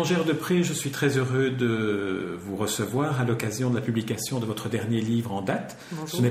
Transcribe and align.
Bérangère 0.00 0.24
Depré, 0.24 0.62
je 0.62 0.72
suis 0.72 0.88
très 0.88 1.18
heureux 1.18 1.50
de 1.50 2.38
vous 2.40 2.56
recevoir 2.56 3.20
à 3.20 3.24
l'occasion 3.24 3.68
de 3.68 3.74
la 3.74 3.82
publication 3.82 4.40
de 4.40 4.46
votre 4.46 4.70
dernier 4.70 5.02
livre 5.02 5.30
en 5.30 5.42
date. 5.42 5.76
Bonjour. 5.92 6.22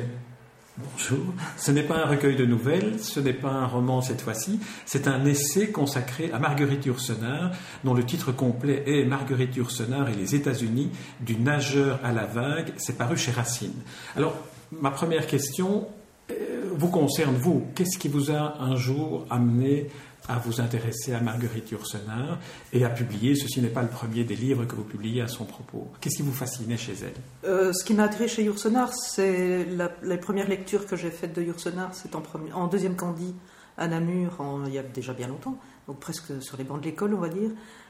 Bonjour. 0.75 1.19
Ce 1.55 1.69
n'est 1.69 1.83
pas 1.83 1.97
un 1.97 2.07
recueil 2.07 2.35
de 2.35 2.45
nouvelles, 2.45 2.99
ce 2.99 3.19
n'est 3.19 3.31
pas 3.31 3.51
un 3.51 3.67
roman 3.67 4.01
cette 4.01 4.21
fois-ci, 4.21 4.59
c'est 4.87 5.07
un 5.07 5.23
essai 5.23 5.69
consacré 5.69 6.31
à 6.33 6.39
Marguerite 6.39 6.87
Yourcenar, 6.87 7.51
dont 7.83 7.93
le 7.93 8.03
titre 8.03 8.31
complet 8.31 8.81
est 8.87 9.05
Marguerite 9.05 9.55
Yourcenar 9.55 10.09
et 10.09 10.15
les 10.15 10.33
États-Unis, 10.33 10.89
du 11.19 11.35
nageur 11.35 11.99
à 12.03 12.11
la 12.11 12.25
vague. 12.25 12.73
C'est 12.77 12.97
paru 12.97 13.17
chez 13.17 13.29
Racine. 13.29 13.83
Alors, 14.15 14.33
ma 14.71 14.89
première 14.89 15.27
question 15.27 15.87
euh, 16.31 16.71
vous 16.75 16.89
concerne, 16.89 17.35
vous. 17.35 17.67
Qu'est-ce 17.75 17.99
qui 17.99 18.07
vous 18.07 18.31
a 18.31 18.59
un 18.59 18.75
jour 18.75 19.27
amené 19.29 19.89
à 20.29 20.37
vous 20.37 20.61
intéresser 20.61 21.13
à 21.13 21.19
Marguerite 21.19 21.71
Yourcenar 21.71 22.37
et 22.71 22.85
à 22.85 22.89
publier, 22.89 23.33
ceci 23.35 23.61
n'est 23.61 23.69
pas 23.69 23.81
le 23.81 23.89
premier 23.89 24.23
des 24.23 24.35
livres 24.35 24.63
que 24.65 24.75
vous 24.75 24.83
publiez 24.83 25.23
à 25.23 25.27
son 25.27 25.43
propos. 25.43 25.87
Qu'est-ce 25.99 26.17
qui 26.17 26.21
vous 26.21 26.31
fascinait 26.31 26.77
chez 26.77 26.93
elle? 27.01 27.49
Euh, 27.49 27.73
Ce 27.73 27.83
qui 27.83 27.95
m'a 27.95 28.03
attiré 28.03 28.27
chez 28.27 28.43
Yourcenar, 28.43 28.93
c'est 28.93 29.65
la, 29.65 29.91
les 30.03 30.17
premières 30.17 30.47
lectures 30.47 30.85
que 30.85 30.95
j'ai 30.95 31.09
faites 31.09 31.33
de 31.33 31.41
Yourcenar, 31.41 31.95
c'est 31.95 32.11
en, 32.15 32.67
deuxième 32.67 32.95
candie 32.95 33.33
à 33.77 33.87
Namur, 33.87 34.37
il 34.67 34.73
y 34.73 34.77
a 34.77 34.83
déjà 34.83 35.13
bien 35.13 35.27
longtemps, 35.27 35.57
donc 35.87 35.99
presque 35.99 36.41
sur 36.41 36.57
les 36.57 36.63
bancs 36.63 36.79
de 36.79 36.85
l'école, 36.85 37.15
on 37.15 37.19
va 37.19 37.29
dire. 37.29 37.49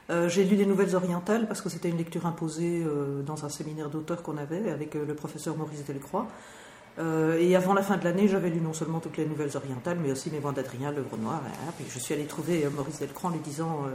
Euh, 0.10 0.30
j'ai 0.30 0.46
lu 0.46 0.56
les 0.56 0.66
Nouvelles 0.66 0.96
Orientales 0.96 1.46
parce 1.46 1.62
que 1.62 1.70
c'était 1.70 1.90
une 1.90 1.98
lecture 1.98 2.26
imposée 2.26 2.84
euh, 2.86 3.22
dans 3.22 3.46
un 3.46 3.50
séminaire 3.50 3.90
d'auteurs 3.90 4.24
qu'on 4.24 4.38
avait 4.38 4.72
avec 4.72 4.96
le 4.96 5.14
professeur 5.14 5.58
Maurice 5.58 5.84
Delcroix. 5.86 6.28
Euh, 7.00 7.40
et 7.40 7.56
avant 7.56 7.74
la 7.74 7.82
fin 7.82 7.98
de 7.98 8.04
l'année, 8.04 8.28
j'avais 8.28 8.50
lu 8.50 8.60
non 8.60 8.74
seulement 8.74 9.00
toutes 9.00 9.18
les 9.18 9.26
nouvelles 9.26 9.56
orientales, 9.56 9.98
mais 10.02 10.12
aussi 10.12 10.30
mes 10.32 10.40
d'Adrien, 10.40 10.92
L'œuvre 10.92 11.18
noire. 11.18 11.42
Et 11.46 11.72
puis 11.78 11.86
je 11.90 12.00
suis 12.00 12.14
allée 12.14 12.26
trouver 12.26 12.66
euh, 12.66 12.70
Maurice 12.70 13.00
Delcroix 13.00 13.30
en 13.30 13.34
lui 13.34 13.40
disant 13.40 13.86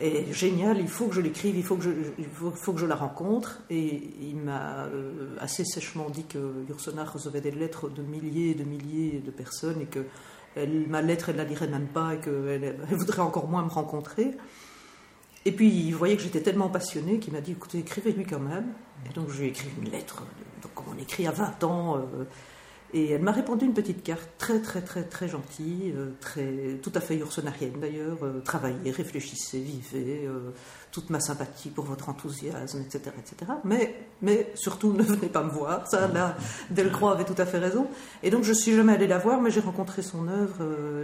euh, 0.00 0.22
Génial, 0.32 0.78
il 0.78 0.88
faut 0.88 1.08
que 1.08 1.14
je 1.14 1.20
l'écrive, 1.20 1.56
il, 1.56 1.62
faut 1.62 1.76
que 1.76 2.80
je, 2.80 2.86
la 2.86 2.94
rencontre. 2.94 3.60
Et 3.68 4.02
il 4.22 4.36
m'a 4.36 4.88
assez 5.38 5.64
sèchement 5.66 6.08
dit 6.08 6.24
que 6.24 6.38
Yourcenar 6.70 7.12
recevait 7.12 7.42
des 7.42 7.50
lettres 7.50 7.90
de 7.90 8.00
milliers 8.00 8.52
et 8.52 8.54
de 8.54 8.64
milliers 8.64 9.22
de 9.22 9.30
personnes 9.30 9.82
et 9.82 9.84
que 9.84 10.06
ma 10.88 11.02
lettre, 11.02 11.28
elle 11.28 11.36
ne 11.36 11.42
la 11.42 11.46
lirait 11.46 11.68
même 11.68 11.88
pas 11.88 12.14
et 12.14 12.18
qu'elle 12.18 12.78
elle 12.90 12.96
voudrait 12.96 13.20
encore 13.20 13.48
moins 13.48 13.62
me 13.62 13.68
rencontrer. 13.68 14.30
Et 15.44 15.52
puis, 15.52 15.68
il 15.68 15.94
voyait 15.94 16.16
que 16.16 16.22
j'étais 16.22 16.40
tellement 16.40 16.70
passionnée 16.70 17.18
qu'il 17.18 17.34
m'a 17.34 17.42
dit 17.42 17.52
écoutez, 17.52 17.80
écrivez-lui 17.80 18.24
quand 18.24 18.40
même. 18.40 18.72
Et 19.08 19.12
donc, 19.12 19.28
je 19.28 19.40
lui 19.40 19.48
ai 19.48 19.50
écrit 19.50 19.68
une 19.82 19.90
lettre, 19.90 20.22
donc, 20.62 20.74
comme 20.74 20.86
on 20.94 21.00
écrit 21.00 21.26
à 21.26 21.32
20 21.32 21.64
ans. 21.64 21.96
Euh, 21.96 22.24
et 22.92 23.10
elle 23.10 23.22
m'a 23.22 23.30
répondu 23.30 23.64
une 23.66 23.72
petite 23.72 24.02
carte 24.02 24.28
très, 24.36 24.60
très, 24.60 24.80
très, 24.80 25.04
très 25.04 25.28
gentille, 25.28 25.94
euh, 25.96 26.10
très, 26.20 26.78
tout 26.82 26.90
à 26.94 27.00
fait 27.00 27.16
ursonarienne 27.16 27.78
d'ailleurs. 27.80 28.18
Euh, 28.22 28.40
travaillez, 28.40 28.90
réfléchissez, 28.90 29.60
vivez, 29.60 30.26
euh, 30.26 30.50
toute 30.90 31.08
ma 31.08 31.20
sympathie 31.20 31.70
pour 31.70 31.84
votre 31.84 32.08
enthousiasme, 32.08 32.80
etc. 32.80 33.14
etc. 33.16 33.52
Mais, 33.62 33.94
mais 34.22 34.50
surtout, 34.56 34.92
ne 34.96 35.04
venez 35.04 35.28
pas 35.28 35.44
me 35.44 35.50
voir. 35.50 35.86
Ça, 35.86 36.08
là, 36.08 36.36
Delcroix 36.70 37.12
avait 37.12 37.24
tout 37.24 37.36
à 37.38 37.46
fait 37.46 37.58
raison. 37.58 37.86
Et 38.24 38.30
donc, 38.30 38.42
je 38.42 38.52
suis 38.52 38.74
jamais 38.74 38.94
allée 38.94 39.06
la 39.06 39.18
voir, 39.18 39.40
mais 39.40 39.52
j'ai 39.52 39.60
rencontré 39.60 40.02
son 40.02 40.26
œuvre. 40.26 40.56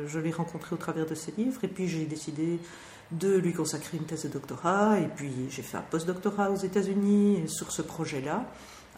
je 0.09 0.19
l'ai 0.19 0.33
rencontrée 0.33 0.75
au 0.75 0.79
travers 0.79 1.07
de 1.07 1.15
ses 1.15 1.33
livres. 1.39 1.63
Et 1.63 1.69
puis, 1.69 1.87
j'ai 1.87 2.05
décidé 2.05 2.59
de 3.13 3.37
lui 3.37 3.53
consacrer 3.53 3.97
une 3.97 4.05
thèse 4.05 4.25
de 4.25 4.29
doctorat. 4.29 4.99
Et 4.99 5.07
puis, 5.07 5.33
j'ai 5.51 5.63
fait 5.63 5.77
un 5.77 5.85
post-doctorat 5.89 6.51
aux 6.51 6.57
États-Unis 6.57 7.45
sur 7.47 7.71
ce 7.71 7.83
projet-là. 7.83 8.45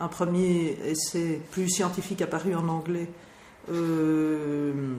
Un 0.01 0.09
premier 0.09 0.79
essai 0.85 1.41
plus 1.51 1.69
scientifique 1.69 2.23
apparu 2.23 2.55
en 2.55 2.69
anglais 2.69 3.09
euh, 3.71 4.97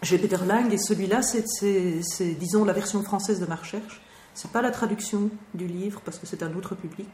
Peter 0.00 0.38
Lang. 0.46 0.72
Et 0.72 0.78
celui-là, 0.78 1.22
c'est, 1.22 2.34
disons, 2.38 2.64
la 2.64 2.72
version 2.72 3.02
française 3.02 3.40
de 3.40 3.46
ma 3.46 3.56
recherche. 3.56 4.00
C'est 4.34 4.50
pas 4.50 4.62
la 4.62 4.70
traduction 4.70 5.30
du 5.54 5.66
livre, 5.66 6.00
parce 6.04 6.18
que 6.18 6.26
c'est 6.26 6.42
un 6.42 6.54
autre 6.54 6.74
public. 6.74 7.08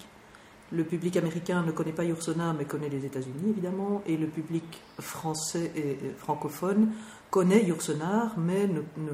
Le 0.73 0.85
public 0.85 1.17
américain 1.17 1.63
ne 1.63 1.71
connaît 1.71 1.93
pas 1.93 2.05
Yourcenar, 2.05 2.55
mais 2.55 2.65
connaît 2.65 2.89
les 2.89 3.05
États-Unis, 3.05 3.51
évidemment. 3.51 4.03
Et 4.07 4.17
le 4.17 4.27
public 4.27 4.65
français 4.99 5.71
et 5.77 5.99
francophone 6.19 6.93
connaît 7.31 7.65
Yourcenar, 7.65 8.39
mais 8.39 8.67
ne, 8.67 8.81
ne 8.97 9.13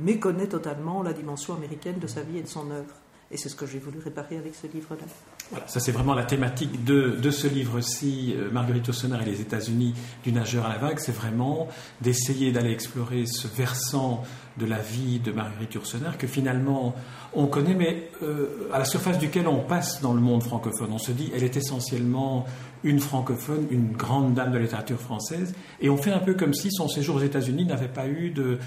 méconnaît 0.00 0.46
totalement 0.46 1.02
la 1.02 1.12
dimension 1.12 1.54
américaine 1.54 1.98
de 1.98 2.06
sa 2.06 2.22
vie 2.22 2.38
et 2.38 2.42
de 2.42 2.48
son 2.48 2.70
œuvre. 2.70 2.94
Et 3.30 3.36
c'est 3.36 3.48
ce 3.48 3.56
que 3.56 3.66
j'ai 3.66 3.78
voulu 3.78 3.98
réparer 3.98 4.36
avec 4.36 4.54
ce 4.54 4.66
livre-là. 4.66 5.04
Voilà, 5.50 5.68
ça 5.68 5.80
c'est 5.80 5.92
vraiment 5.92 6.14
la 6.14 6.24
thématique 6.24 6.84
de, 6.84 7.10
de 7.10 7.30
ce 7.30 7.46
livre-ci, 7.46 8.34
euh, 8.36 8.50
Marguerite 8.50 8.86
Yourcenar 8.86 9.20
et 9.22 9.26
les 9.26 9.40
États-Unis 9.40 9.94
du 10.24 10.32
nageur 10.32 10.64
à 10.64 10.70
la 10.70 10.78
vague, 10.78 10.98
c'est 10.98 11.14
vraiment 11.14 11.68
d'essayer 12.00 12.52
d'aller 12.52 12.70
explorer 12.70 13.26
ce 13.26 13.48
versant 13.48 14.22
de 14.56 14.66
la 14.66 14.78
vie 14.78 15.18
de 15.18 15.32
Marguerite 15.32 15.74
Yourcenar 15.74 16.16
que 16.16 16.26
finalement 16.26 16.94
on 17.34 17.46
connaît, 17.46 17.74
mais 17.74 18.10
euh, 18.22 18.68
à 18.72 18.78
la 18.78 18.84
surface 18.84 19.18
duquel 19.18 19.48
on 19.48 19.60
passe 19.60 20.00
dans 20.00 20.12
le 20.14 20.20
monde 20.20 20.42
francophone. 20.42 20.90
On 20.92 20.98
se 20.98 21.12
dit, 21.12 21.30
elle 21.34 21.44
est 21.44 21.56
essentiellement 21.56 22.46
une 22.84 23.00
francophone, 23.00 23.66
une 23.70 23.92
grande 23.92 24.34
dame 24.34 24.50
de 24.50 24.56
la 24.56 24.62
littérature 24.62 25.00
française, 25.00 25.54
et 25.80 25.88
on 25.88 25.96
fait 25.96 26.10
un 26.12 26.18
peu 26.18 26.34
comme 26.34 26.52
si 26.52 26.70
son 26.70 26.88
séjour 26.88 27.16
aux 27.16 27.22
États-Unis 27.22 27.64
n'avait 27.64 27.88
pas 27.88 28.06
eu 28.06 28.30
de 28.30 28.58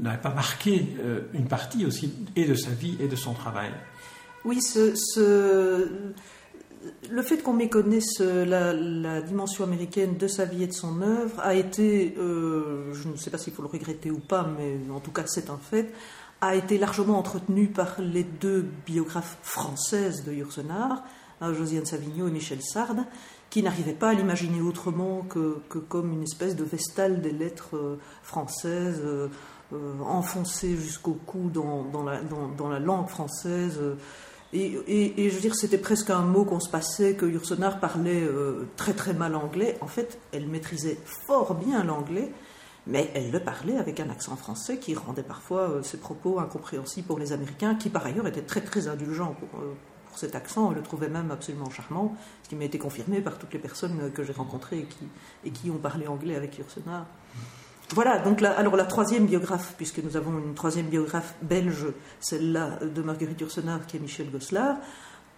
n'avait 0.00 0.18
pas 0.18 0.34
marqué 0.34 0.96
euh, 1.00 1.20
une 1.32 1.46
partie 1.46 1.86
aussi 1.86 2.12
et 2.36 2.44
de 2.44 2.54
sa 2.54 2.70
vie 2.70 2.96
et 3.00 3.08
de 3.08 3.16
son 3.16 3.32
travail. 3.32 3.70
Oui, 4.46 4.62
ce, 4.62 5.88
le 7.10 7.22
fait 7.22 7.38
qu'on 7.38 7.52
méconnaisse 7.52 8.20
la, 8.20 9.20
dimension 9.20 9.64
américaine 9.64 10.16
de 10.16 10.28
sa 10.28 10.44
vie 10.44 10.62
et 10.62 10.66
de 10.68 10.72
son 10.72 11.02
œuvre 11.02 11.40
a 11.40 11.54
été, 11.54 12.14
euh, 12.16 12.94
je 12.94 13.08
ne 13.08 13.16
sais 13.16 13.30
pas 13.30 13.38
s'il 13.38 13.52
faut 13.52 13.62
le 13.62 13.68
regretter 13.68 14.12
ou 14.12 14.20
pas, 14.20 14.48
mais 14.56 14.78
en 14.94 15.00
tout 15.00 15.10
cas 15.10 15.24
c'est 15.26 15.50
un 15.50 15.58
fait, 15.58 15.92
a 16.40 16.54
été 16.54 16.78
largement 16.78 17.18
entretenu 17.18 17.66
par 17.66 17.96
les 18.00 18.22
deux 18.22 18.64
biographes 18.86 19.36
françaises 19.42 20.22
de 20.22 20.32
Yourcenar, 20.32 21.02
Josiane 21.40 21.84
Savigno 21.84 22.28
et 22.28 22.30
Michel 22.30 22.62
Sard, 22.62 22.94
qui 23.50 23.64
n'arrivaient 23.64 23.94
pas 23.94 24.10
à 24.10 24.14
l'imaginer 24.14 24.60
autrement 24.60 25.22
que, 25.22 25.58
comme 25.88 26.12
une 26.12 26.22
espèce 26.22 26.54
de 26.54 26.62
vestale 26.62 27.20
des 27.20 27.32
lettres 27.32 27.98
françaises. 28.22 29.02
Euh, 29.72 30.00
enfoncée 30.00 30.76
jusqu'au 30.76 31.18
cou 31.26 31.50
dans, 31.52 32.04
la, 32.04 32.78
langue 32.78 33.08
française. 33.08 33.80
Et, 34.52 35.28
je 35.28 35.34
veux 35.34 35.40
dire, 35.40 35.54
c'était 35.56 35.78
presque 35.78 36.10
un 36.10 36.22
mot 36.22 36.44
qu'on 36.44 36.60
se 36.60 36.70
passait, 36.70 37.14
que 37.14 37.26
Yourcenar 37.26 37.80
parlait 37.80 38.22
euh, 38.22 38.68
très 38.76 38.92
très 38.92 39.12
mal 39.12 39.34
anglais. 39.34 39.76
En 39.80 39.86
fait, 39.86 40.18
elle 40.32 40.46
maîtrisait 40.46 40.98
fort 41.26 41.54
bien 41.54 41.82
l'anglais, 41.84 42.30
mais 42.86 43.10
elle 43.14 43.30
le 43.30 43.40
parlait 43.40 43.76
avec 43.76 43.98
un 43.98 44.08
accent 44.08 44.36
français 44.36 44.78
qui 44.78 44.94
rendait 44.94 45.24
parfois 45.24 45.70
euh, 45.70 45.82
ses 45.82 45.98
propos 45.98 46.38
incompréhensibles 46.38 47.06
pour 47.06 47.18
les 47.18 47.32
Américains, 47.32 47.74
qui 47.74 47.90
par 47.90 48.06
ailleurs 48.06 48.26
étaient 48.26 48.42
très 48.42 48.60
très 48.60 48.86
indulgents 48.86 49.34
pour, 49.34 49.60
euh, 49.60 49.74
pour 50.08 50.18
cet 50.18 50.36
accent. 50.36 50.68
On 50.68 50.70
le 50.70 50.82
trouvait 50.82 51.08
même 51.08 51.32
absolument 51.32 51.68
charmant, 51.68 52.16
ce 52.44 52.48
qui 52.48 52.54
m'a 52.54 52.64
été 52.64 52.78
confirmé 52.78 53.20
par 53.20 53.38
toutes 53.38 53.52
les 53.52 53.58
personnes 53.58 54.12
que 54.12 54.22
j'ai 54.22 54.32
rencontrées 54.32 54.78
et 54.78 54.84
qui, 54.84 55.08
et 55.44 55.50
qui 55.50 55.70
ont 55.70 55.78
parlé 55.78 56.06
anglais 56.06 56.36
avec 56.36 56.56
Yourcenar. 56.56 57.06
Voilà, 57.94 58.18
donc 58.18 58.40
là, 58.40 58.52
alors 58.52 58.74
la 58.76 58.84
troisième 58.84 59.26
biographe, 59.26 59.74
puisque 59.76 60.02
nous 60.02 60.16
avons 60.16 60.38
une 60.38 60.54
troisième 60.54 60.86
biographe 60.86 61.34
belge, 61.42 61.86
celle-là 62.20 62.80
de 62.82 63.02
Marguerite 63.02 63.40
Yourcenar, 63.40 63.86
qui 63.86 63.96
est 63.96 64.00
Michel 64.00 64.30
Gosselin, 64.30 64.78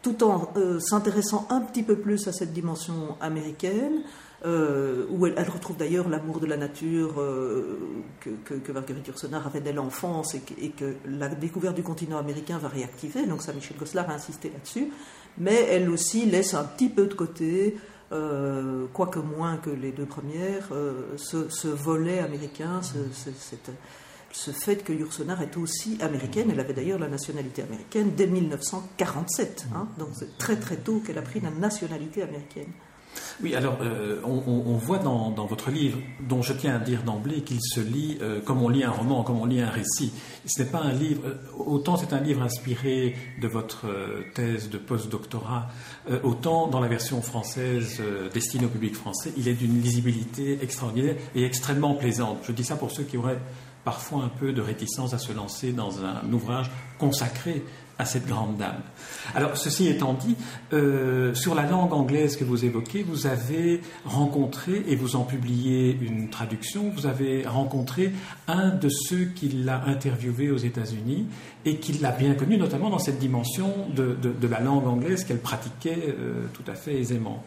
tout 0.00 0.24
en 0.24 0.52
euh, 0.56 0.78
s'intéressant 0.80 1.46
un 1.50 1.60
petit 1.60 1.82
peu 1.82 1.96
plus 1.96 2.26
à 2.26 2.32
cette 2.32 2.52
dimension 2.52 3.16
américaine, 3.20 4.02
euh, 4.46 5.04
où 5.10 5.26
elle, 5.26 5.50
retrouve 5.50 5.76
d'ailleurs 5.76 6.08
l'amour 6.08 6.40
de 6.40 6.46
la 6.46 6.56
nature 6.56 7.20
euh, 7.20 7.78
que, 8.20 8.72
Marguerite 8.72 9.08
Yourcenar 9.08 9.46
avait 9.46 9.60
dès 9.60 9.72
l'enfance 9.72 10.34
et, 10.34 10.42
et, 10.60 10.70
que 10.70 10.94
la 11.04 11.28
découverte 11.28 11.74
du 11.74 11.82
continent 11.82 12.18
américain 12.18 12.56
va 12.56 12.68
réactiver, 12.68 13.26
donc 13.26 13.42
ça 13.42 13.52
Michel 13.52 13.76
Gosselin 13.76 14.06
a 14.08 14.14
insisté 14.14 14.50
là-dessus, 14.50 14.92
mais 15.38 15.66
elle 15.70 15.90
aussi 15.90 16.24
laisse 16.24 16.54
un 16.54 16.64
petit 16.64 16.88
peu 16.88 17.06
de 17.06 17.14
côté 17.14 17.76
euh, 18.12 18.86
quoique 18.92 19.18
moins 19.18 19.58
que 19.58 19.70
les 19.70 19.92
deux 19.92 20.06
premières, 20.06 20.68
euh, 20.72 21.16
ce, 21.16 21.48
ce, 21.50 21.68
volet 21.68 22.20
américain, 22.20 22.80
ce, 22.82 22.94
ce, 23.12 23.30
cette, 23.38 23.70
ce 24.32 24.50
fait 24.50 24.82
que 24.82 24.92
Yourcenar 24.92 25.42
est 25.42 25.56
aussi 25.56 25.98
américaine. 26.00 26.48
Elle 26.50 26.60
avait 26.60 26.72
d'ailleurs 26.72 26.98
la 26.98 27.08
nationalité 27.08 27.62
américaine 27.62 28.12
dès 28.16 28.26
1947. 28.26 29.66
Hein, 29.74 29.88
donc 29.98 30.08
c'est 30.14 30.38
très 30.38 30.56
très 30.56 30.76
tôt 30.76 31.00
qu'elle 31.00 31.18
a 31.18 31.22
pris 31.22 31.40
la 31.40 31.50
nationalité 31.50 32.22
américaine. 32.22 32.72
Oui, 33.42 33.54
alors 33.54 33.78
euh, 33.82 34.20
on, 34.24 34.76
voit 34.76 34.98
dans, 34.98 35.30
votre 35.46 35.70
livre, 35.70 35.98
dont 36.20 36.42
je 36.42 36.52
tiens 36.52 36.76
à 36.76 36.78
dire 36.78 37.02
d'emblée 37.02 37.42
qu'il 37.42 37.60
se 37.60 37.80
lit 37.80 38.18
euh, 38.20 38.40
comme 38.40 38.62
on 38.62 38.68
lit 38.68 38.84
un 38.84 38.90
roman, 38.90 39.22
comme 39.22 39.38
on 39.38 39.46
lit 39.46 39.60
un 39.60 39.70
récit. 39.70 40.12
Ce 40.44 40.62
n'est 40.62 40.68
pas 40.68 40.80
un 40.80 40.92
livre, 40.92 41.22
euh, 41.24 41.34
autant 41.56 41.96
c'est 41.96 42.12
un 42.12 42.20
livre 42.20 42.42
inspiré 42.42 43.14
de 43.40 43.48
votre 43.48 43.86
thèse 44.34 44.70
de 44.70 44.78
post-doctorat, 44.78 45.68
autant 46.22 46.66
dans 46.66 46.80
la 46.80 46.88
version 46.88 47.22
française 47.22 48.02
destinée 48.32 48.66
au 48.66 48.68
public 48.68 48.94
français, 48.94 49.32
il 49.36 49.48
est 49.48 49.54
d'une 49.54 49.80
lisibilité 49.80 50.58
extraordinaire 50.62 51.16
et 51.34 51.44
extrêmement 51.44 51.94
plaisante. 51.94 52.38
Je 52.44 52.52
dis 52.52 52.64
ça 52.64 52.76
pour 52.76 52.90
ceux 52.90 53.04
qui 53.04 53.16
auraient 53.16 53.38
parfois 53.84 54.24
un 54.24 54.28
peu 54.28 54.52
de 54.52 54.60
réticence 54.60 55.14
à 55.14 55.18
se 55.18 55.32
lancer 55.32 55.72
dans 55.72 56.04
un 56.04 56.32
ouvrage 56.32 56.70
consacré 56.98 57.62
à 57.98 58.04
cette 58.04 58.26
grande 58.26 58.56
dame. 58.56 58.80
Alors, 59.34 59.56
ceci 59.56 59.88
étant 59.88 60.14
dit, 60.14 60.36
euh, 60.72 61.34
sur 61.34 61.54
la 61.54 61.64
langue 61.64 61.92
anglaise 61.92 62.36
que 62.36 62.44
vous 62.44 62.64
évoquez, 62.64 63.02
vous 63.02 63.26
avez 63.26 63.80
rencontré, 64.04 64.84
et 64.86 64.96
vous 64.96 65.16
en 65.16 65.24
publiez 65.24 65.98
une 66.00 66.30
traduction, 66.30 66.90
vous 66.94 67.06
avez 67.06 67.46
rencontré 67.46 68.12
un 68.46 68.68
de 68.70 68.88
ceux 68.88 69.24
qui 69.24 69.48
l'a 69.48 69.84
interviewé 69.86 70.50
aux 70.50 70.56
États-Unis 70.56 71.26
et 71.64 71.76
qui 71.76 71.92
l'a 71.94 72.12
bien 72.12 72.34
connu, 72.34 72.56
notamment 72.56 72.90
dans 72.90 72.98
cette 72.98 73.18
dimension 73.18 73.72
de, 73.94 74.16
la 74.48 74.60
langue 74.60 74.86
anglaise 74.86 75.24
qu'elle 75.24 75.40
pratiquait 75.40 76.14
euh, 76.18 76.46
tout 76.54 76.68
à 76.70 76.74
fait 76.74 76.98
aisément. 76.98 77.44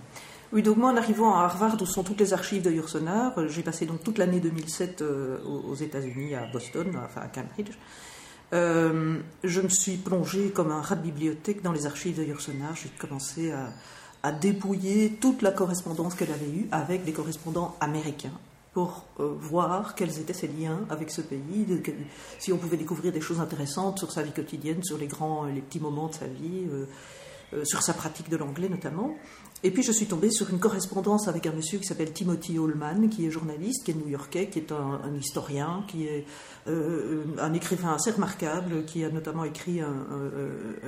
Oui, 0.54 0.62
donc 0.62 0.78
moi 0.78 0.92
en 0.92 0.98
arrivant 0.98 1.34
à 1.34 1.46
Harvard, 1.46 1.82
où 1.82 1.86
sont 1.86 2.04
toutes 2.04 2.20
les 2.20 2.34
archives 2.34 2.62
de 2.62 2.70
Yursonar, 2.70 3.34
j'ai 3.48 3.64
passé 3.64 3.86
donc 3.86 4.04
toute 4.04 4.18
l'année 4.18 4.42
2007 4.42 5.02
euh, 5.02 5.38
aux 5.44 5.76
États-Unis, 5.76 6.36
à 6.36 6.46
Boston, 6.52 6.88
enfin 7.06 7.22
à 7.22 7.28
Cambridge. 7.28 7.72
Euh, 8.54 9.20
je 9.44 9.62
me 9.62 9.70
suis 9.70 9.98
plongée 9.98 10.50
comme 10.50 10.72
un 10.72 10.82
rat 10.82 10.96
de 10.96 11.04
bibliothèque 11.04 11.62
dans 11.62 11.72
les 11.72 11.86
archives 11.86 12.18
de 12.18 12.24
Yursenar. 12.24 12.76
J'ai 12.76 12.90
commencé 12.90 13.52
à, 13.52 14.32
dépouiller 14.34 15.18
toute 15.20 15.42
la 15.42 15.52
correspondance 15.52 16.14
qu'elle 16.14 16.32
avait 16.32 16.46
eue 16.46 16.68
avec 16.72 17.04
des 17.06 17.12
correspondants 17.12 17.76
américains 17.80 18.34
pour 18.74 19.06
euh, 19.20 19.34
voir 19.40 19.96
quels 19.96 20.20
étaient 20.20 20.34
ses 20.34 20.48
liens 20.48 20.80
avec 20.90 21.10
ce 21.12 21.22
pays, 21.22 21.66
si 22.38 22.54
on 22.54 22.58
pouvait 22.58 22.78
découvrir 22.78 23.12
des 23.12 23.20
choses 23.20 23.42
intéressantes 23.42 23.98
sur 23.98 24.12
sa 24.12 24.22
vie 24.22 24.32
quotidienne, 24.32 24.84
sur 24.84 24.98
les 24.98 25.08
grands, 25.08 25.46
les 25.46 25.62
petits 25.62 25.80
moments 25.80 26.08
de 26.08 26.14
sa 26.14 26.28
vie, 26.28 26.68
euh, 27.54 27.66
sur 27.66 27.82
sa 27.82 27.94
pratique 27.94 28.30
de 28.30 28.38
l'anglais 28.38 28.70
notamment. 28.70 29.16
Et 29.64 29.70
puis 29.70 29.84
je 29.84 29.92
suis 29.92 30.08
tombée 30.08 30.32
sur 30.32 30.50
une 30.50 30.60
correspondance 30.60 31.28
avec 31.28 31.46
un 31.46 31.52
monsieur 31.52 31.78
qui 31.78 31.86
s'appelle 31.86 32.12
Timothy 32.12 32.58
Holman, 32.58 33.10
qui 33.10 33.28
est 33.28 33.30
journaliste, 33.30 33.84
qui 33.86 33.92
est 33.92 33.94
new-yorkais, 33.94 34.48
qui 34.48 34.58
est 34.58 34.72
un, 34.72 35.14
historien, 35.20 35.84
qui 35.88 36.08
est 36.08 36.26
euh, 36.68 37.24
un 37.40 37.54
écrivain 37.54 37.94
assez 37.94 38.10
remarquable, 38.10 38.86
qui 38.86 39.04
a 39.06 39.10
notamment 39.10 39.44
écrit 39.44 39.80
un, 39.82 39.92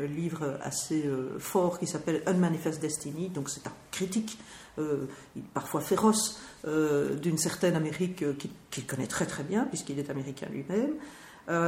livre 0.08 0.58
assez 0.64 1.06
euh, 1.06 1.38
fort 1.38 1.78
qui 1.78 1.86
s'appelle 1.86 2.24
Unmanifest 2.26 2.82
Destiny. 2.82 3.30
Donc 3.30 3.50
c'est 3.50 3.68
un 3.68 3.74
critique, 3.92 4.40
euh, 4.80 5.06
parfois 5.54 5.82
féroce, 5.82 6.40
d'une 7.22 7.38
certaine 7.38 7.76
Amérique 7.76 8.24
qu'il 8.72 8.86
connaît 8.86 9.08
très 9.08 9.26
très 9.26 9.44
bien, 9.44 9.66
puisqu'il 9.66 10.00
est 10.00 10.10
américain 10.10 10.48
lui-même. 10.50 10.94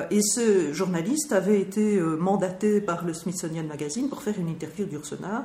et 0.10 0.22
ce 0.22 0.72
journaliste 0.72 1.34
avait 1.34 1.60
été 1.60 2.00
mandaté 2.00 2.80
par 2.80 3.04
le 3.04 3.14
Smithsonian 3.14 3.66
Magazine 3.66 4.08
pour 4.08 4.24
faire 4.24 4.40
une 4.40 4.48
interview 4.48 4.86
d'Ursenard 4.86 5.44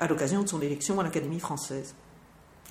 à 0.00 0.08
l'occasion 0.08 0.42
de 0.42 0.48
son 0.48 0.60
élection 0.60 0.98
à 0.98 1.04
l'Académie 1.04 1.38
française. 1.38 1.94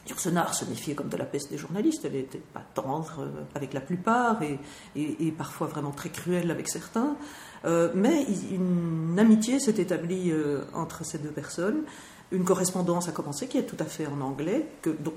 Ursenard 0.10 0.54
se 0.56 0.66
méfiait 0.66 0.96
comme 0.96 1.10
de 1.10 1.18
la 1.18 1.26
peste 1.26 1.52
des 1.52 1.58
journalistes, 1.58 2.04
elle 2.06 2.14
n'était 2.14 2.42
pas 2.54 2.64
tendre 2.74 3.20
euh, 3.20 3.44
avec 3.54 3.74
la 3.74 3.82
plupart 3.82 4.42
et, 4.42 5.32
parfois 5.38 5.68
vraiment 5.68 5.92
très 5.92 6.10
cruelle 6.10 6.50
avec 6.52 6.68
certains. 6.68 7.16
Euh, 7.66 7.92
mais 7.94 8.26
une 8.52 9.18
amitié 9.20 9.60
s'est 9.60 9.80
établie 9.80 10.32
euh, 10.32 10.64
entre 10.74 11.06
ces 11.06 11.20
deux 11.20 11.30
personnes. 11.30 11.84
Une 12.32 12.44
correspondance 12.44 13.08
a 13.08 13.12
commencé 13.12 13.48
qui 13.48 13.58
est 13.58 13.64
tout 13.64 13.78
à 13.80 13.86
fait 13.86 14.08
en 14.08 14.22
anglais, 14.22 14.68
que, 14.82 14.90
donc, 14.90 15.16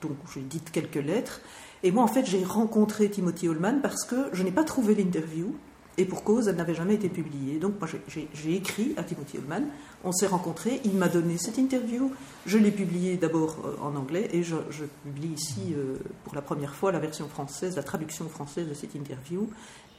donc 0.00 0.16
j'ai 0.34 0.40
dit 0.40 0.60
quelques 0.60 0.94
lettres. 0.94 1.40
Et 1.82 1.90
moi, 1.90 2.02
en 2.02 2.08
fait, 2.08 2.24
j'ai 2.24 2.44
rencontré 2.44 3.10
Timothy 3.10 3.48
Holman 3.48 3.80
parce 3.82 4.04
que 4.04 4.16
je 4.32 4.42
n'ai 4.42 4.52
pas 4.52 4.64
trouvé 4.64 4.94
l'interview 4.94 5.54
et 5.98 6.04
pour 6.04 6.24
cause, 6.24 6.48
elle 6.48 6.56
n'avait 6.56 6.74
jamais 6.74 6.94
été 6.94 7.08
publiée. 7.08 7.58
Donc 7.58 7.74
moi, 7.80 7.88
j'ai 8.08 8.54
écrit 8.54 8.92
à 8.96 9.02
Timothy 9.02 9.38
Ullman, 9.38 9.64
on 10.04 10.12
s'est 10.12 10.26
rencontrés, 10.26 10.80
il 10.84 10.94
m'a 10.94 11.08
donné 11.08 11.38
cette 11.38 11.58
interview, 11.58 12.12
je 12.44 12.58
l'ai 12.58 12.70
publiée 12.70 13.16
d'abord 13.16 13.56
euh, 13.64 13.82
en 13.82 13.96
anglais, 13.96 14.28
et 14.32 14.42
je, 14.42 14.56
publie 15.04 15.32
ici 15.34 15.74
euh, 15.74 15.96
pour 16.24 16.34
la 16.34 16.42
première 16.42 16.74
fois 16.74 16.92
la 16.92 16.98
version 16.98 17.28
française, 17.28 17.76
la 17.76 17.82
traduction 17.82 18.28
française 18.28 18.68
de 18.68 18.74
cette 18.74 18.94
interview, 18.94 19.48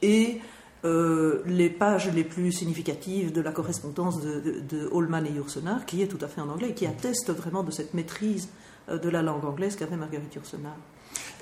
et 0.02 0.40
euh, 0.84 1.42
les 1.46 1.68
pages 1.68 2.12
les 2.14 2.24
plus 2.24 2.52
significatives 2.52 3.32
de 3.32 3.40
la 3.40 3.50
correspondance 3.50 4.20
de, 4.20 4.60
de, 4.68 4.88
Holman 4.92 5.26
et 5.26 5.32
Yourcenar, 5.32 5.84
qui 5.84 6.02
est 6.02 6.06
tout 6.06 6.24
à 6.24 6.28
fait 6.28 6.40
en 6.40 6.48
anglais, 6.48 6.70
et 6.70 6.74
qui 6.74 6.86
atteste 6.86 7.30
vraiment 7.30 7.64
de 7.64 7.72
cette 7.72 7.94
maîtrise 7.94 8.48
de 8.88 9.08
la 9.10 9.20
langue 9.20 9.44
anglaise 9.44 9.76
qu'avait 9.76 9.96
Marguerite 9.96 10.34
Yourcenar 10.34 10.76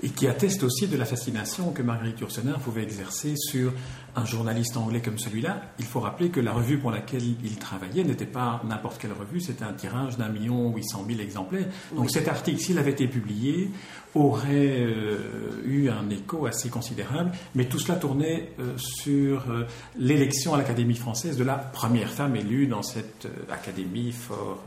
et 0.03 0.11
qui 0.11 0.29
atteste 0.29 0.63
aussi 0.63 0.89
de 0.89 0.97
la 0.97 1.07
fascination 1.07 1.73
que 1.73 1.83
Marguerite 1.83 2.21
Yourcenar 2.21 2.59
pouvait 2.59 2.83
exercer 2.83 3.35
sur 3.37 3.73
un 4.15 4.25
journaliste 4.27 4.77
anglais 4.77 5.01
comme 5.01 5.19
celui-là. 5.19 5.63
Il 5.79 5.87
faut 5.87 6.01
rappeler 6.01 6.29
que 6.29 6.41
la 6.41 6.53
revue 6.53 6.79
pour 6.79 6.91
laquelle 6.91 7.23
il 7.23 7.57
travaillait 7.57 8.05
n'était 8.05 8.27
pas 8.27 8.61
n'importe 8.69 9.01
quelle 9.01 9.13
revue, 9.13 9.41
c'était 9.41 9.65
un 9.65 9.73
tirage 9.73 10.19
d'un 10.19 10.29
million 10.29 10.71
huit 10.75 10.85
cent 10.85 11.03
mille 11.03 11.21
exemplaires. 11.21 11.67
Donc 11.95 12.11
cet 12.11 12.29
article, 12.29 12.61
s'il 12.61 12.79
avait 12.79 12.91
été 12.91 13.09
publié, 13.09 13.71
aurait 14.15 14.81
euh, 14.81 15.63
eu 15.67 15.89
un 15.89 16.09
écho 16.11 16.47
assez 16.47 16.69
considérable, 16.69 17.33
mais 17.55 17.67
tout 17.67 17.79
cela 17.79 17.97
tournait 17.97 18.53
euh, 18.61 18.77
sur 18.79 19.51
euh, 19.51 19.67
l'élection 19.99 20.55
à 20.55 20.59
l'Académie 20.59 20.97
française 20.97 21.37
de 21.37 21.45
la 21.45 21.57
première 21.57 22.11
femme 22.11 22.37
élue 22.37 22.67
dans 22.67 22.83
cette 22.83 23.29
académie 23.51 24.13
fort, 24.13 24.63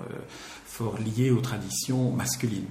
fort 0.65 0.97
liée 0.99 1.31
aux 1.31 1.41
traditions 1.41 2.11
masculines. 2.11 2.67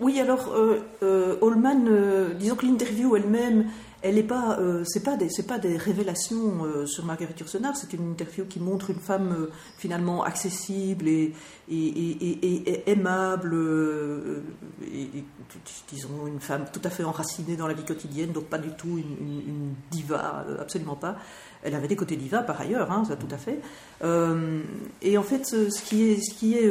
Oui, 0.00 0.20
alors 0.20 0.52
euh, 0.52 0.80
euh, 1.04 1.36
Holman, 1.40 1.86
euh, 1.86 2.34
disons 2.34 2.56
que 2.56 2.66
l'interview 2.66 3.14
elle-même, 3.14 3.70
elle 4.02 4.16
n'est 4.16 4.22
pas, 4.22 4.58
c'est 4.84 5.02
pas 5.02 5.16
des, 5.16 5.30
c'est 5.30 5.46
pas 5.46 5.56
des 5.58 5.78
révélations 5.78 6.84
sur 6.84 7.06
Marguerite 7.06 7.40
Yourcenar. 7.40 7.74
C'est 7.74 7.94
une 7.94 8.10
interview 8.10 8.44
qui 8.44 8.60
montre 8.60 8.90
une 8.90 9.00
femme 9.00 9.48
finalement 9.78 10.22
accessible 10.24 11.08
et, 11.08 11.32
aimable, 12.86 13.56
disons 15.90 16.26
une 16.26 16.40
femme 16.40 16.66
tout 16.70 16.82
à 16.84 16.90
fait 16.90 17.02
enracinée 17.02 17.56
dans 17.56 17.66
la 17.66 17.72
vie 17.72 17.86
quotidienne, 17.86 18.32
donc 18.32 18.44
pas 18.44 18.58
du 18.58 18.72
tout 18.72 18.98
une, 18.98 19.72
diva, 19.90 20.44
absolument 20.60 20.96
pas. 20.96 21.16
Elle 21.64 21.74
avait 21.74 21.88
des 21.88 21.96
côtés 21.96 22.16
diva 22.16 22.42
par 22.42 22.60
ailleurs, 22.60 22.92
hein, 22.92 23.04
ça 23.08 23.16
tout 23.16 23.28
à 23.30 23.38
fait. 23.38 23.60
et 25.02 25.18
en 25.18 25.22
fait, 25.22 25.46
ce 25.46 25.82
qui 25.82 26.10
est, 26.10 26.20
ce 26.20 26.34
qui 26.34 26.54
est 26.54 26.70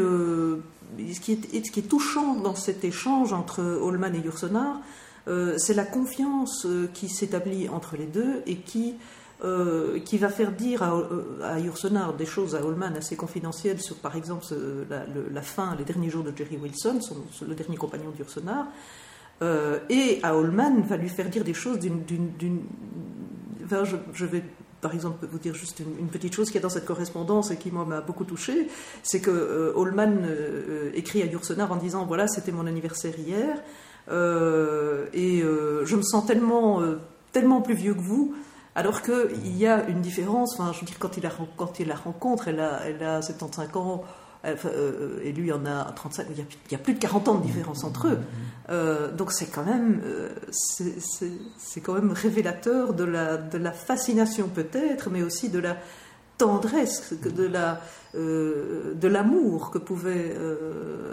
ce 1.14 1.20
qui, 1.20 1.80
est, 1.80 1.90
touchant 1.90 2.36
dans 2.36 2.56
cet 2.56 2.84
échange 2.84 3.34
entre 3.34 3.62
Holman 3.62 4.14
et 4.16 4.20
Yursenar, 4.20 4.80
euh, 5.28 5.58
c'est 5.58 5.74
la 5.74 5.86
confiance 5.86 6.66
euh, 6.66 6.90
qui 6.94 7.08
s'établit 7.08 7.70
entre 7.70 7.96
les 7.96 8.06
deux 8.06 8.42
et 8.46 8.58
qui, 8.58 8.96
euh, 9.44 10.00
qui 10.00 10.18
va 10.18 10.30
faire 10.30 10.52
dire 10.52 10.84
à, 10.84 11.02
à 11.44 12.12
des 12.18 12.26
choses 12.26 12.56
à 12.56 12.64
Holman 12.64 12.96
assez 12.96 13.16
confidentielles 13.16 13.80
sur, 13.80 13.96
par 13.98 14.16
exemple, 14.16 14.46
la, 14.90 15.42
fin, 15.42 15.76
les 15.78 15.86
derniers 15.86 16.10
jours 16.10 16.24
de 16.24 16.34
Jerry 16.36 16.58
Wilson, 16.58 17.00
le 17.48 17.56
dernier 17.56 17.78
compagnon 17.78 18.12
d'Yursenar. 18.12 18.68
et 19.90 20.20
à 20.24 20.36
Holman 20.36 20.82
va 20.82 20.98
lui 20.98 21.10
faire 21.10 21.30
dire 21.30 21.44
des 21.44 21.54
choses 21.54 21.80
d'une. 21.80 22.04
je, 23.70 23.96
je, 24.14 24.26
vais 24.26 24.44
par 24.84 24.94
exemple, 24.94 25.26
vous 25.26 25.40
dire 25.40 25.56
juste 25.56 25.80
une, 25.80 26.10
petite 26.10 26.36
chose 26.36 26.52
qui 26.52 26.58
est 26.58 26.62
dans 26.62 26.70
cette 26.70 26.86
correspondance 26.86 27.50
et 27.50 27.58
qui 27.58 27.72
m'a 27.72 28.02
beaucoup 28.02 28.26
touché, 28.26 28.68
c'est 29.02 29.22
que 29.22 29.32
euh, 29.32 29.74
Holman 29.76 30.20
euh, 30.26 30.92
écrit 30.94 31.24
à 31.24 31.26
Yursenar 31.26 31.72
en 31.72 31.78
disant 31.78 32.06
voilà 32.06 32.28
c'était 32.28 32.52
mon 32.52 32.68
anniversaire 32.68 33.18
hier 33.18 33.58
euh, 34.12 35.08
et 35.14 35.40
je 35.40 35.96
me 35.96 36.04
sens 36.04 36.26
tellement 36.26 36.82
tellement 37.32 37.62
plus 37.62 37.74
vieux 37.74 37.96
que 37.96 38.02
vous. 38.02 38.36
Alors 38.76 39.04
qu'il 39.04 39.56
y 39.56 39.68
a 39.68 39.88
une 39.88 40.02
différence, 40.02 40.60
enfin, 40.60 40.72
je 40.74 40.80
veux 40.80 40.88
dire, 40.88 40.98
quand 40.98 41.16
il, 41.18 41.30
quand 41.58 41.80
il 41.80 41.88
la 41.88 41.96
rencontre, 41.96 42.48
elle 42.48 42.60
a, 42.60 42.80
elle 42.88 43.04
a 43.04 43.22
75 43.22 43.70
ans, 43.76 44.04
euh, 44.46 45.20
et 45.24 45.32
lui 45.32 45.54
en 45.54 45.66
a 45.66 45.86
35, 45.96 46.28
il 46.32 46.46
y 46.72 46.76
a, 46.76 46.78
plus 46.78 46.94
de 46.94 47.00
40 47.00 47.30
ans 47.30 47.36
de 47.36 47.44
différence 47.44 47.84
entre 47.86 48.08
eux. 48.08 48.20
Euh, 48.70 49.10
donc 49.12 49.32
c'est 49.32 49.46
quand 49.46 49.64
même, 49.64 50.02
euh, 50.06 50.30
c'est 50.50 51.82
quand 51.82 51.94
même 51.94 52.12
révélateur 52.12 52.94
de 52.94 53.06
la, 53.06 53.38
de 53.38 53.58
la 53.58 53.72
fascination 53.72 54.50
peut-être, 54.50 55.10
mais 55.10 55.24
aussi 55.24 55.50
de 55.50 55.60
la 55.60 55.78
tendresse, 56.38 57.14
de 57.14 57.46
la 57.46 57.82
de 58.14 59.08
l'amour 59.08 59.72
que 59.72 59.80
pouvait 59.80 60.36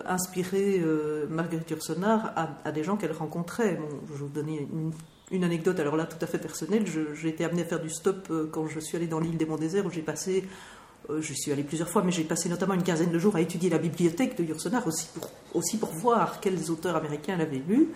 inspirer 0.06 0.84
Marguerite 1.30 1.70
Yourcenar 1.70 2.34
à, 2.64 2.72
des 2.72 2.84
gens 2.84 2.96
qu'elle 2.96 3.12
rencontrait. 3.12 3.76
Bon, 3.76 3.88
je 4.08 4.12
vais 4.12 4.18
vous 4.18 4.28
donner 4.28 4.68
une, 4.70 4.92
une, 5.30 5.44
anecdote, 5.44 5.80
alors 5.80 5.96
là 5.96 6.04
tout 6.04 6.22
à 6.22 6.26
fait 6.26 6.36
personnelle. 6.36 6.84
J'ai 7.14 7.28
été 7.28 7.44
amenée 7.44 7.62
à 7.62 7.64
faire 7.64 7.80
du 7.80 7.88
stop 7.88 8.30
quand 8.52 8.66
je 8.66 8.80
suis 8.80 8.96
allée 8.96 9.06
dans 9.06 9.20
l'île 9.20 9.38
des 9.38 9.46
Monts 9.46 9.56
Déserts 9.56 9.86
où 9.86 9.90
j'ai 9.90 10.02
passé 10.02 10.44
euh, 10.44 10.79
je 11.08 11.32
suis 11.32 11.50
allée 11.52 11.64
plusieurs 11.64 11.88
fois, 11.88 12.02
mais 12.02 12.12
j'ai 12.12 12.24
passé 12.24 12.48
notamment 12.48 12.74
une 12.74 12.82
quinzaine 12.82 13.10
de 13.10 13.18
jours 13.18 13.36
à 13.36 13.40
étudier 13.40 13.70
la 13.70 13.78
bibliothèque 13.78 14.36
de 14.36 14.44
Yursenar 14.44 14.86
aussi 14.86 15.08
pour, 15.14 15.30
aussi 15.54 15.76
pour 15.76 15.90
voir 15.90 16.40
quels 16.40 16.70
auteurs 16.70 16.96
américaens 16.96 17.34
elle 17.34 17.42
avait 17.42 17.62
lus. 17.66 17.88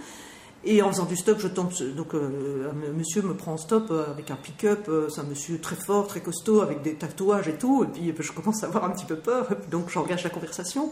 Et 0.67 0.81
en 0.81 0.91
faisant 0.91 1.05
du 1.05 1.17
stop, 1.17 1.39
je 1.41 1.49
tombe. 1.49 1.71
Donc, 1.95 2.15
euh, 2.15 2.71
un 2.71 2.93
monsieur 2.93 3.21
me 3.21 3.35
prend 3.35 3.53
en 3.53 3.57
stop 3.59 3.89
euh, 3.91 4.11
avec 4.11 4.31
un 4.31 4.37
pick-up. 4.37 4.91
c'est 5.11 5.21
un 5.21 5.25
monsieur 5.25 5.61
très 5.61 5.77
fort, 5.77 6.07
très 6.07 6.21
costaud, 6.21 6.63
avec 6.63 6.81
des 6.81 6.95
tatouages 6.95 7.49
et 7.49 7.59
tout. 7.59 7.85
Et 7.85 8.13
puis, 8.13 8.25
je 8.25 8.33
commence 8.33 8.65
à 8.65 8.69
avoir 8.69 8.85
un 8.85 8.91
petit 8.91 9.05
peu 9.05 9.17
peur. 9.17 9.49
Donc, 9.71 9.91
j'engage 9.91 10.25
la 10.25 10.31
conversation. 10.31 10.91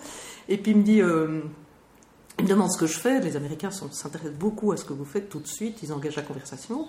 Et 0.48 0.58
puis, 0.58 0.72
il 0.72 0.76
me 0.76 0.82
dit. 0.82 0.98
il 0.98 2.44
me 2.44 2.48
demande 2.48 2.70
ce 2.70 2.78
que 2.78 2.86
je 2.86 2.98
fais. 2.98 3.20
Les 3.20 3.36
Américains 3.36 3.70
s'intéressent 3.70 4.38
beaucoup 4.38 4.72
à 4.72 4.76
ce 4.76 4.84
que 4.84 4.92
vous 4.92 5.06
faites 5.06 5.30
tout 5.30 5.40
de 5.40 5.48
suite. 5.48 5.78
Ils 5.82 5.92
engagent 5.92 6.16
la 6.16 6.22
conversation. 6.22 6.86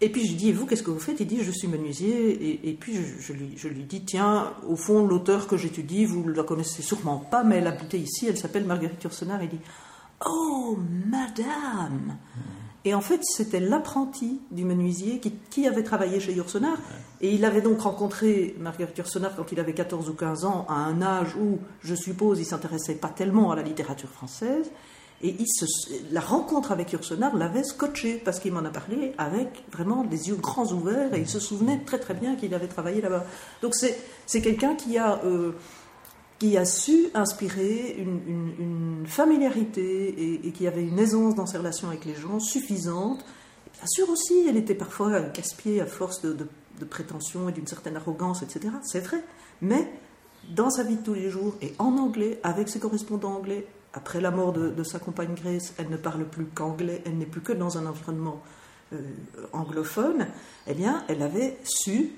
Et 0.00 0.08
puis 0.08 0.24
je 0.24 0.30
lui 0.30 0.36
dis, 0.36 0.48
et 0.48 0.52
vous, 0.52 0.66
qu'est-ce 0.66 0.82
que 0.82 0.90
vous 0.90 0.98
faites? 0.98 1.20
Il 1.20 1.28
dit, 1.28 1.44
je 1.44 1.52
suis 1.52 1.68
menuisier. 1.68 2.68
Et, 2.68 2.72
puis 2.72 2.94
je, 3.20 3.32
lui, 3.32 3.52
je, 3.56 3.68
lui, 3.68 3.84
dis, 3.84 4.04
tiens, 4.04 4.52
au 4.68 4.74
fond, 4.74 5.06
l'auteur 5.06 5.46
que 5.46 5.56
j'étudie, 5.56 6.04
vous 6.06 6.24
ne 6.24 6.32
la 6.32 6.42
connaissez 6.42 6.82
sûrement 6.82 7.18
pas, 7.18 7.44
mais 7.44 7.58
elle 7.58 7.68
habitait 7.68 8.00
ici, 8.00 8.26
elle 8.28 8.36
s'appelle 8.36 8.64
Marguerite 8.64 9.02
Yourcenar. 9.04 9.40
Il 9.44 9.50
dit, 9.50 9.60
oh, 10.26 10.76
madame 11.06 12.16
Et 12.84 12.94
en 12.94 13.00
fait, 13.00 13.20
c'était 13.22 13.60
l'apprenti 13.60 14.40
du 14.50 14.64
menuisier 14.64 15.20
qui, 15.50 15.68
avait 15.68 15.84
travaillé 15.84 16.18
chez 16.18 16.32
Yourcenar. 16.32 16.78
Et 17.20 17.32
il 17.32 17.44
avait 17.44 17.62
donc 17.62 17.82
rencontré 17.82 18.56
Marguerite 18.58 18.98
Yourcenar 18.98 19.36
quand 19.36 19.52
il 19.52 19.60
avait 19.60 19.74
14 19.74 20.08
ou 20.08 20.14
15 20.14 20.44
ans, 20.44 20.66
à 20.68 20.74
un 20.74 21.00
âge 21.00 21.36
où, 21.36 21.60
je 21.80 21.94
suppose, 21.94 22.40
il 22.40 22.44
s'intéressait 22.44 22.96
pas 22.96 23.10
tellement 23.10 23.52
à 23.52 23.56
la 23.56 23.62
littérature 23.62 24.08
française. 24.08 24.68
Et 25.22 25.36
la 26.10 26.20
rencontre 26.20 26.72
avec 26.72 26.92
Yourcenar 26.92 27.36
l'avait 27.36 27.62
scotché, 27.62 28.20
parce 28.24 28.40
qu'il 28.40 28.52
m'en 28.52 28.64
a 28.64 28.70
parlé 28.70 29.12
avec 29.18 29.64
vraiment 29.70 30.02
des 30.02 30.28
yeux 30.28 30.34
grands 30.34 30.72
ouverts, 30.72 31.14
et 31.14 31.20
il 31.20 31.28
se 31.28 31.38
souvenait 31.38 31.80
très 31.84 31.98
très 31.98 32.14
bien 32.14 32.34
qu'il 32.34 32.52
avait 32.54 32.66
travaillé 32.66 33.00
là-bas. 33.00 33.24
Donc 33.62 33.74
c'est 33.74 34.40
quelqu'un 34.40 34.74
qui 34.74 34.98
a... 34.98 35.20
Euh, 35.24 35.52
qui 36.42 36.58
a 36.58 36.64
su 36.64 37.06
inspirer 37.14 37.94
une, 38.00 39.04
familiarité 39.06 40.40
et, 40.44 40.50
qui 40.50 40.66
avait 40.66 40.82
une 40.82 40.98
aisance 40.98 41.36
dans 41.36 41.46
ses 41.46 41.56
relations 41.56 41.86
avec 41.86 42.04
les 42.04 42.16
gens 42.16 42.40
suffisante. 42.40 43.24
bien 43.72 43.86
sûr 43.86 44.10
aussi, 44.10 44.46
elle 44.48 44.56
était 44.56 44.74
parfois 44.74 45.20
casse-pied 45.20 45.80
à 45.80 45.86
force 45.86 46.20
de, 46.22 46.48
prétention 46.90 47.48
et 47.48 47.52
d'une 47.52 47.68
certaine 47.68 47.96
arrogance, 47.96 48.42
etc. 48.42 48.74
C'est 48.82 48.98
vrai. 48.98 49.22
Mais 49.60 49.88
dans 50.52 50.68
sa 50.68 50.82
vie 50.82 50.96
de 50.96 51.02
tous 51.02 51.14
les 51.14 51.30
jours 51.30 51.54
et 51.62 51.74
en 51.78 51.96
anglais, 51.96 52.40
avec 52.42 52.68
ses 52.68 52.80
correspondants 52.80 53.36
anglais, 53.36 53.64
après 53.94 54.20
la 54.20 54.30
mort 54.30 54.52
de, 54.52 54.82
sa 54.84 54.98
compagne 54.98 55.34
Grace, 55.34 55.74
elle 55.78 55.88
ne 55.90 55.96
parle 55.96 56.24
plus 56.24 56.46
qu'anglais, 56.46 57.02
elle 57.04 57.18
n'est 57.18 57.26
plus 57.26 57.42
que 57.42 57.52
dans 57.52 57.78
un 57.78 57.86
environnement 57.86 58.42
euh, 58.92 59.00
anglophone, 59.52 60.26
eh 60.66 60.74
bien, 60.74 61.04
elle 61.08 61.22
avait 61.22 61.58
su 61.64 62.12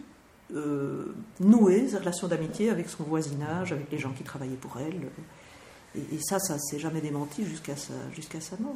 euh, 0.55 1.15
nouer 1.41 1.89
ses 1.89 1.99
relations 1.99 2.29
d'amitié 2.29 2.71
avec 2.71 2.89
son 2.89 3.03
voisinage, 3.05 3.73
avec 3.73 3.91
les 3.91 3.99
gens 3.99 4.13
qui 4.13 4.23
travaillaient 4.23 4.55
pour 4.57 4.79
elle. 4.79 5.11
Et, 5.97 6.19
ça, 6.21 6.39
ça 6.39 6.59
s'est 6.59 6.79
jamais 6.79 7.01
démenti 7.01 7.45
jusqu'à 7.45 7.77
sa, 7.77 7.95
jusqu'à 8.13 8.41
sa 8.41 8.57
mort. 8.57 8.75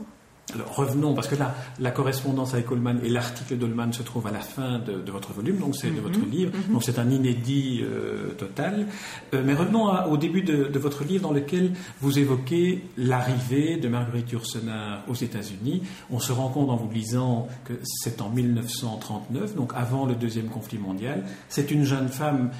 Alors 0.54 0.74
revenons, 0.74 1.14
parce 1.14 1.28
que 1.28 1.34
là, 1.34 1.54
la 1.78 1.90
correspondance 1.90 2.54
avec 2.54 2.66
Coleman 2.66 3.00
et 3.04 3.08
l'article 3.08 3.56
d'Ullman 3.58 3.92
se 3.92 4.02
trouvent 4.02 4.26
à 4.26 4.30
la 4.30 4.40
fin 4.40 4.78
de, 4.78 5.10
votre 5.10 5.32
volume, 5.32 5.58
donc 5.58 5.76
c'est 5.76 5.90
de 5.90 6.00
votre 6.00 6.20
mhm. 6.20 6.30
livre, 6.30 6.52
mhm. 6.56 6.72
donc 6.72 6.84
c'est 6.84 6.98
un 6.98 7.10
inédit 7.10 7.82
euh, 7.82 8.30
total. 8.38 8.86
Euh, 9.34 9.42
mais 9.44 9.54
revenons 9.54 9.88
au 10.06 10.16
début 10.16 10.42
de, 10.42 10.78
votre 10.78 11.04
livre 11.04 11.24
dans 11.24 11.32
lequel 11.32 11.72
vous 12.00 12.18
évoquez 12.18 12.84
l'arrivée 12.96 13.76
de 13.76 13.88
Marguerite 13.88 14.30
Yourcenar 14.30 15.02
aux 15.08 15.14
États-Unis. 15.14 15.82
On 16.10 16.20
se 16.20 16.32
rend 16.32 16.48
compte 16.48 16.70
en 16.70 16.76
vous 16.76 16.90
lisant 16.90 17.48
que 17.64 17.74
c'est 17.82 18.22
en 18.22 18.30
1939, 18.30 19.54
donc 19.54 19.72
avant 19.74 20.06
le 20.06 20.14
deuxième 20.14 20.46
conflit 20.46 20.78
mondial. 20.78 21.24
C'est 21.48 21.70
une 21.70 21.84
jeune 21.84 22.08
femme 22.08 22.50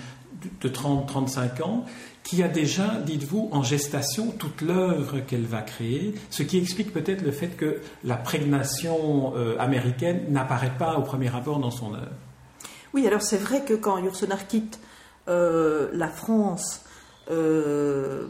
de 0.61 0.69
30-35 0.69 1.63
ans 1.63 1.85
qui 2.29 2.43
a 2.43 2.49
déjà, 2.49 2.97
dites-vous, 3.07 3.49
en 3.53 3.63
gestation 3.63 4.33
toute 4.33 4.61
l'œuvre 4.61 5.21
qu'elle 5.21 5.47
va 5.47 5.63
créer, 5.63 6.15
ce 6.29 6.43
qui 6.43 6.59
explique 6.59 6.93
peut-être 6.93 7.23
le 7.23 7.33
fait 7.33 7.57
que 7.57 7.81
la 8.05 8.17
prégnation 8.17 9.33
euh, 9.35 9.57
américaine 9.59 10.27
n'apparaît 10.29 10.75
pas 10.79 10.99
au 10.99 11.03
premier 11.03 11.35
abord 11.35 11.59
dans 11.59 11.71
son 11.71 11.95
œuvre. 11.95 12.13
Oui, 12.93 13.07
alors 13.07 13.23
c'est 13.23 13.39
vrai 13.39 13.65
que 13.65 13.73
quand 13.73 13.97
Yourcenar 13.97 14.47
quitte 14.47 14.79
euh, 15.29 15.89
la 15.95 16.09
France, 16.09 16.85
euh, 17.31 18.27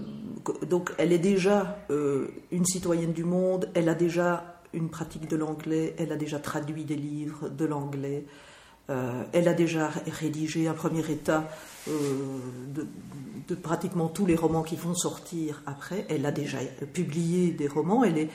donc 0.71 0.93
elle 0.97 1.13
est 1.13 1.19
déjà 1.19 1.79
une 1.91 2.67
citoyenne 2.67 3.13
du 3.13 3.25
monde, 3.25 3.69
elle 3.75 3.89
a 3.89 3.95
déjà 3.95 4.61
une 4.75 4.91
pratique 4.91 5.29
de 5.29 5.35
l'anglais, 5.35 5.97
elle 5.99 6.13
a 6.13 6.17
déjà 6.17 6.39
traduit 6.39 6.85
des 6.85 6.97
livres 6.97 7.49
de 7.49 7.65
l'anglais, 7.65 8.27
elle 8.89 9.49
a 9.49 9.55
déjà 9.55 9.91
rédigé 10.21 10.69
un 10.69 10.73
premier 10.73 11.11
état 11.11 11.49
de, 12.75 12.87
de 13.49 13.55
pratiquement 13.55 14.09
tous 14.09 14.27
les 14.27 14.37
romans 14.37 14.63
qui 14.63 14.77
vont 14.77 14.95
sortir 14.95 15.63
après. 15.67 16.07
Elle 16.09 16.27
a 16.27 16.33
déjà 16.33 16.59
publié 16.93 17.51
des 17.51 17.67
romans, 17.67 18.05
elle 18.05 18.19
est 18.19 18.31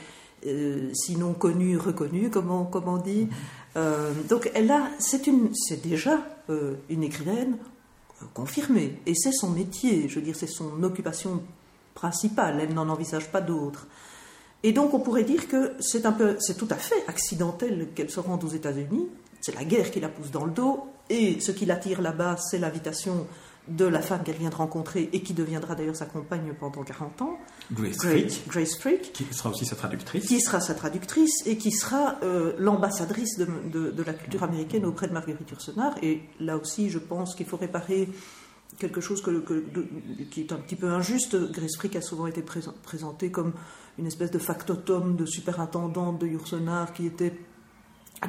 euh, 0.46 0.90
sinon 0.92 1.32
connue, 1.32 1.78
reconnue, 1.78 2.28
comme 2.28 2.50
on, 2.50 2.96
dit. 2.98 3.28
Euh, 3.76 4.12
donc 4.28 4.50
elle 4.54 4.70
a, 4.70 4.90
c'est, 4.98 5.26
une, 5.26 5.50
c'est 5.54 5.86
déjà 5.86 6.20
euh, 6.50 6.74
une 6.90 7.02
écrivaine 7.02 7.56
confirmée, 8.34 8.98
et 9.06 9.14
c'est 9.14 9.32
son 9.32 9.50
métier, 9.50 10.08
je 10.08 10.16
veux 10.16 10.22
dire, 10.22 10.36
c'est 10.36 10.46
son 10.48 10.82
occupation 10.82 11.42
principale, 11.94 12.58
elle 12.60 12.74
n'en 12.74 12.88
envisage 12.88 13.30
pas 13.30 13.40
d'autre. 13.40 13.86
Et 14.62 14.72
donc 14.72 14.94
on 14.94 15.00
pourrait 15.00 15.24
dire 15.24 15.48
que 15.48 15.72
c'est 15.80 16.06
un 16.06 16.12
peu, 16.12 16.36
c'est 16.40 16.56
tout 16.56 16.68
à 16.70 16.76
fait 16.76 17.04
accidentel 17.06 17.88
qu'elle 17.94 18.10
se 18.10 18.20
rende 18.20 18.44
aux 18.44 18.48
États-Unis. 18.48 19.08
C'est 19.40 19.54
la 19.54 19.64
guerre 19.64 19.90
qui 19.90 20.00
la 20.00 20.08
pousse 20.08 20.30
dans 20.30 20.44
le 20.44 20.52
dos, 20.52 20.86
et 21.10 21.40
ce 21.40 21.52
qui 21.52 21.66
l'attire 21.66 22.00
là-bas, 22.00 22.36
c'est 22.36 22.58
l'invitation 22.58 23.26
de 23.68 23.86
la 23.86 24.02
femme 24.02 24.22
qu'elle 24.22 24.36
vient 24.36 24.50
de 24.50 24.54
rencontrer 24.54 25.08
et 25.12 25.22
qui 25.22 25.32
deviendra 25.32 25.74
d'ailleurs 25.74 25.96
sa 25.96 26.04
compagne 26.04 26.52
pendant 26.58 26.82
40 26.82 27.22
ans. 27.22 27.38
Grace, 27.72 28.76
Frick. 28.78 29.12
Qui 29.12 29.24
sera 29.30 29.50
aussi 29.50 29.64
sa 29.64 29.74
traductrice. 29.74 30.26
Qui 30.26 30.40
sera 30.40 30.60
sa 30.60 30.74
traductrice 30.74 31.46
et 31.46 31.56
qui 31.56 31.70
sera 31.70 32.16
euh, 32.22 32.52
l'ambassadrice 32.58 33.38
de, 33.38 34.02
la 34.04 34.12
culture 34.12 34.42
américaine 34.42 34.84
auprès 34.84 35.08
de 35.08 35.12
Marguerite 35.12 35.50
Yourcenar. 35.50 35.94
Et 36.02 36.22
là 36.40 36.58
aussi, 36.58 36.90
je 36.90 36.98
pense 36.98 37.34
qu'il 37.34 37.46
faut 37.46 37.56
réparer 37.56 38.08
quelque 38.78 39.00
chose 39.00 39.22
qui 40.30 40.40
est 40.40 40.52
un 40.52 40.56
petit 40.56 40.76
peu 40.76 40.90
injuste. 40.90 41.36
Grace 41.52 41.76
Frick 41.78 41.96
a 41.96 42.02
souvent 42.02 42.26
été 42.26 42.42
présentée 42.42 43.30
comme 43.30 43.54
une 43.98 44.06
espèce 44.06 44.30
de 44.30 44.38
factotum, 44.38 45.16
de 45.16 45.24
superintendante 45.24 46.20
de 46.20 46.26
Yourcenar 46.26 46.92
qui 46.92 47.06
était 47.06 47.32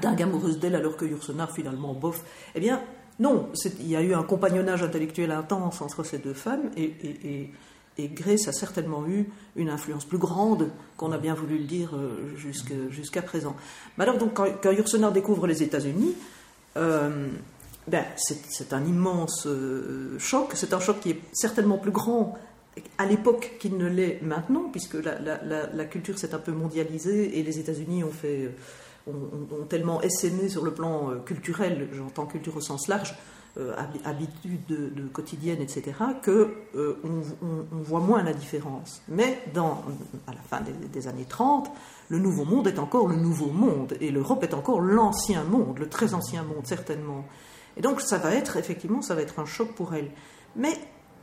dingue 0.01 0.22
amoureuse 0.22 0.60
d'elle 0.60 0.75
alors 0.75 0.98
que 0.98 1.06
Yourcenar 1.06 1.51
finalement 1.51 1.94
bof. 1.94 2.24
Eh 2.56 2.60
bien, 2.60 2.82
non, 3.20 3.50
il 3.80 3.88
y 3.88 3.96
a 3.96 4.01
eu 4.01 4.13
un 4.13 4.24
compagnonnage 4.24 4.84
intellectuel 4.84 5.32
intense 5.32 5.82
entre 5.82 6.04
ces 6.04 6.18
deux 6.18 6.34
femmes 6.34 6.70
et, 6.75 7.50
Grace 7.98 8.50
a 8.50 8.51
certainement 8.51 9.08
eu 9.08 9.30
une 9.56 9.70
influence 9.70 10.04
plus 10.04 10.18
grande 10.18 10.70
qu'on 10.98 11.13
a 11.13 11.18
bien 11.18 11.34
voulu 11.34 11.60
le 11.60 11.63
dire 11.63 11.96
euh, 11.96 12.36
jusqu'à 12.36 13.22
présent. 13.22 13.56
Mais 13.98 14.04
alors, 14.04 14.18
donc, 14.18 14.34
quand, 14.34 14.48
quand 14.62 15.12
découvre 15.12 15.48
les 15.48 15.63
États-Unis, 15.63 16.13
euh, 16.75 17.30
ben, 17.88 18.04
c'est 18.18 18.74
un 18.74 18.84
immense 18.84 19.48
euh, 19.48 20.20
choc. 20.20 20.51
C'est 20.56 20.74
un 20.74 20.82
choc 20.82 21.00
qui 21.00 21.12
est 21.12 21.22
certainement 21.32 21.77
plus 21.77 21.92
grand 21.92 22.38
à 22.98 23.06
l'époque 23.06 23.54
qu'il 23.62 23.77
ne 23.77 23.88
l'est 23.88 24.20
maintenant, 24.22 24.68
puisque 24.70 24.96
la 24.96 25.86
culture 25.86 26.20
s'est 26.20 26.36
un 26.36 26.39
peu 26.39 26.51
mondialisée 26.51 27.39
et 27.39 27.44
les 27.44 27.60
États-Unis 27.60 28.04
ont 28.04 28.12
fait 28.12 28.51
ont, 29.07 29.65
tellement 29.69 30.01
essaimé 30.01 30.50
sur 30.50 30.63
le 30.63 30.71
plan 30.71 31.12
euh, 31.12 31.15
culturel, 31.19 31.89
j'entends 31.93 32.25
culture 32.25 32.55
au 32.55 32.62
sens 32.62 32.88
large, 32.88 33.15
euh, 33.57 33.74
habitudes 34.03 34.65
de, 34.67 35.07
quotidiennes, 35.13 35.62
etc., 35.62 35.93
que 36.21 36.55
euh, 36.75 36.97
on, 37.05 37.81
voit 37.83 38.01
moins 38.01 38.21
la 38.21 38.33
différence. 38.33 39.01
Mais 39.07 39.39
à 40.27 40.31
la 40.33 40.41
fin 40.41 40.62
des, 40.91 41.07
années 41.07 41.25
30, 41.27 41.71
le 42.09 42.19
nouveau 42.19 42.43
monde 42.43 42.67
est 42.67 42.79
encore 42.79 43.07
le 43.07 43.15
nouveau 43.15 43.51
monde, 43.51 43.95
et 44.01 44.12
l'Europe 44.12 44.43
est 44.43 44.53
encore 44.53 44.81
l'ancien 44.81 45.45
monde, 45.45 45.79
le 45.79 45.88
très 45.88 46.13
ancien 46.13 46.43
monde, 46.43 46.65
certainement. 46.67 47.24
Et 47.77 47.81
donc 47.81 48.01
ça 48.01 48.17
va 48.17 48.33
être, 48.35 48.57
effectivement, 48.57 49.01
ça 49.01 49.15
va 49.15 49.21
être 49.21 49.39
un 49.39 49.45
choc 49.45 49.74
pour 49.74 49.93
elle. 49.93 50.12
Mais 50.57 50.74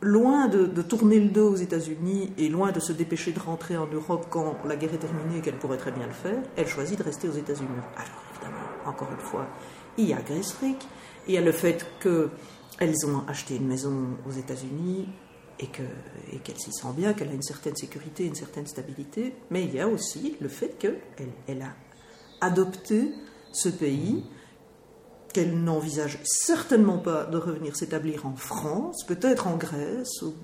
loin 0.03 0.49
de, 0.49 0.67
tourner 0.83 1.21
le 1.21 1.31
dos 1.31 1.53
aux 1.53 1.57
États-Unis 1.57 2.33
et 2.37 2.49
loin 2.49 2.73
de 2.73 2.81
se 2.81 2.93
dépêcher 2.93 3.33
de 3.33 3.39
rentrer 3.39 3.77
en 3.77 3.87
Europe 3.87 4.27
quand 4.29 4.59
la 4.67 4.77
guerre 4.77 4.93
est 4.93 4.99
terminée 4.99 5.39
et 5.39 5.41
qu'elle 5.41 5.59
pourrait 5.59 5.79
très 5.79 5.93
bien 5.93 6.07
le 6.07 6.13
faire, 6.13 6.43
elle 6.57 6.67
choisit 6.67 6.99
de 6.99 7.05
rester 7.05 7.29
aux 7.29 7.33
États-Unis. 7.33 7.69
Alors 7.97 8.23
évidemment, 8.35 8.67
encore 8.85 9.09
une 9.13 9.25
fois, 9.25 9.47
il 9.97 10.07
y 10.07 10.13
a 10.13 10.21
Grace 10.21 10.53
Frick, 10.53 10.87
il 11.29 11.35
y 11.35 11.39
a 11.39 11.41
le 11.41 11.53
fait 11.53 11.87
qu'elles 12.01 13.07
ont 13.07 13.23
acheté 13.29 13.57
une 13.57 13.69
maison 13.69 14.09
aux 14.29 14.33
États-Unis 14.33 15.09
et 15.61 15.69
qu'elle 15.69 16.59
s'y 16.59 16.73
sent 16.73 16.93
bien, 16.97 17.13
qu'elle 17.13 17.29
a 17.29 17.35
une 17.35 17.43
certaine 17.43 17.77
sécurité, 17.77 18.27
une 18.27 18.35
certaine 18.35 18.67
stabilité, 18.67 19.35
mais 19.51 19.63
il 19.65 19.73
y 19.73 19.81
a 19.81 19.87
aussi 19.87 20.37
le 20.41 20.49
fait 20.49 20.77
qu'elle 20.79 20.99
elle 21.47 21.63
a 21.63 21.75
adopté 22.41 23.13
ce 23.53 23.69
pays 23.69 24.25
qu'elle 25.33 25.63
n'envisage 25.63 26.19
certainement 26.25 26.99
pas 26.99 27.25
de 27.25 27.37
revenir 27.37 27.77
s'établir 27.77 28.27
en 28.27 28.35
France, 28.35 29.05
peut-être 29.07 29.47
en 29.47 29.57
Grèce, 29.57 30.23
ou, 30.23 30.35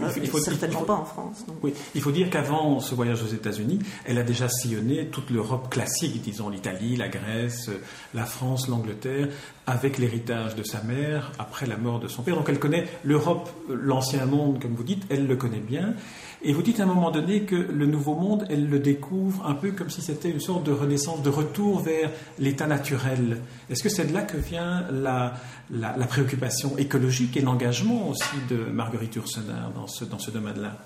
il 0.00 0.26
faut, 0.28 0.38
certainement 0.38 0.82
pas 0.82 0.94
en 0.94 1.04
France. 1.04 1.44
Oui, 1.62 1.72
il 1.94 2.00
faut 2.00 2.12
dire 2.12 2.30
qu'avant 2.30 2.80
ce 2.80 2.94
voyage 2.94 3.22
aux 3.22 3.32
États-Unis, 3.34 3.78
elle 4.04 4.18
a 4.18 4.22
déjà 4.22 4.48
sillonné 4.48 5.08
toute 5.08 5.30
l'Europe 5.30 5.70
classique, 5.70 6.20
disons 6.22 6.48
l'Italie, 6.48 6.96
la 6.96 7.08
Grèce, 7.08 7.70
la 8.14 8.24
France, 8.24 8.68
l'Angleterre, 8.68 9.28
avec 9.66 9.98
l'héritage 9.98 10.54
de 10.56 10.62
sa 10.62 10.82
mère 10.82 11.32
après 11.38 11.66
la 11.66 11.76
mort 11.76 12.00
de 12.00 12.08
son 12.08 12.22
père. 12.22 12.36
Donc 12.36 12.48
elle 12.48 12.58
connaît 12.58 12.86
l'Europe, 13.02 13.48
l'ancien 13.68 14.26
monde, 14.26 14.60
comme 14.60 14.74
vous 14.74 14.84
dites, 14.84 15.04
elle 15.10 15.26
le 15.26 15.36
connaît 15.36 15.58
bien. 15.58 15.94
Et 16.46 16.52
vous 16.52 16.60
dites 16.60 16.78
à 16.80 16.82
un 16.82 16.86
moment 16.86 17.10
donné 17.10 17.44
que 17.44 17.56
le 17.56 17.86
nouveau 17.86 18.14
monde, 18.14 18.46
elle 18.50 18.68
le 18.68 18.78
découvre 18.78 19.46
un 19.46 19.54
peu 19.54 19.70
comme 19.70 19.88
si 19.88 20.02
c'était 20.02 20.28
une 20.28 20.40
sorte 20.40 20.64
de 20.64 20.72
renaissance, 20.72 21.22
de 21.22 21.30
retour 21.30 21.80
vers 21.80 22.10
l'état 22.38 22.66
naturel. 22.66 23.40
Est-ce 23.70 23.82
que 23.82 23.88
c'est 23.88 24.04
de 24.04 24.12
là 24.12 24.20
que 24.20 24.36
vient 24.36 24.86
la, 24.90 25.32
préoccupation 26.06 26.76
écologique 26.76 27.38
et 27.38 27.40
l'engagement 27.40 28.10
aussi 28.10 28.36
de 28.50 28.56
Marguerite 28.56 29.16
Ursenar 29.16 29.70
dans 29.70 29.86
ce, 29.86 30.30
domaine-là? 30.30 30.76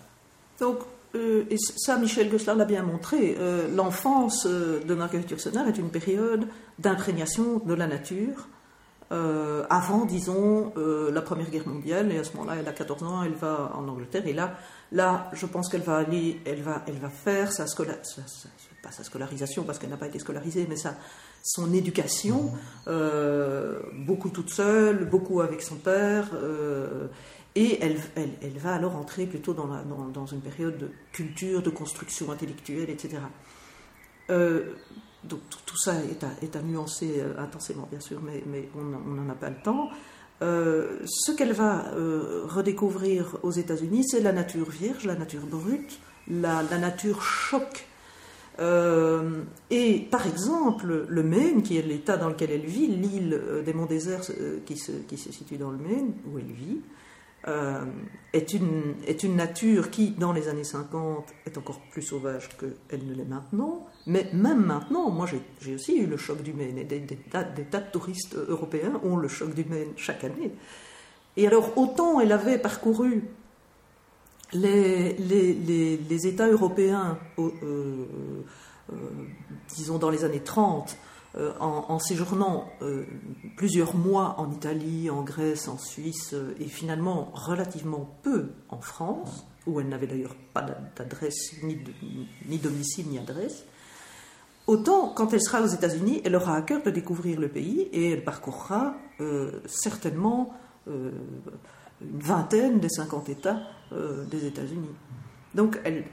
Donc, 0.60 0.78
euh, 1.16 1.42
et 1.50 1.56
ça, 1.58 1.96
Michel 1.96 2.30
Gosselin 2.30 2.54
l'a 2.54 2.64
bien 2.64 2.84
montré, 2.84 3.36
euh, 3.40 3.66
l'enfance 3.74 4.46
euh, 4.46 4.80
de 4.84 4.94
Marguerite 4.94 5.30
Ursenar 5.32 5.66
est 5.66 5.78
une 5.78 5.90
période 5.90 6.46
d'imprégnation 6.78 7.58
de 7.58 7.74
la 7.74 7.88
nature. 7.88 8.46
Avant, 9.10 10.04
disons, 10.04 10.72
la 10.76 11.22
Première 11.22 11.50
Guerre 11.50 11.66
mondiale, 11.66 12.12
et 12.12 12.18
à 12.18 12.24
ce 12.24 12.36
moment-là, 12.36 12.56
elle 12.60 12.68
a 12.68 12.72
14 12.72 13.02
ans, 13.02 13.22
elle 13.22 13.34
va 13.34 13.72
en 13.74 13.88
Angleterre, 13.88 14.26
et 14.26 14.32
là, 14.32 14.54
Là, 14.92 15.30
je 15.34 15.44
pense 15.44 15.68
qu'elle 15.68 15.82
va 15.82 15.98
aller, 15.98 16.40
elle 16.46 16.62
va, 16.62 16.82
elle 16.86 16.96
va 16.96 17.10
faire 17.10 17.52
sa, 17.52 17.64
pas 18.82 18.90
sa 18.90 19.04
scolarisation 19.04 19.64
parce 19.64 19.78
qu'elle 19.78 19.90
n'a 19.90 19.98
pas 19.98 20.06
été 20.06 20.18
scolarisée, 20.18 20.66
mais 20.68 20.76
sa, 20.76 20.94
son 21.42 21.74
éducation, 21.74 22.52
euh, 22.86 23.80
beaucoup 24.06 24.30
toute 24.30 24.48
seule, 24.48 25.04
beaucoup 25.04 25.42
avec 25.42 25.60
son 25.60 25.76
père, 25.76 26.30
euh, 26.32 27.08
et 27.54 27.82
elle, 27.82 27.98
elle, 28.16 28.58
va 28.58 28.74
alors 28.74 28.96
entrer 28.96 29.26
plutôt 29.26 29.52
dans, 29.52 29.66
la, 29.66 29.82
dans, 29.82 30.26
une 30.26 30.40
période 30.40 30.78
de 30.78 30.90
culture, 31.12 31.60
de 31.60 31.70
construction 31.70 32.30
intellectuelle, 32.30 32.88
etc. 32.88 33.18
donc 35.24 35.40
tout 35.66 35.76
ça 35.76 35.94
est 36.40 36.56
à, 36.56 36.62
nuancer 36.62 37.22
intensément, 37.38 37.88
bien 37.90 38.00
sûr, 38.00 38.20
mais, 38.22 38.68
on 38.76 38.82
n'en 38.82 39.28
a 39.30 39.34
pas 39.34 39.50
le 39.50 39.60
temps. 39.62 39.90
ce 40.40 41.32
qu'elle 41.32 41.52
va 41.52 41.86
redécouvrir 42.46 43.36
aux 43.42 43.50
États-Unis, 43.50 44.04
c'est 44.08 44.20
la 44.20 44.32
nature 44.32 44.70
vierge, 44.70 45.04
la 45.04 45.16
nature 45.16 45.46
brute, 45.46 45.98
la, 46.28 46.62
nature. 46.78 47.20
Euh, 48.60 49.42
et 49.70 50.00
par 50.10 50.26
exemple, 50.26 51.06
le 51.08 51.22
Maine, 51.22 51.62
qui 51.62 51.76
est 51.76 51.82
l'état 51.82 52.16
dans 52.16 52.28
lequel 52.28 52.50
elle 52.50 52.66
vit, 52.66 52.88
l'île 52.88 53.34
euh, 53.34 53.62
des 53.62 53.72
monts 53.72 53.86
déserts 53.86 54.22
euh, 54.30 54.58
qui, 54.66 54.76
se, 54.76 54.92
qui, 54.92 55.16
se, 55.16 55.30
situe 55.30 55.58
dans 55.58 55.70
le 55.70 55.78
Maine, 55.78 56.14
où 56.26 56.38
elle 56.38 56.52
vit, 56.52 56.80
est, 57.46 58.52
une, 58.52 58.94
est 59.06 59.22
une 59.22 59.36
nature 59.36 59.90
qui, 59.90 60.10
dans 60.10 60.32
les 60.32 60.48
années 60.48 60.64
50, 60.64 61.26
est 61.46 61.56
encore 61.56 61.80
plus 61.90 62.02
sauvage 62.02 62.48
qu'elle 62.58 63.06
ne 63.06 63.14
l'est 63.14 63.24
maintenant. 63.24 63.86
Mais 64.06 64.28
même 64.32 64.64
maintenant, 64.64 65.10
moi 65.10 65.26
j'ai 65.60 65.74
aussi 65.74 65.96
eu 65.96 66.06
le 66.06 66.16
choc 66.16 66.42
du 66.42 66.52
Maine, 66.52 66.78
et 66.78 66.84
des, 66.84 67.00
tas, 67.00 67.44
de 67.44 67.90
touristes 67.90 68.36
européens 68.36 69.00
ont 69.02 69.16
le 69.16 69.28
choc 69.28 69.54
du 69.54 69.64
Maine 69.64 69.92
chaque 69.96 70.24
année. 70.24 70.52
Et 71.36 71.46
alors, 71.46 71.76
autant 71.78 72.20
elle 72.20 72.32
avait 72.32 72.58
parcouru 72.58 73.22
les, 74.52 75.12
les, 75.14 76.26
États 76.26 76.48
européens, 76.48 77.18
euh, 77.38 77.50
euh, 77.62 78.96
disons 79.74 79.98
dans 79.98 80.10
les 80.10 80.24
années 80.24 80.40
30, 80.40 80.96
euh, 81.36 81.52
en, 81.60 81.98
séjournant 81.98 82.70
plusieurs 83.56 83.94
mois 83.94 84.36
en 84.38 84.50
Italie, 84.50 85.10
en 85.10 85.22
Grèce, 85.22 85.68
en 85.68 85.78
Suisse, 85.78 86.34
et 86.58 86.66
finalement 86.66 87.30
relativement 87.34 88.18
peu 88.22 88.50
en 88.70 88.80
France, 88.80 89.46
où 89.66 89.80
elle 89.80 89.88
n'avait 89.88 90.06
d'ailleurs 90.06 90.36
pas 90.54 90.66
d'adresse, 90.96 91.54
ni, 91.62 92.58
domicile, 92.58 93.08
ni 93.08 93.18
adresse, 93.18 93.64
autant 94.66 95.12
quand 95.14 95.32
elle 95.34 95.42
sera 95.42 95.60
aux 95.62 95.66
États-Unis, 95.66 96.22
elle 96.24 96.34
aura 96.34 96.56
à 96.56 96.62
cœur 96.62 96.82
de 96.82 96.90
découvrir 96.90 97.38
le 97.38 97.48
pays 97.48 97.82
et 97.92 98.10
elle 98.10 98.24
parcourra 98.24 98.94
certainement 99.66 100.54
une 102.00 102.18
vingtaine 102.18 102.80
des 102.80 102.88
50 102.88 103.28
États 103.28 103.60
euh, 103.92 104.24
des 104.26 104.46
États-Unis. 104.46 104.94
Donc 105.54 105.80
elle, 105.84 106.04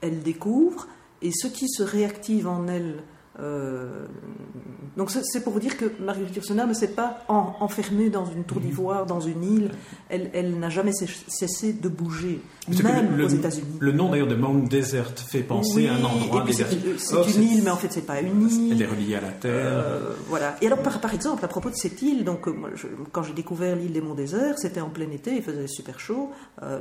elle, 0.00 0.22
découvre, 0.22 0.86
et 1.20 1.32
ce 1.32 1.48
qui 1.48 1.68
se 1.68 1.82
réactive 1.82 2.46
en 2.46 2.68
elle 2.68 3.02
euh, 3.40 4.06
donc 4.96 5.10
c'est 5.10 5.42
pour 5.42 5.52
vous 5.52 5.60
dire 5.60 5.76
que 5.76 5.84
Marguerite 6.00 6.36
Yourcenar 6.36 6.66
ne 6.66 6.74
s'est 6.74 6.88
pas 6.88 7.24
enfermée 7.28 8.10
dans 8.10 8.26
une 8.26 8.44
tour 8.44 8.58
mhm. 8.58 8.64
d'ivoire, 8.64 9.06
dans 9.06 9.20
une 9.20 9.44
île. 9.44 9.70
Elle, 10.08 10.30
elle 10.34 10.58
n'a 10.58 10.68
jamais 10.68 10.92
cessé 10.92 11.72
de 11.72 11.88
bouger, 11.88 12.40
même 12.68 13.20
aux 13.20 13.28
États-Unis. 13.28 13.78
Le 13.78 13.92
nom 13.92 14.10
d'ailleurs 14.10 14.26
de 14.26 14.34
Mount 14.34 14.68
Desert 14.68 15.12
fait 15.16 15.42
penser 15.42 15.88
à 15.88 15.94
un 15.94 16.04
endroit 16.04 16.44
désertique. 16.44 16.80
C'est 16.98 17.14
oh, 17.14 17.24
une 17.24 17.42
île, 17.42 17.62
mais 17.64 17.70
en 17.70 17.76
fait 17.76 17.92
c'est 17.92 18.06
pas 18.06 18.20
une 18.20 18.48
île. 18.48 18.72
Elle 18.72 18.82
est 18.82 18.86
reliée 18.86 19.14
à 19.14 19.20
la 19.20 19.30
terre. 19.30 19.52
Euh, 19.54 20.14
voilà. 20.28 20.56
Et 20.60 20.66
alors 20.66 20.82
par, 20.82 21.00
par, 21.00 21.14
exemple, 21.14 21.44
à 21.44 21.48
propos 21.48 21.70
de 21.70 21.76
cette 21.76 22.02
île, 22.02 22.24
donc 22.24 22.48
euh, 22.48 22.54
quand 23.12 23.22
j'ai 23.22 23.32
découvert 23.32 23.76
l'île 23.76 23.92
des 23.92 24.00
Monts 24.00 24.14
Déserts, 24.14 24.58
c'était 24.58 24.80
en 24.80 24.90
plein 24.90 25.10
été, 25.10 25.36
il 25.36 25.42
faisait 25.42 25.66
super 25.66 25.98
chaud. 26.00 26.30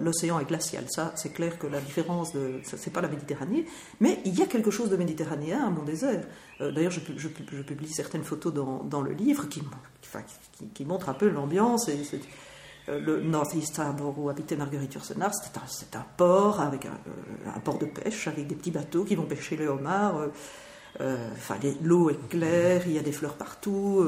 L'océan 0.01 0.39
est 0.39 0.45
glacial. 0.45 0.83
Ça, 0.89 1.13
c'est 1.15 1.31
clair 1.31 1.57
que 1.57 1.67
la 1.67 1.79
différence, 1.79 2.33
de, 2.33 2.59
c'est 2.63 2.91
pas 2.91 3.01
la 3.01 3.07
Méditerranée, 3.07 3.65
mais 3.99 4.19
il 4.25 4.37
y 4.37 4.41
a 4.41 4.45
quelque 4.45 4.71
chose 4.71 4.89
de 4.89 4.97
méditerranéen 4.97 5.65
à 5.65 5.69
Mont 5.69 5.83
Désert. 5.83 6.23
Euh, 6.61 6.71
d'ailleurs, 6.71 6.91
je, 6.91 7.27
publie 7.29 7.87
certaines 7.87 8.23
photos 8.23 8.53
dans, 8.53 9.01
le 9.01 9.11
livre 9.13 9.47
qui, 9.47 10.85
montrent 10.85 11.09
un 11.09 11.13
peu 11.13 11.29
l'ambiance. 11.29 11.89
Euh, 11.89 12.99
le 12.99 13.21
Northeast 13.21 13.77
Harbor 13.79 14.17
où 14.17 14.29
habitait 14.29 14.55
Marguerite 14.55 14.93
Yourcenar, 14.93 15.31
c'est 15.33 15.95
un, 15.95 16.05
port 16.17 16.59
avec 16.59 16.85
euh, 16.85 16.89
un, 17.55 17.59
port 17.59 17.77
de 17.77 17.85
pêche 17.85 18.27
avec 18.27 18.47
des 18.47 18.55
petits 18.55 18.71
bateaux 18.71 19.03
qui 19.03 19.15
vont 19.15 19.25
pêcher 19.25 19.55
les 19.55 19.67
homards. 19.67 20.27
Enfin, 20.99 21.55
l'eau 21.81 22.09
est 22.09 22.29
claire, 22.29 22.81
il 22.87 22.93
y 22.93 22.97
a 22.97 23.01
des 23.01 23.13
fleurs 23.13 23.35
partout, 23.35 24.05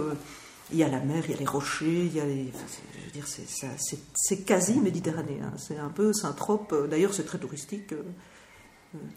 il 0.72 0.78
y 0.78 0.84
a 0.84 0.90
la 0.90 1.00
mer, 1.00 1.24
il 1.26 1.32
y 1.32 1.34
a 1.36 1.38
les 1.38 1.46
rochers, 1.46 2.06
il 2.06 2.14
y 2.14 2.20
a 2.20 2.24
je 2.24 3.06
veux 3.06 3.12
dire, 3.14 3.26
c'est 4.16 4.44
quasi 4.44 4.78
méditerranéen. 4.80 5.54
C'est 5.58 5.78
un 5.78 5.90
peu 5.90 6.12
synthrope. 6.12 6.76
D'ailleurs, 6.90 7.14
c'est 7.14 7.24
très 7.24 7.38
touristique. 7.38 7.94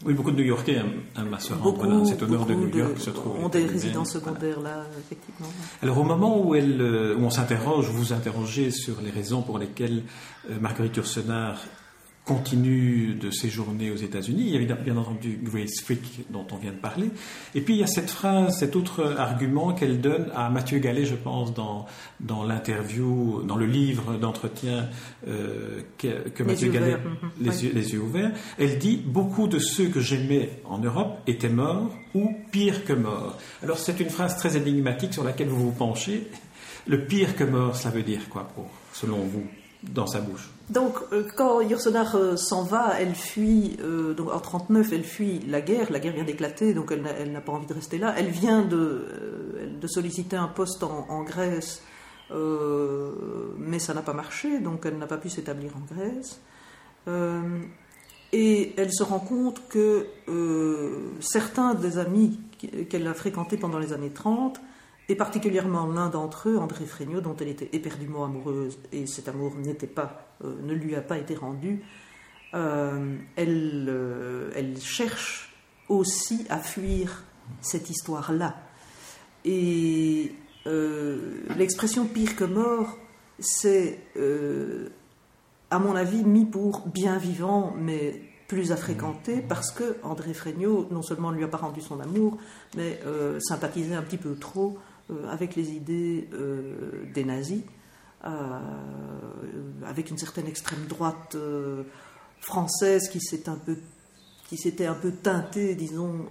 Oui, 0.05 0.13
beaucoup 0.13 0.31
de 0.31 0.37
New-Yorkais 0.37 0.75
aiment, 0.75 1.33
à 1.33 1.39
se 1.39 1.53
rendre 1.53 1.85
dans 1.85 2.05
cet 2.05 2.21
honneur 2.23 2.45
de 2.45 2.53
New 2.53 2.69
York 2.69 2.97
se 2.97 3.09
trouve. 3.09 3.43
ont 3.43 3.49
des 3.49 3.65
résidences 3.65 4.13
secondaires 4.13 4.61
là, 4.61 4.85
effectivement. 4.99 5.47
Alors 5.81 5.97
au 5.97 6.03
moment 6.03 6.41
où, 6.41 6.55
elle, 6.55 6.79
euh, 6.81 7.15
où 7.17 7.25
on 7.25 7.29
s'interroge, 7.29 7.89
vous 7.89 7.97
vous 7.97 8.13
interrogez 8.13 8.71
sur 8.71 9.01
les 9.01 9.11
raisons 9.11 9.41
pour 9.41 9.59
lesquelles 9.59 10.03
euh, 10.49 10.59
Marguerite 10.61 10.95
Ursenard 10.95 11.59
continue 12.25 13.13
de 13.13 13.29
séjourner 13.29 13.91
aux 13.91 13.95
États-Unis. 13.95 14.45
Il 14.47 14.67
y 14.67 14.71
a 14.71 14.75
bien 14.75 14.97
entendu 14.97 15.39
Grace 15.41 15.79
Frick 15.83 16.25
dont 16.31 16.45
on 16.51 16.57
vient 16.57 16.71
de 16.71 16.77
parler. 16.77 17.09
Et 17.53 17.61
puis 17.61 17.75
il 17.75 17.79
y 17.79 17.83
a 17.83 17.87
cette 17.87 18.09
phrase, 18.09 18.57
cet 18.57 18.75
autre 18.75 19.15
argument 19.17 19.73
qu'elle 19.73 20.01
donne 20.01 20.31
à 20.35 20.49
Mathieu 20.49 20.79
Gallet, 20.79 21.05
je 21.05 21.15
pense, 21.15 21.53
dans, 21.53 21.85
dans 22.19 22.43
l'interview, 22.43 23.43
dans 23.43 23.55
le 23.55 23.67
livre 23.67 24.17
d'entretien 24.17 24.89
euh, 25.27 25.81
que, 25.99 26.43
Mathieu 26.43 26.71
Gallet, 26.71 26.97
mhm. 26.97 27.29
les, 27.39 27.63
yeux, 27.65 27.71
les 27.73 27.93
yeux 27.93 28.01
ouverts. 28.01 28.31
Elle 28.57 28.79
dit 28.79 28.97
Beaucoup 29.05 29.47
de 29.47 29.59
ceux 29.59 29.87
que 29.89 29.99
j'aimais 29.99 30.49
en 30.65 30.79
Europe 30.79 31.19
étaient 31.27 31.49
morts 31.49 31.95
ou 32.15 32.31
pire 32.51 32.85
que 32.85 32.93
morts. 32.93 33.37
Alors 33.61 33.77
c'est 33.77 33.99
une 33.99 34.09
phrase 34.09 34.35
très 34.37 34.57
énigmatique 34.57 35.13
sur 35.13 35.23
laquelle 35.23 35.47
vous 35.47 35.65
vous 35.65 35.77
penchez. 35.77 36.27
Le 36.87 37.05
pire 37.05 37.35
que 37.35 37.43
mort, 37.43 37.75
cela 37.75 37.93
veut 37.93 38.03
dire 38.03 38.29
quoi, 38.29 38.47
pour, 38.55 38.69
selon 38.93 39.17
vous, 39.17 39.45
dans 39.93 40.07
sa 40.07 40.21
bouche 40.21 40.49
donc, 40.69 40.95
euh, 41.13 41.23
quand 41.35 41.61
Yourcenar 41.61 42.15
euh, 42.15 42.35
s'en 42.35 42.63
va, 42.63 42.99
elle 42.99 43.13
fuit, 43.13 43.77
euh, 43.81 44.15
donc 44.15 44.33
en 44.33 44.39
39, 44.39 44.93
elle 44.93 45.03
fuit 45.03 45.39
la 45.47 45.61
guerre, 45.61 45.91
la 45.91 45.99
guerre 45.99 46.13
vient 46.13 46.23
d'éclater, 46.23 46.73
donc 46.73 46.91
elle, 46.91 47.31
n'a 47.31 47.41
pas 47.41 47.51
envie 47.51 47.67
de 47.67 47.73
rester 47.73 47.99
là. 47.99 48.15
Elle 48.17 48.29
vient 48.29 48.63
de, 48.63 49.05
solliciter 49.85 50.35
un 50.35 50.47
poste 50.47 50.81
en, 50.81 51.23
Grèce, 51.23 51.83
mais 52.31 53.77
ça 53.77 53.93
n'a 53.93 54.01
pas 54.01 54.13
marché, 54.13 54.59
donc 54.59 54.83
elle 54.85 54.97
n'a 54.97 55.05
pas 55.05 55.17
pu 55.17 55.29
s'établir 55.29 55.73
en 55.77 55.93
Grèce. 55.93 56.41
et 58.33 58.73
elle 58.77 58.91
se 58.91 59.03
rend 59.03 59.19
compte 59.19 59.61
que 59.69 60.07
certains 61.19 61.75
des 61.75 61.99
amis 61.99 62.39
qu'elle 62.89 63.05
a 63.05 63.13
fréquentés 63.13 63.57
pendant 63.57 63.77
les 63.77 63.93
années 63.93 64.09
30 64.09 64.59
et 65.07 65.15
particulièrement 65.15 65.87
l'un 65.87 66.09
d'entre 66.09 66.49
eux, 66.49 66.57
André 66.57 66.85
Fregnaud, 66.85 67.21
dont 67.21 67.35
elle 67.39 67.49
était 67.49 67.69
éperdument 67.73 68.25
amoureuse, 68.25 68.79
et 68.91 69.05
cet 69.05 69.27
amour 69.27 69.55
n'était 69.55 69.87
pas, 69.87 70.27
euh, 70.43 70.55
ne 70.63 70.73
lui 70.73 70.95
a 70.95 71.01
pas 71.01 71.17
été 71.17 71.35
rendu, 71.35 71.83
euh, 72.53 73.15
elle, 73.35 73.85
euh, 73.87 74.51
elle, 74.55 74.79
cherche 74.79 75.53
aussi 75.89 76.45
à 76.49 76.57
fuir 76.57 77.23
cette 77.61 77.89
histoire-là. 77.89 78.55
Et 79.43 80.31
l'expression 81.55 82.05
pire 82.05 82.35
que 82.35 82.45
mort, 82.45 82.97
c'est, 83.37 83.99
à 85.69 85.77
mon 85.77 85.95
avis, 85.95 86.23
mis 86.23 86.45
pour 86.45 86.87
bien 86.87 87.19
vivant, 87.19 87.75
mais 87.77 88.19
plus 88.47 88.71
à 88.71 88.75
fréquenter, 88.75 89.43
parce 89.47 89.71
que 89.71 89.97
André 90.01 90.33
Fregnaud, 90.33 90.87
non 90.89 91.03
seulement 91.03 91.31
ne 91.31 91.37
lui 91.37 91.43
a 91.43 91.47
pas 91.47 91.57
rendu 91.57 91.81
son 91.81 91.99
amour, 91.99 92.39
mais 92.75 92.99
sympathisait 93.39 93.93
un 93.93 94.01
petit 94.01 94.17
peu 94.17 94.35
trop 94.35 94.79
avec 95.29 95.55
les 95.55 95.71
idées 95.71 96.27
euh, 96.33 97.05
des 97.13 97.23
nazis, 97.23 97.63
euh, 98.25 98.29
avec 99.85 100.09
une 100.09 100.17
certaine 100.17 100.47
extrême 100.47 100.85
droite 100.87 101.37
française 102.41 103.09
qui 103.09 103.19
s'est 103.19 103.49
un 103.49 103.57
peu 103.57 103.77
qui 104.47 104.57
s'était 104.57 104.85
un 104.85 104.93
peu 104.93 105.11
teintée, 105.11 105.73
disons, 105.73 106.27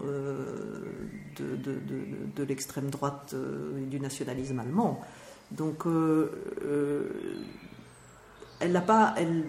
de, 1.37 2.45
l'extrême 2.45 2.89
droite 2.89 3.35
et 3.77 3.87
du 3.87 3.99
nationalisme 3.99 4.61
allemand. 4.61 5.01
Donc, 5.51 5.83
elle 8.61 8.71
n'a 8.71 8.81
pas, 8.81 9.15
elle, 9.17 9.47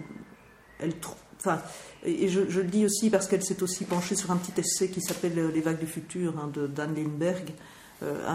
elle, 0.80 0.94
enfin, 1.38 1.62
et 2.04 2.28
je, 2.28 2.40
le 2.40 2.64
dis 2.64 2.84
aussi 2.84 3.10
parce 3.10 3.26
qu'elle 3.26 3.42
s'est 3.42 3.62
aussi 3.62 3.84
penchée 3.84 4.14
sur 4.14 4.30
un 4.30 4.36
petit 4.36 4.60
essai 4.60 4.88
qui 4.88 5.00
s'appelle 5.00 5.50
Les 5.52 5.60
vagues 5.60 5.78
du 5.78 5.86
futur 5.86 6.38
hein, 6.38 6.50
de 6.52 6.66
Dan 6.66 6.94
Lindbergh, 6.94 7.52
euh, 8.02 8.28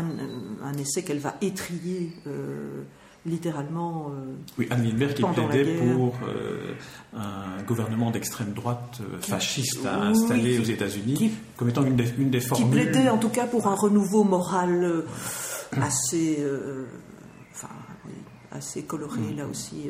un, 0.63 0.73
essai 0.73 1.03
qu'elle 1.03 1.19
va 1.19 1.35
étrier 1.41 2.11
euh, 2.25 2.81
littéralement. 3.25 4.09
Euh, 4.09 4.33
oui, 4.57 4.67
Anne 4.71 4.83
Lindbergh 4.83 5.13
qui 5.13 5.23
plaidait 5.23 5.75
pour 5.77 6.15
un 7.15 7.61
gouvernement 7.67 8.09
d'extrême 8.09 8.53
droite 8.53 9.01
fasciste 9.19 9.85
à 9.85 10.01
installer 10.07 10.59
aux 10.59 10.63
États-Unis 10.63 11.33
comme 11.57 11.69
étant 11.69 11.85
une 11.85 11.95
des, 11.95 12.11
une 12.17 12.31
des 12.31 12.39
formules. 12.39 12.67
Qui 12.67 12.71
plaidait 12.71 13.09
en 13.09 13.17
tout 13.17 13.29
cas 13.29 13.45
pour 13.45 13.67
un 13.67 13.75
renouveau 13.75 14.23
moral 14.23 15.03
assez, 15.79 16.43
enfin, 17.53 17.69
assez 18.51 18.83
coloré 18.83 19.19
mm. 19.19 19.37
là 19.37 19.45
aussi. 19.45 19.89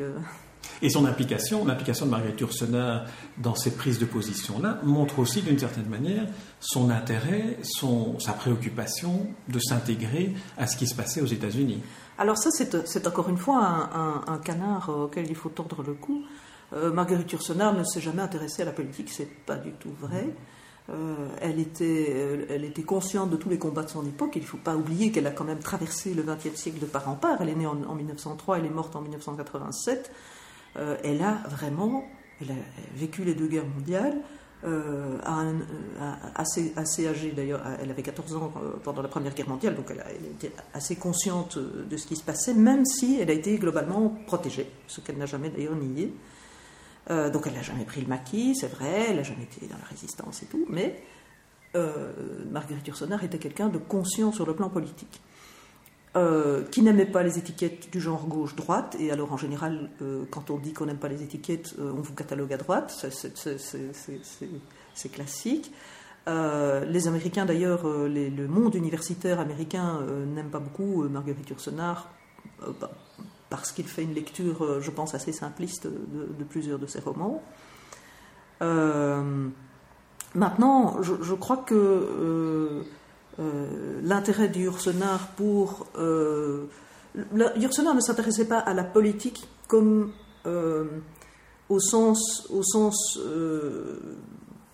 Et 0.80 0.90
son 0.90 1.04
implication, 1.04 1.64
l'implication 1.64 2.06
de 2.06 2.10
Marguerite 2.10 2.40
Yourcenar 2.40 3.04
dans 3.38 3.54
ces 3.54 3.72
prises 3.72 3.98
de 3.98 4.04
position-là, 4.04 4.80
montre 4.82 5.18
aussi 5.18 5.42
d'une 5.42 5.58
certaine 5.58 5.88
manière 5.88 6.26
son 6.60 6.90
intérêt, 6.90 7.58
son, 7.62 8.18
sa 8.18 8.32
préoccupation 8.32 9.26
de 9.48 9.58
s'intégrer 9.58 10.34
à 10.58 10.66
ce 10.66 10.76
qui 10.76 10.86
se 10.86 10.94
passait 10.94 11.20
aux 11.20 11.26
États-Unis. 11.26 11.82
Alors 12.18 12.36
ça, 12.36 12.50
c'est 12.50 13.06
encore 13.06 13.28
une 13.28 13.38
fois 13.38 13.90
un, 14.26 14.38
canard 14.38 14.88
auquel 14.88 15.28
il 15.28 15.36
faut 15.36 15.48
tordre 15.48 15.82
le 15.82 15.94
cou. 15.94 16.22
Euh, 16.72 16.92
Marguerite 16.92 17.30
Yourcenar 17.32 17.74
ne 17.74 17.84
s'est 17.84 18.00
jamais 18.00 18.22
intéressée 18.22 18.62
à 18.62 18.64
la 18.64 18.72
politique, 18.72 19.10
c'est 19.10 19.28
pas 19.44 19.56
du 19.56 19.72
tout 19.72 19.92
vrai. 20.00 20.26
Euh, 20.90 21.28
elle, 21.40 21.60
était, 21.60 22.08
euh, 22.10 22.44
elle 22.50 22.64
était 22.64 22.82
consciente 22.82 23.30
de 23.30 23.36
tous 23.36 23.48
les 23.48 23.58
combats 23.58 23.84
de 23.84 23.88
son 23.88 24.04
époque. 24.04 24.32
Il 24.34 24.42
ne 24.42 24.46
faut 24.46 24.58
pas 24.58 24.74
oublier 24.74 25.12
qu'elle 25.12 25.26
a 25.26 25.30
quand 25.30 25.44
même 25.44 25.60
traversé 25.60 26.12
le 26.12 26.22
XXe 26.22 26.54
siècle 26.54 26.80
de 26.80 26.86
part 26.86 27.08
en 27.08 27.14
part. 27.14 27.40
Elle 27.40 27.50
est 27.50 27.54
née 27.54 27.66
en, 27.66 27.82
en 27.84 27.94
1903, 27.94 28.58
elle 28.58 28.66
est 28.66 28.70
morte 28.70 28.96
en 28.96 29.00
1987. 29.00 30.10
Euh, 30.76 30.96
elle 31.04 31.22
a 31.22 31.42
vraiment 31.48 32.04
vécu 32.94 33.24
les 33.24 33.34
deux 33.34 33.46
guerres 33.46 33.66
mondiales. 33.66 34.16
Euh, 34.64 35.18
assez, 36.36 36.72
assez 36.76 37.08
âgée 37.08 37.32
d'ailleurs, 37.32 37.62
elle 37.82 37.90
avait 37.90 38.02
14 38.02 38.36
ans 38.36 38.52
euh, 38.62 38.70
pendant 38.84 39.02
la 39.02 39.08
Première 39.08 39.34
Guerre 39.34 39.48
mondiale, 39.48 39.74
donc 39.74 39.86
elle, 39.90 40.04
était 40.24 40.52
assez 40.72 40.94
consciente 40.94 41.58
de 41.58 41.96
ce 41.96 42.06
qui 42.06 42.14
se 42.14 42.22
passait, 42.22 42.54
même 42.54 42.84
si 42.84 43.18
elle 43.20 43.30
a 43.30 43.32
été 43.32 43.58
globalement 43.58 44.16
protégée, 44.28 44.70
ce 44.86 45.00
qu'elle 45.00 45.18
n'a 45.18 45.26
jamais 45.26 45.50
d'ailleurs 45.50 45.74
nié. 45.74 46.14
donc 47.08 47.44
elle 47.48 47.54
n'a 47.54 47.62
jamais 47.62 47.84
pris 47.84 48.02
le 48.02 48.06
maquis, 48.06 48.54
c'est 48.54 48.68
vrai, 48.68 49.06
elle 49.08 49.16
n'a 49.16 49.24
jamais 49.24 49.42
été 49.42 49.66
dans 49.66 49.78
la 49.78 49.84
résistance 49.84 50.44
et 50.44 50.46
tout, 50.46 50.64
mais 50.68 51.02
Marguerite 52.52 52.86
Yourcenar 52.86 53.24
était 53.24 53.38
quelqu'un 53.38 53.68
de 53.68 53.78
conscient 53.78 54.30
sur 54.30 54.46
le 54.46 54.54
plan 54.54 54.68
politique. 54.68 55.20
Euh, 56.14 56.64
qui 56.64 56.82
n'aimait 56.82 57.06
pas 57.06 57.22
les 57.22 57.38
étiquettes 57.38 57.90
du 57.90 57.98
genre 57.98 58.26
gauche-droite. 58.26 58.96
Et 59.00 59.10
alors, 59.10 59.32
en 59.32 59.38
général, 59.38 59.88
euh, 60.02 60.26
quand 60.30 60.50
on 60.50 60.58
dit 60.58 60.74
qu'on 60.74 60.84
n'aime 60.84 60.98
pas 60.98 61.08
les 61.08 61.22
étiquettes, 61.22 61.74
euh, 61.78 61.90
on 61.96 62.02
vous 62.02 62.12
catalogue 62.12 62.52
à 62.52 62.58
droite. 62.58 62.94
C'est 64.94 65.08
classique. 65.10 65.72
les 66.26 67.08
Américains, 67.08 67.46
d'ailleurs, 67.46 67.84
le 67.86 68.46
monde 68.46 68.74
universitaire 68.74 69.40
américain 69.40 70.00
n'aime 70.26 70.50
pas 70.50 70.60
beaucoup 70.60 71.08
Marguerite 71.08 71.48
Yourcenar 71.48 72.10
bah, 72.78 72.90
parce 73.48 73.72
qu'il 73.72 73.86
fait 73.86 74.02
une 74.02 74.12
lecture, 74.12 74.82
je 74.82 74.90
pense, 74.90 75.14
assez 75.14 75.32
simpliste 75.32 75.86
de, 75.86 76.44
plusieurs 76.44 76.78
de 76.78 76.86
ses 76.86 77.00
romans. 77.00 77.42
maintenant, 80.34 81.02
je, 81.02 81.14
je, 81.22 81.34
crois 81.34 81.56
que 81.56 82.84
euh, 83.38 84.00
l'intérêt 84.02 84.48
du 84.48 84.64
Ursenard 84.64 85.28
pour. 85.36 85.86
Euh, 85.96 86.66
ne 87.14 88.00
s'intéressait 88.00 88.46
pas 88.46 88.58
à 88.58 88.72
la 88.74 88.84
politique 88.84 89.46
comme 89.68 90.12
euh, 90.46 90.86
au 91.68 91.78
sens, 91.78 92.46
au 92.50 92.62
sens 92.62 93.18
euh, 93.18 94.16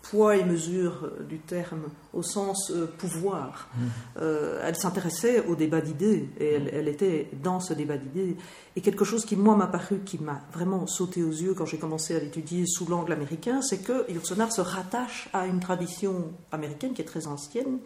poids 0.01 0.37
et 0.37 0.43
mesure 0.43 1.11
du 1.27 1.39
terme, 1.39 1.83
au 2.13 2.23
sens 2.23 2.71
pouvoir. 2.97 3.69
Mmh. 3.77 4.21
elle 4.63 4.75
s'intéressait 4.75 5.45
au 5.45 5.55
débat 5.55 5.81
d'idées 5.81 6.29
et 6.39 6.53
elle, 6.53 6.69
elle, 6.73 6.87
était 6.87 7.29
dans 7.43 7.59
ce 7.59 7.73
débat 7.73 7.97
d'idées. 7.97 8.37
Et 8.75 8.81
quelque 8.81 9.05
chose 9.05 9.25
qui, 9.25 9.35
moi, 9.35 9.55
m'a 9.55 9.67
paru, 9.67 9.99
qui 10.05 10.17
m'a 10.17 10.41
vraiment 10.53 10.87
sauté 10.87 11.23
aux 11.23 11.31
yeux 11.31 11.53
quand 11.53 11.65
j'ai 11.65 11.77
commencé 11.77 12.15
à 12.15 12.19
l'étudier 12.19 12.65
sous 12.65 12.85
l'angle 12.87 13.11
américain, 13.11 13.61
c'est 13.61 13.83
que 13.83 14.09
Ursenard 14.11 14.51
se 14.51 14.61
rattache 14.61 15.29
à 15.33 15.45
une 15.45 15.59
tradition 15.59 16.31
américaine 16.51 16.93
qui 16.93 17.01
est 17.01 17.05
très 17.05 17.27
ancienne 17.27 17.79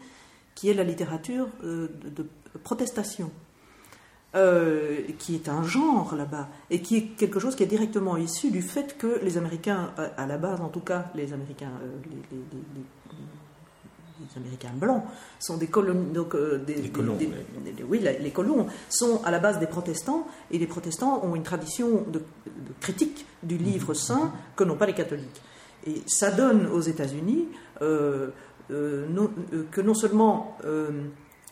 qui 0.56 0.70
est 0.70 0.74
la 0.74 0.84
littérature 0.84 1.48
euh, 1.64 1.88
de, 2.16 2.26
protestation, 2.64 3.32
euh, 4.36 5.02
qui 5.18 5.36
est 5.36 5.50
un 5.50 5.64
genre 5.64 6.16
là-bas, 6.16 6.48
et 6.70 6.82
qui 6.82 6.98
est 6.98 7.02
quelque 7.18 7.40
chose 7.40 7.56
qui 7.56 7.64
est 7.64 7.68
directement 7.68 8.18
issu 8.18 8.52
du 8.52 8.62
fait 8.62 8.98
que 8.98 9.20
les 9.24 9.38
Américains, 9.38 9.92
à 10.18 10.26
la 10.28 10.38
base 10.38 10.62
en 10.62 10.70
tout 10.70 10.82
cas, 10.82 11.12
les 11.16 11.34
Américains, 11.34 11.72
euh, 11.82 11.90
les, 12.32 12.40
Américains 14.38 14.72
blancs 14.74 15.04
sont 15.40 15.58
des 15.58 15.68
colons, 15.68 16.02
donc 16.14 16.36
des, 16.66 16.90
colons, 16.90 17.18
oui, 17.90 18.00
les 18.00 18.32
colons 18.32 18.68
sont 18.88 19.22
à 19.26 19.32
la 19.32 19.40
base 19.40 19.60
des 19.60 19.68
protestants, 19.68 20.26
et 20.50 20.58
les 20.58 20.68
protestants 20.68 21.26
ont 21.26 21.36
une 21.36 21.44
tradition 21.44 22.06
de, 22.08 22.22
critique 22.80 23.26
du 23.42 23.58
livre 23.58 23.94
saint 23.94 24.32
que 24.56 24.64
n'ont 24.64 24.78
pas 24.78 24.86
les 24.86 24.94
catholiques. 24.94 25.42
Et 25.86 26.02
ça 26.06 26.32
donne 26.32 26.68
aux 26.68 26.82
États-Unis 26.82 27.48
euh, 27.82 28.30
euh, 28.72 29.06
que 29.72 29.82
non 29.82 29.94
seulement 29.94 30.58
euh, 30.66 30.90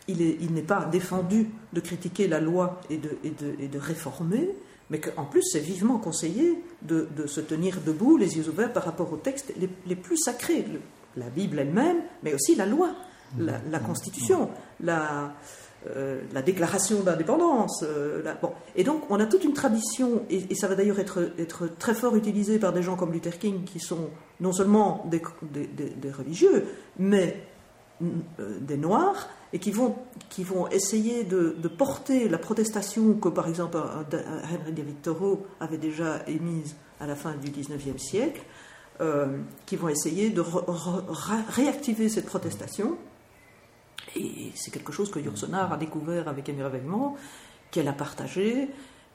il 0.08 0.54
n'est 0.54 0.62
pas 0.62 0.86
défendu 0.86 1.50
de 1.74 1.80
critiquer 1.80 2.28
la 2.28 2.40
loi 2.40 2.82
et 2.90 2.98
de, 2.98 3.80
réformer, 3.80 4.50
mais 4.90 5.00
qu'en 5.00 5.26
plus 5.26 5.44
c'est 5.44 5.60
vivement 5.60 5.98
conseillé 5.98 6.64
de, 6.82 7.08
se 7.28 7.42
tenir 7.42 7.80
debout, 7.86 8.18
les 8.18 8.38
yeux 8.38 8.50
ouverts 8.50 8.74
par 8.74 8.84
rapport 8.84 9.12
aux 9.12 9.18
textes 9.18 9.54
les, 9.86 9.96
plus 9.96 10.18
sacrés, 10.18 10.66
la 11.16 11.30
Bible 11.30 11.60
elle-même, 11.60 11.98
mais 12.24 12.34
aussi 12.34 12.56
la 12.56 12.66
loi, 12.66 12.92
la. 13.38 13.80
Constitution, 13.80 14.50
la, 14.82 15.34
la 16.34 16.42
déclaration 16.42 17.02
d'indépendance. 17.02 17.86
bon. 18.42 18.52
Et 18.76 18.84
donc 18.84 19.04
on 19.10 19.20
a 19.20 19.26
toute 19.26 19.44
une 19.44 19.54
tradition, 19.54 20.24
et, 20.30 20.56
ça 20.56 20.68
va 20.68 20.76
d'ailleurs 20.76 21.00
être, 21.00 21.32
très 21.78 21.94
fort 21.94 22.16
utilisé 22.16 22.60
par 22.60 22.74
des 22.74 22.84
gens 22.84 22.96
comme 22.96 23.14
Luther 23.14 23.38
King, 23.38 23.64
qui 23.64 23.80
sont 23.80 24.10
non 24.42 24.52
seulement 24.52 25.08
des, 25.10 25.22
religieux, 26.12 26.66
mais 27.00 27.44
euh, 28.02 28.60
des 28.60 28.78
noirs, 28.78 29.30
et 29.54 29.60
qui 29.60 29.72
vont, 29.72 29.96
qui 30.30 30.44
vont 30.44 30.68
essayer 30.70 31.24
de, 31.24 31.56
porter 31.68 32.28
la 32.28 32.38
protestation 32.38 33.14
que, 33.14 33.30
par 33.30 33.48
exemple, 33.48 33.78
Henry 33.78 34.74
David 34.74 35.02
Thoreau 35.02 35.46
avait 35.60 35.78
déjà 35.78 36.24
émise 36.28 36.76
à 37.00 37.08
la 37.08 37.16
fin 37.16 37.36
du 37.36 37.52
XIXe 37.52 38.02
siècle, 38.02 38.42
euh, 39.00 39.40
qui 39.66 39.76
vont 39.76 39.90
essayer 39.90 40.30
de 40.30 40.44
réactiver 41.50 42.10
cette 42.10 42.26
protestation. 42.26 42.98
Et 44.16 44.52
c'est 44.56 44.72
quelque 44.72 44.92
chose 44.92 45.12
que 45.12 45.20
Yourcenar 45.20 45.72
a 45.72 45.78
découvert 45.78 46.28
avec 46.28 46.50
émerveillement, 46.50 47.16
qu'elle 47.70 47.88
a 47.88 47.94
partagé, 47.94 48.70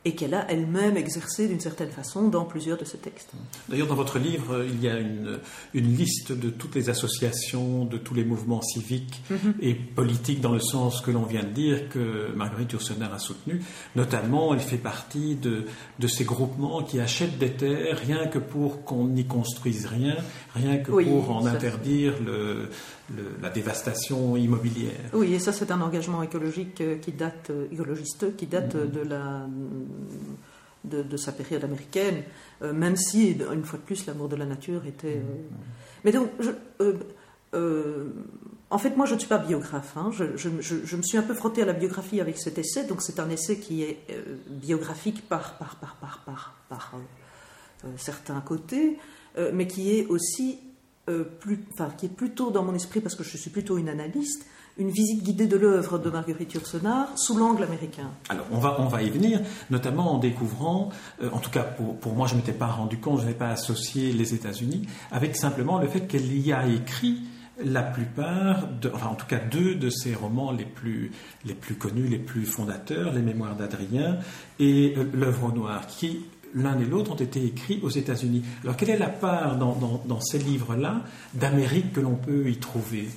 et 0.07 0.15
qu'elle 0.15 0.35
a 0.35 0.49
elle-même 0.49 0.97
exercé 0.97 1.49
d'une 1.49 1.59
certaine 1.59 1.91
façon 1.91 2.29
dans 2.29 2.45
plusieurs 2.45 2.79
de 2.79 2.85
ses 2.85 2.99
textes. 2.99 3.33
D'ailleurs, 3.69 3.89
dans 3.89 3.97
votre 3.97 4.21
livre, 4.21 4.65
il 4.65 4.81
y 4.81 4.89
a 4.89 5.01
une, 5.01 5.41
une, 5.75 5.97
liste 5.97 6.31
de 6.31 6.49
toutes 6.49 6.77
les 6.77 6.89
associations, 6.89 7.85
de 7.85 7.99
tous 7.99 8.15
les 8.15 8.25
mouvements 8.25 8.63
civiques 8.63 9.21
mhm. 9.29 9.55
et 9.61 9.75
politiques, 9.75 10.41
dans 10.41 10.53
le 10.53 10.61
sens 10.61 11.01
que 11.01 11.11
l'on 11.11 11.25
vient 11.25 11.43
de 11.43 11.49
dire, 11.49 11.89
que 11.89 12.33
Marguerite 12.37 12.75
Yourcenar 12.75 13.13
a 13.13 13.19
soutenu. 13.19 13.61
Notamment, 13.97 14.55
elle 14.55 14.61
fait 14.61 14.77
partie 14.77 15.35
de, 15.35 15.65
de, 15.99 16.07
ces 16.07 16.25
groupements 16.25 16.85
qui 16.85 17.01
achètent 17.01 17.39
des 17.39 17.51
terres 17.51 17.99
rien 17.99 18.29
que 18.29 18.39
pour 18.39 18.85
qu'on 18.85 19.09
n'y 19.09 19.27
construise 19.27 19.87
rien, 19.87 20.15
rien 20.55 20.77
que 20.79 20.93
pour 20.93 21.33
en 21.33 21.47
interdire 21.47 22.15
le, 22.25 22.69
la 23.41 23.51
dévastation 23.51 24.37
immobilière. 24.37 25.11
Oui, 25.13 25.35
et 25.35 25.39
ça 25.39 25.53
c'est 25.53 25.71
un 25.71 25.81
engagement 25.81 26.23
écologique 26.23 26.81
euh, 26.81 26.97
qui 26.97 27.13
date, 27.13 27.51
euh, 27.51 27.69
écologiste, 27.71 28.37
qui 28.37 28.47
date 28.47 28.75
mm-hmm. 28.75 28.91
de, 28.91 29.01
la, 29.01 29.47
de, 30.85 31.17
sa 31.17 31.33
période 31.33 31.65
américaine, 31.65 32.23
euh, 32.63 32.73
même 32.73 32.97
si, 32.97 33.39
une 33.53 33.65
fois 33.65 33.79
de 33.79 33.85
plus, 33.85 34.07
l'amour 34.07 34.29
de 34.29 34.37
la 34.37 34.47
nature 34.47 34.87
était... 34.87 35.17
Mm-hmm. 35.17 36.05
Mais 36.05 36.13
donc, 36.13 36.31
en 38.69 38.79
fait, 38.79 38.97
moi 38.97 39.07
je 39.07 39.15
ne 39.15 39.19
suis 39.19 39.29
pas 39.29 39.39
biographe, 39.39 39.97
hein. 39.97 40.11
je, 40.13 40.49
me 40.49 41.03
suis 41.03 41.19
un 41.19 41.23
peu 41.23 41.35
frotté 41.35 41.63
à 41.63 41.65
la 41.65 41.73
biographie 41.73 42.21
avec 42.21 42.39
cet 42.39 42.59
essai, 42.59 42.85
donc 42.85 43.03
c'est 43.03 43.19
un 43.19 43.31
essai 43.31 43.59
qui 43.59 43.83
est 43.83 43.99
biographique 44.49 45.27
par, 45.29 45.57
par, 45.57 45.77
par, 45.77 45.97
par, 45.97 46.23
par, 46.27 46.55
par 46.69 46.93
certains 47.97 48.41
côtés, 48.41 48.99
mais 49.53 49.67
qui 49.67 49.97
est 49.97 50.07
aussi 50.07 50.59
euh, 51.09 51.25
plus, 51.25 51.59
qui 51.99 52.07
est 52.07 52.15
plutôt 52.15 52.51
dans 52.51 52.63
mon 52.63 52.75
esprit, 52.75 53.01
parce 53.01 53.15
que 53.15 53.25
je 53.25 53.37
suis 53.37 53.51
plutôt 53.51 53.79
une 53.79 53.89
analyste, 53.89 54.47
une 54.79 54.91
visite 54.91 55.23
guidée 55.23 55.47
de 55.47 55.57
l'œuvre 55.57 55.99
de 55.99 56.11
Marguerite 56.11 56.53
Yourcenar 56.55 57.17
sous 57.17 57.37
l'angle 57.37 57.63
américain. 57.63 58.11
Alors, 58.29 58.47
on 58.53 58.59
va, 58.59 58.77
on 58.81 58.89
va 58.89 59.03
y 59.03 59.11
venir, 59.11 59.41
notamment 59.71 60.15
en 60.15 60.19
découvrant, 60.19 60.91
euh, 61.23 61.31
en 61.33 61.39
tout 61.39 61.51
cas 61.51 61.63
pour, 61.63 61.97
pour 61.97 62.15
moi, 62.15 62.27
je 62.27 62.35
ne 62.35 62.41
m'étais 62.41 62.53
pas 62.53 62.67
rendu 62.67 62.99
compte, 62.99 63.21
je 63.21 63.27
n'ai 63.27 63.35
pas 63.35 63.49
associé 63.49 64.13
les 64.13 64.35
États-Unis, 64.35 64.87
avec 65.11 65.37
simplement 65.37 65.79
le 65.79 65.89
fait 65.89 66.07
qu'elle 66.07 66.37
y 66.37 66.53
a 66.53 66.67
écrit 66.67 67.23
la 67.65 67.83
plupart, 67.83 68.69
en 69.03 69.15
tout 69.15 69.27
cas 69.27 69.39
deux 69.39 69.77
de 69.77 69.89
ses 69.89 70.15
romans 70.15 70.53
les 70.53 70.67
plus, 70.67 71.11
les 71.45 71.55
plus 71.55 71.75
connus, 71.75 72.07
les 72.07 72.19
plus 72.19 72.45
fondateurs, 72.45 73.15
Les 73.15 73.23
Mémoires 73.23 73.57
d'Adrien 73.57 74.19
et 74.59 74.95
euh, 74.97 75.05
L'œuvre 75.15 75.53
noire, 75.53 75.87
qui 75.87 76.27
l'un 76.57 76.79
et 76.81 76.85
l'autre 76.85 77.13
ont 77.13 77.17
été 77.17 77.45
écrits 77.45 77.81
aux 77.83 77.91
États-Unis. 77.91 78.43
Alors, 78.65 78.77
quelle 78.77 78.91
est 78.91 78.99
la 78.99 79.09
part 79.09 79.57
dans, 79.57 80.21
ces 80.21 80.39
livres-là 80.39 81.03
d'Amérique 81.35 81.93
que 81.93 82.01
l'on 82.01 82.17
peut 82.17 82.49
y 82.49 82.57
trouver? 82.57 83.09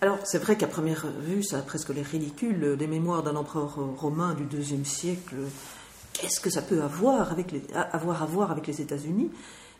Alors, 0.00 0.18
c'est 0.24 0.38
vrai 0.38 0.56
qu'à 0.56 0.66
première 0.66 1.06
vue, 1.22 1.42
ça 1.42 1.58
a 1.58 1.62
presque 1.62 1.90
l'air 1.90 2.06
ridicule, 2.06 2.76
des 2.78 2.86
mémoires 2.86 3.22
d'un 3.22 3.36
empereur 3.36 3.76
romain 3.98 4.34
du 4.34 4.44
IIe 4.56 4.84
siècle. 4.84 5.36
Qu'est-ce 6.12 6.40
que 6.40 6.50
ça 6.50 6.62
peut 6.62 6.82
avoir, 6.82 7.32
avec 7.32 7.52
les, 7.52 7.62
à 7.74 7.98
voir 7.98 8.50
avec 8.50 8.66
les 8.66 8.80
États-Unis? 8.80 9.30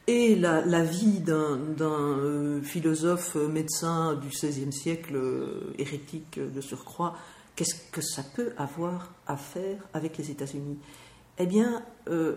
Et 0.09 0.37
la, 0.37 0.85
vie 0.85 1.18
d'un 1.18 1.59
euh, 1.81 2.62
philosophe 2.62 3.35
euh, 3.35 3.48
médecin 3.48 4.14
du 4.14 4.29
XVIe 4.29 4.72
siècle, 4.72 5.16
euh, 5.16 5.74
hérétique 5.79 6.38
de 6.38 6.61
surcroît, 6.61 7.16
qu'est-ce 7.57 7.74
que 7.90 8.00
ça 8.00 8.22
peut 8.22 8.52
avoir 8.57 9.12
à 9.26 9.37
faire 9.37 9.79
avec 9.94 10.16
les 10.16 10.31
États-Unis? 10.31 10.79
Eh 11.38 11.46
bien, 11.46 11.83
euh, 12.09 12.37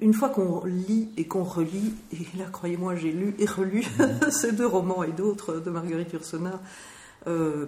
une 0.00 0.12
fois 0.12 0.28
qu'on 0.28 0.64
lit 0.64 1.10
et 1.16 1.26
qu'on 1.26 1.44
relit, 1.44 1.94
et 2.12 2.38
là, 2.38 2.46
croyez-moi, 2.50 2.96
j'ai 2.96 3.12
lu 3.12 3.34
et 3.38 3.46
relu 3.46 3.84
ces 4.30 4.52
deux 4.52 4.66
romans 4.66 5.02
et 5.04 5.12
d'autres 5.12 5.60
de 5.60 5.70
Marguerite 5.70 6.12
Yourcenar 6.12 6.60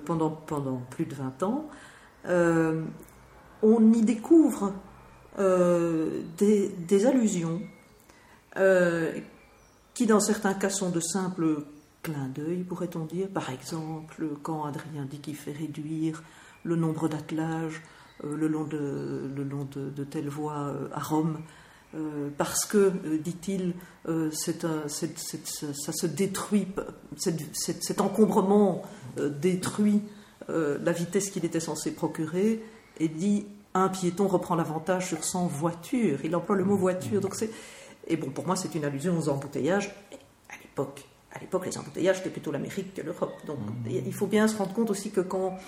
pendant, 0.05 0.31
pendant 0.31 0.83
plus 0.91 1.07
de 1.07 1.15
20 1.15 1.43
ans, 1.43 1.69
on 3.63 3.93
y 3.93 4.03
découvre 4.03 4.75
des, 5.39 6.69
des, 6.69 7.07
allusions 7.07 7.63
qui, 9.95 10.07
dans 10.07 10.21
certains 10.21 10.53
cas, 10.53 10.69
sont 10.69 10.91
de 10.91 11.01
simples 11.01 11.65
clin 12.07 12.29
d'œil, 12.29 12.63
pourrait-on 12.63 13.05
dire. 13.05 13.29
Par 13.29 13.51
exemple, 13.51 14.29
quand 14.43 14.65
Adrien 14.65 15.05
dit 15.11 15.19
qu'il 15.19 15.35
fait 15.35 15.53
réduire 15.53 16.23
le 16.63 16.77
nombre 16.77 17.09
d'attelages 17.09 17.83
euh, 17.83 17.96
le 18.23 18.49
long 18.49 18.65
de, 18.65 19.31
le 19.35 19.45
long 19.45 19.69
de, 19.75 20.05
telle 20.05 20.29
voie 20.29 20.69
euh, 20.69 20.89
à 20.93 21.01
Rome, 21.01 21.41
euh, 21.95 22.29
parce 22.37 22.65
que, 22.65 22.93
dit-il, 23.19 23.75
ça 24.05 25.93
se 25.93 26.07
détruit, 26.07 26.67
cet 27.17 28.01
encombrement 28.01 28.83
détruit 29.17 30.03
la 30.49 30.93
vitesse 30.93 31.31
qu'il 31.31 31.45
était 31.45 31.61
censé 31.61 31.93
procurer, 31.93 32.63
et 32.99 33.09
dit 33.09 33.47
un 33.75 33.89
piéton 33.89 34.27
reprend 34.27 34.55
l'avantage 34.55 35.09
sur 35.09 35.23
son 35.23 35.47
voiture. 35.47 36.19
Il 36.25 36.35
emploie 36.35 36.57
le 36.57 36.65
mot 36.65 36.77
voiture. 36.77 37.21
Donc 37.21 37.35
c'est 37.35 37.51
et 38.07 38.17
bon, 38.17 38.31
pour 38.31 38.47
moi, 38.47 38.57
c'est 38.57 38.75
une 38.75 38.85
allusion 38.85 39.19
aux 39.19 39.29
embouteillages. 39.29 39.95
Mais 40.11 40.19
à 40.49 40.59
l'époque, 40.63 41.05
à 41.33 41.39
l'époque, 41.39 41.67
les 41.67 41.77
embouteillages, 41.77 42.19
c'était 42.19 42.31
plutôt 42.31 42.53
l'Amérique 42.53 42.95
que 42.95 43.03
l'Europe. 43.03 43.35
Donc, 43.47 43.59
mmh. 43.59 43.91
il 44.07 44.15
faut 44.15 44.27
bien 44.27 44.47
se 44.49 44.57
rendre 44.57 44.73
compte 44.73 44.91
aussi 44.91 45.11
que 45.11 45.21
quand. 45.21 45.59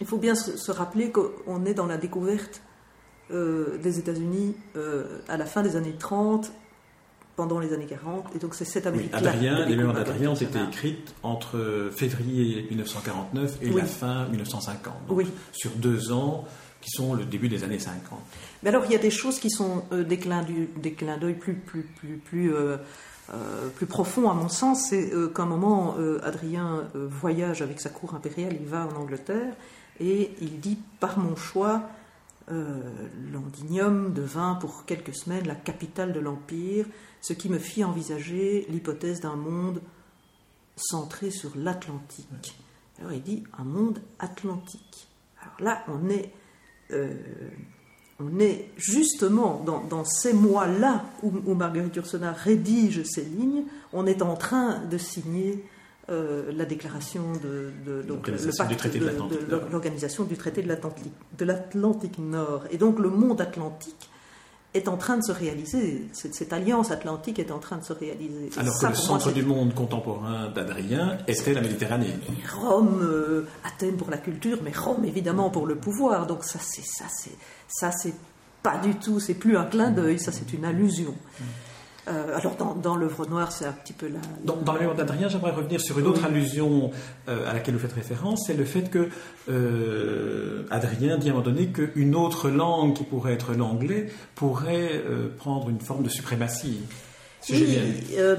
Il 0.00 0.06
faut 0.06 0.18
bien 0.18 0.34
se, 0.34 0.70
rappeler 0.70 1.10
qu'on 1.10 1.64
est 1.64 1.74
dans 1.74 1.86
la 1.86 1.96
découverte 1.96 2.60
euh, 3.30 3.78
des 3.78 3.98
États-Unis 3.98 4.54
euh, 4.76 5.18
à 5.28 5.36
la 5.36 5.46
fin 5.46 5.62
des 5.62 5.76
années 5.76 5.94
30, 5.98 6.52
pendant 7.34 7.58
les 7.58 7.72
années 7.72 7.86
40. 7.86 8.34
Et 8.34 8.38
donc, 8.38 8.54
c'est 8.54 8.64
cette 8.64 8.86
Amérique-là. 8.86 9.66
les 9.66 9.76
mémoires 9.76 9.94
d'Adrien 9.94 10.30
ont 10.30 10.34
été 10.34 10.58
écrites 10.62 11.14
entre 11.22 11.90
février 11.94 12.66
1949 12.70 13.58
et 13.62 13.70
la 13.70 13.84
fin 13.84 14.26
1950. 14.28 14.94
oui. 15.10 15.26
Sur 15.52 15.70
deux 15.72 16.12
ans 16.12 16.44
qui 16.80 16.90
sont 16.90 17.14
le 17.14 17.24
début 17.24 17.48
des 17.48 17.64
années 17.64 17.78
50. 17.78 18.18
Mais 18.62 18.68
alors, 18.68 18.84
il 18.84 18.92
y 18.92 18.94
a 18.94 18.98
des 18.98 19.10
choses 19.10 19.40
qui 19.40 19.50
sont 19.50 19.84
euh, 19.92 20.04
des 20.04 20.18
clins 20.18 20.44
d'œil 21.18 21.34
plus, 21.34 21.54
plus, 21.54 21.82
plus, 21.82 22.18
plus 22.18 22.52
euh, 23.34 23.70
plus 23.70 23.86
profond 23.86 24.30
à 24.30 24.34
mon 24.34 24.48
sens, 24.48 24.86
c'est 24.88 25.12
euh, 25.12 25.28
qu'à 25.28 25.42
un 25.42 25.46
moment, 25.46 25.96
euh, 25.98 26.20
Adrien 26.22 26.84
voyage 26.94 27.60
avec 27.60 27.80
sa 27.80 27.90
cour 27.90 28.14
impériale, 28.14 28.52
il 28.60 28.66
va 28.66 28.86
en 28.86 29.00
Angleterre, 29.00 29.52
et 30.00 30.32
il 30.40 30.60
dit 30.60 30.78
par 31.00 31.18
mon 31.18 31.36
choix, 31.36 31.82
Londinium 32.48 34.12
devint 34.12 34.54
pour 34.54 34.84
quelques 34.84 35.14
semaines 35.14 35.48
la 35.48 35.56
capitale 35.56 36.12
de 36.12 36.20
l'Empire, 36.20 36.86
ce 37.20 37.32
qui 37.32 37.48
me 37.48 37.58
fit 37.58 37.82
envisager 37.82 38.66
l'hypothèse 38.68 39.20
d'un 39.20 39.34
monde 39.34 39.80
centré 40.76 41.30
sur 41.30 41.50
l'Atlantique. 41.56 42.56
Alors 43.00 43.12
il 43.12 43.22
dit 43.22 43.42
un 43.58 43.64
monde 43.64 44.00
atlantique. 44.20 45.08
Alors 45.42 45.60
là, 45.60 45.84
on 45.88 46.08
est 46.08 46.32
on 48.18 48.38
est 48.38 48.70
justement 48.76 49.62
dans, 49.64 50.04
ces 50.04 50.32
mois-là 50.32 51.04
où, 51.22 51.54
Marguerite 51.54 51.96
Yourcenar 51.96 52.34
rédige 52.34 53.02
ces 53.04 53.24
lignes, 53.24 53.64
on 53.92 54.06
est 54.06 54.22
en 54.22 54.36
train 54.36 54.78
de 54.84 54.96
signer 54.96 55.64
euh, 56.08 56.52
la 56.52 56.64
déclaration 56.64 57.32
de, 57.42 57.72
l'organisation 58.06 58.64
du 60.24 60.36
traité 60.36 60.62
de 60.62 61.44
l'Atlantique 61.44 62.18
Nord. 62.18 62.64
Et 62.70 62.78
donc 62.78 63.00
le 63.00 63.10
monde 63.10 63.40
atlantique 63.40 64.08
est 64.72 64.88
en 64.88 64.96
train 64.96 65.16
de 65.16 65.22
se 65.22 65.32
réaliser. 65.32 66.06
Cette, 66.12 66.52
alliance 66.52 66.90
atlantique 66.90 67.38
est 67.38 67.50
en 67.50 67.58
train 67.58 67.78
de 67.78 67.84
se 67.84 67.92
réaliser. 67.92 68.50
Alors 68.56 68.78
que 68.78 68.86
le 68.86 68.94
centre 68.94 69.32
du 69.32 69.42
monde 69.42 69.74
contemporain 69.74 70.48
d'Adrien 70.50 71.18
était 71.26 71.54
la 71.54 71.60
Méditerranée? 71.60 72.14
Rome, 72.60 73.00
euh, 73.02 73.46
Athènes 73.64 73.96
pour 73.96 74.10
la 74.10 74.18
culture, 74.18 74.58
mais 74.62 74.72
Rome 74.72 75.04
évidemment 75.04 75.50
pour 75.50 75.66
le 75.66 75.74
pouvoir. 75.74 76.26
Donc 76.26 76.44
ça, 76.44 76.60
c'est 76.62 76.84
ça, 76.84 77.06
c'est 77.08 77.36
ça, 77.66 77.90
c'est 77.90 78.14
pas 78.62 78.78
du 78.78 78.94
tout, 78.94 79.18
c'est 79.18 79.34
plus 79.34 79.56
un 79.56 79.64
clin 79.64 79.90
d'œil, 79.90 80.18
ça, 80.18 80.30
c'est 80.30 80.52
une 80.52 80.64
allusion. 80.64 81.14
Euh, 82.08 82.36
alors 82.36 82.56
dans, 82.56 82.74
dans 82.74 82.96
l'œuvre 82.96 83.26
noire, 83.26 83.50
c'est 83.50 83.64
un 83.64 83.72
petit 83.72 83.92
peu 83.92 84.06
la. 84.08 84.20
Dans, 84.44 84.56
dans 84.56 84.72
la 84.72 84.78
mémoire 84.78 84.96
d'Adrien, 84.96 85.28
j'aimerais 85.28 85.50
revenir 85.50 85.80
sur 85.80 85.98
une 85.98 86.06
autre 86.06 86.24
allusion 86.24 86.90
euh, 87.28 87.48
à 87.48 87.52
laquelle 87.52 87.74
vous 87.74 87.80
faites 87.80 87.92
référence, 87.92 88.44
c'est 88.46 88.54
le 88.54 88.64
fait 88.64 88.90
que 88.90 89.08
euh, 89.48 90.64
Adrien 90.70 91.16
dit 91.18 91.28
à 91.28 91.32
un 91.32 91.34
moment 91.34 91.44
donné 91.44 91.66
qu'une 91.66 92.14
autre 92.14 92.48
langue 92.48 92.94
qui 92.94 93.04
pourrait 93.04 93.32
être 93.32 93.54
l'anglais 93.54 94.08
pourrait 94.34 95.02
prendre 95.36 95.68
une 95.68 95.80
forme 95.80 96.04
de 96.04 96.08
suprématie. 96.08 96.80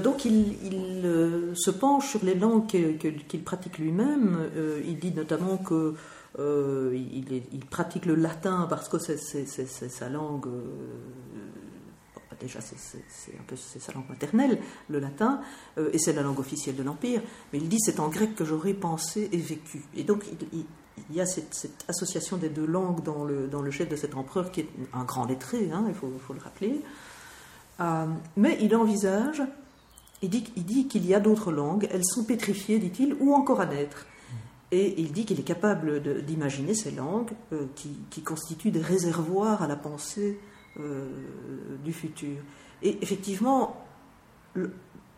donc 0.02 0.24
il, 0.24 0.54
il 0.64 1.52
se 1.54 1.70
penche 1.70 2.08
sur 2.08 2.24
les 2.24 2.34
langues 2.34 2.66
qu'il 2.66 3.42
pratique 3.42 3.78
lui-même. 3.78 4.48
il 4.86 4.98
dit 4.98 5.12
notamment 5.12 5.58
que 5.58 5.94
euh, 6.38 6.94
il, 6.94 7.64
pratique 7.66 8.06
le 8.06 8.14
latin 8.14 8.66
parce 8.68 8.88
que 8.88 8.98
c'est 8.98 9.16
sa 9.16 10.08
langue. 10.08 10.46
Euh, 12.38 12.44
déjà, 12.44 12.60
c'est 12.60 13.38
un 13.38 13.42
peu 13.46 13.56
sa 13.56 13.92
langue 13.92 14.08
maternelle, 14.08 14.58
le 14.88 14.98
latin, 14.98 15.40
euh, 15.78 15.90
et 15.92 15.98
c'est 15.98 16.12
la 16.12 16.22
langue 16.22 16.38
officielle 16.38 16.76
de 16.76 16.82
l'Empire. 16.82 17.22
Mais 17.52 17.58
il 17.58 17.68
dit 17.68 17.78
c'est 17.80 18.00
en 18.00 18.08
grec 18.08 18.34
que 18.34 18.44
j'aurais 18.44 18.74
pensé 18.74 19.28
et 19.32 19.36
vécu. 19.36 19.84
Et 19.96 20.04
donc, 20.04 20.24
il, 20.52 20.64
y 21.14 21.20
a 21.20 21.26
cette, 21.26 21.84
association 21.88 22.36
des 22.36 22.48
deux 22.48 22.66
langues 22.66 23.02
dans 23.02 23.24
le, 23.24 23.46
dans 23.46 23.62
le 23.62 23.70
chef 23.70 23.88
de 23.88 23.96
cet 23.96 24.14
empereur 24.14 24.50
qui 24.50 24.60
est 24.60 24.68
un 24.92 25.04
grand 25.04 25.26
lettré, 25.26 25.70
hein, 25.72 25.84
il 25.88 25.94
faut, 25.94 26.10
le 26.32 26.40
rappeler. 26.40 26.80
mais 28.36 28.58
il 28.60 28.74
envisage, 28.74 29.42
il 30.22 30.30
dit 30.30 30.88
qu'il 30.88 31.06
y 31.06 31.14
a 31.14 31.20
d'autres 31.20 31.52
langues, 31.52 31.88
elles 31.92 32.04
sont 32.04 32.24
pétrifiées, 32.24 32.78
dit-il, 32.78 33.14
ou 33.20 33.34
encore 33.34 33.60
à 33.60 33.66
naître. 33.66 34.06
Et 34.70 35.00
il 35.00 35.12
dit 35.12 35.24
qu'il 35.24 35.40
est 35.40 35.44
capable 35.44 36.24
d'imaginer 36.24 36.74
ces 36.74 36.90
langues 36.90 37.30
euh, 37.52 37.66
qui, 37.74 38.22
constituent 38.22 38.70
des 38.70 38.82
réservoirs 38.82 39.62
à 39.62 39.66
la 39.66 39.76
pensée 39.76 40.38
euh, 40.38 40.57
du 41.84 41.92
futur. 41.92 42.36
Et 42.82 42.98
effectivement, 43.02 43.84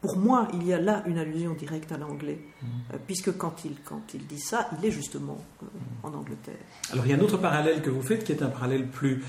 pour 0.00 0.16
moi, 0.16 0.48
il 0.54 0.66
y 0.66 0.72
a 0.72 0.80
là 0.80 1.02
une 1.06 1.18
allusion 1.18 1.52
directe 1.52 1.92
à 1.92 1.98
l'anglais, 1.98 2.38
mmh. 2.40 2.66
euh, 2.94 2.96
puisque 3.06 3.36
quand 3.36 3.66
il, 3.66 3.72
quand 3.84 4.00
il 4.14 4.26
dit 4.26 4.40
ça, 4.40 4.70
il 4.78 4.86
est 4.86 4.90
justement 4.90 5.36
en 6.02 6.14
Angleterre. 6.14 6.54
Alors 6.90 7.04
il 7.04 7.10
y 7.10 7.12
a 7.12 7.18
un 7.18 7.20
autre 7.20 7.36
parallèle 7.36 7.82
que 7.82 7.90
vous 7.90 8.00
faites, 8.00 8.24
qui 8.24 8.32
est 8.32 8.42
un 8.42 8.48
parallèle 8.48 8.86
plus, 8.88 9.22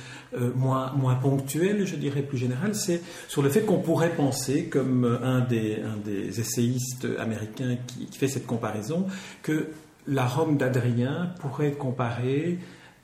moins, 0.55 0.93
moins 0.93 1.15
ponctuel, 1.15 1.85
je 1.85 1.97
dirais 1.97 2.21
plus 2.21 2.37
général, 2.37 2.73
c'est 2.73 3.01
sur 3.27 3.41
le 3.41 3.49
fait 3.49 3.65
qu'on 3.65 3.79
pourrait 3.79 4.15
penser, 4.15 4.69
comme 4.69 5.03
un 5.21 5.41
des, 5.41 5.81
un 5.81 5.97
des 5.97 6.39
essayistes 6.39 7.05
américains 7.19 7.75
qui, 7.87 8.05
qui 8.05 8.17
fait 8.17 8.29
cette 8.29 8.47
comparaison, 8.47 9.07
que 9.43 9.67
la 10.07 10.25
Rome 10.25 10.55
d'Adrien 10.57 11.33
pourrait 11.41 11.67
être 11.67 11.77
comparée 11.77 12.59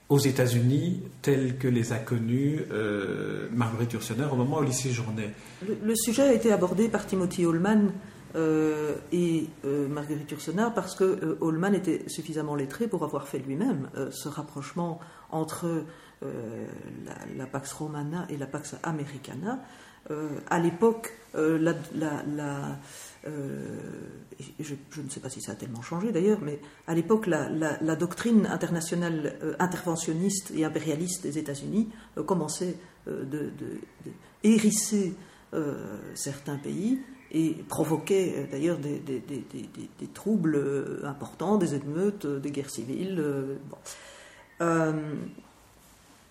aux 0.09 0.19
États-Unis 0.19 1.03
tels 1.21 1.57
que 1.57 1.67
les 1.67 1.91
a 1.91 1.97
connus 1.97 2.61
euh, 2.71 3.49
Marguerite 3.51 3.93
Yourcenar 3.93 4.33
au 4.33 4.37
moment 4.37 4.59
où 4.59 4.63
il 4.63 4.69
y 4.69 4.73
séjournait. 4.73 5.33
Le, 5.67 5.95
sujet 5.95 6.23
a 6.23 6.33
été 6.33 6.51
abordé 6.51 6.87
par 6.87 7.05
Timothy 7.05 7.45
Holman 7.45 7.91
euh, 8.35 8.95
et 9.11 9.47
euh, 9.65 9.87
Marguerite 9.87 10.31
Yourcenar 10.31 10.73
parce 10.73 10.95
que 10.95 11.37
Holman 11.41 11.73
était 11.73 12.07
suffisamment 12.07 12.55
lettré 12.55 12.87
pour 12.87 13.03
avoir 13.03 13.27
fait 13.27 13.39
lui-même 13.39 13.89
ce 14.11 14.29
rapprochement 14.29 14.99
entre 15.29 15.83
la, 17.35 17.45
Pax 17.45 17.73
Romana 17.73 18.25
et 18.29 18.37
la 18.37 18.47
Pax 18.47 18.75
Americana. 18.83 19.59
à 20.49 20.59
l'époque, 20.59 21.11
la 21.35 21.75
euh, 22.03 22.75
je, 24.59 25.01
ne 25.01 25.09
sais 25.09 25.19
pas 25.19 25.29
si 25.29 25.41
ça 25.41 25.53
a 25.53 25.55
tellement 25.55 25.81
changé 25.81 26.11
d'ailleurs, 26.11 26.39
mais 26.41 26.59
à 26.87 26.93
l'époque, 26.93 27.27
la, 27.27 27.95
doctrine 27.95 28.45
internationale 28.45 29.37
euh, 29.43 29.55
interventionniste 29.59 30.51
et 30.55 30.65
impérialiste 30.65 31.23
des 31.23 31.37
États-Unis 31.37 31.89
euh, 32.17 32.23
commençait 32.23 32.75
de, 33.07 33.51
hérisser 34.43 35.13
certains 36.13 36.57
pays 36.57 36.99
et 37.31 37.55
provoquait 37.69 38.49
d'ailleurs 38.51 38.77
des, 38.77 39.01
troubles 40.13 40.61
importants, 41.05 41.57
des 41.57 41.73
émeutes, 41.73 42.27
des 42.27 42.51
guerres 42.51 42.69
civiles. 42.69 43.23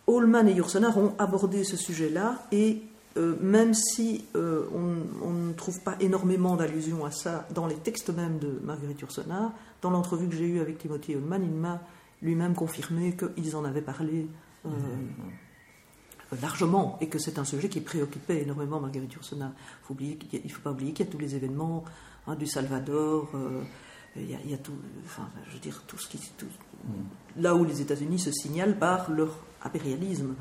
Holman 0.07 0.49
et 0.49 0.53
Yourcenar 0.53 0.97
ont 0.99 1.15
abordé 1.19 1.65
ce 1.65 1.77
sujet-là 1.77 2.39
et 2.53 2.83
euh, 3.17 3.35
même 3.41 3.73
si 3.73 4.25
euh, 4.37 4.67
on, 4.75 5.31
ne 5.31 5.53
trouve 5.55 5.81
pas 5.81 5.97
énormément 6.01 6.57
d'allusions 6.57 7.05
à 7.07 7.11
ça 7.11 7.47
dans 7.55 7.67
les 7.67 7.77
textes 7.77 8.11
même 8.11 8.39
de 8.39 8.61
Marguerite 8.63 9.01
Yourcenar, 9.01 9.53
dans 9.81 9.91
l'entrevue 9.91 10.29
que 10.29 10.35
j'ai 10.35 10.47
eue 10.47 10.61
avec 10.61 10.79
Timothy 10.79 11.17
Holman, 11.17 11.43
il 11.43 11.55
m'a 11.55 11.81
lui-même 12.21 12.55
confirmé 12.55 13.17
qu'ils 13.17 13.57
en 13.57 13.65
avaient 13.65 13.81
parlé 13.81 14.29
euh, 14.67 14.71
largement 16.43 16.99
et 17.01 17.09
que 17.09 17.19
c'est 17.19 17.39
un 17.39 17.45
sujet 17.45 17.69
qui 17.69 17.81
préoccupait 17.81 18.43
énormément 18.43 18.81
Marguerite 18.81 19.15
Yourcenar. 19.15 19.53
Il 19.99 20.17
ne 20.45 20.49
faut 20.49 20.61
pas 20.63 20.73
oublier 20.73 20.93
qu'il 20.93 21.07
y 21.07 21.09
a 21.09 21.13
tous 21.13 21.19
les 21.19 21.35
événements 21.37 21.85
hein, 22.27 22.35
du 22.35 22.47
Salvador. 22.47 23.31
il, 24.17 24.31
y 24.31 24.55
a, 24.55 24.59
tout, 24.59 24.75
enfin, 25.05 25.29
je 25.49 25.55
veux 25.55 25.61
dire, 25.61 25.83
tout 25.87 25.97
ce 25.99 26.09
qui, 26.09 26.19
là 27.39 27.55
où 27.55 27.65
les 27.65 27.81
États-Unis 27.81 28.19
se 28.19 28.33
signalent 28.33 28.79
par 28.79 29.11
leur 29.11 29.39
impérialisme. 29.63 30.35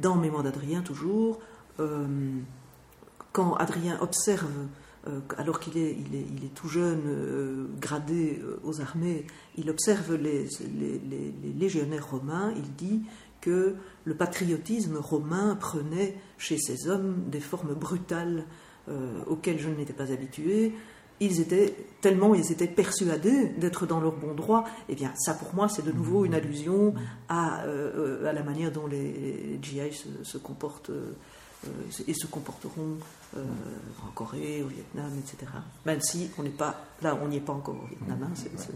Dans 0.00 0.16
Mémoire 0.16 0.42
d'Adrien 0.42 0.82
toujours, 0.82 1.40
quand 3.32 3.54
Adrien 3.54 3.98
observe 4.00 4.50
alors 5.36 5.58
qu'il 5.58 5.78
est, 5.78 6.54
tout 6.54 6.68
jeune, 6.68 7.68
gradé 7.80 8.40
aux 8.62 8.80
armées, 8.80 9.26
il 9.56 9.68
observe 9.68 10.14
les, 10.14 10.46
légionnaires 11.58 12.08
romains, 12.08 12.52
il 12.56 12.74
dit 12.74 13.02
que 13.40 13.74
le 14.04 14.14
patriotisme 14.14 14.96
romain 14.96 15.56
prenait 15.56 16.16
chez 16.38 16.56
ces 16.58 16.88
hommes 16.88 17.24
des 17.30 17.40
formes 17.40 17.74
brutales 17.74 18.44
auxquelles 19.26 19.58
je 19.58 19.70
n'étais 19.70 19.92
pas 19.92 20.12
habitué, 20.12 20.74
ils 21.24 21.40
étaient 21.40 21.74
tellement 22.00 22.34
ils 22.34 22.52
étaient 22.52 22.66
persuadés 22.66 23.48
d'être 23.56 23.86
dans 23.86 24.00
leur 24.00 24.12
bon 24.12 24.34
droit. 24.34 24.64
Eh 24.88 24.94
bien, 24.94 25.12
ça 25.16 25.34
pour 25.34 25.54
moi, 25.54 25.68
c'est 25.68 25.84
de 25.84 25.92
nouveau 25.92 26.24
une 26.24 26.34
allusion 26.34 26.94
à, 27.28 27.62
euh, 27.62 28.32
la 28.32 28.42
manière 28.42 28.72
dont 28.72 28.86
les, 28.86 29.58
GI 29.62 29.80
se, 30.22 30.38
comportent 30.38 30.90
euh, 30.90 31.12
et 32.06 32.14
se 32.14 32.26
comporteront 32.26 32.98
euh, 33.36 33.44
en 34.06 34.10
Corée, 34.10 34.62
au 34.62 34.68
Vietnam, 34.68 35.12
etc. 35.18 35.50
Même 35.86 36.00
si 36.00 36.30
on 36.38 36.42
n'est 36.42 36.50
pas 36.50 36.84
là, 37.00 37.18
on 37.22 37.28
n'y 37.28 37.36
est 37.36 37.40
pas 37.40 37.52
encore 37.52 37.76
au 37.76 37.86
Vietnam. 37.86 38.18
Hein, 38.24 38.72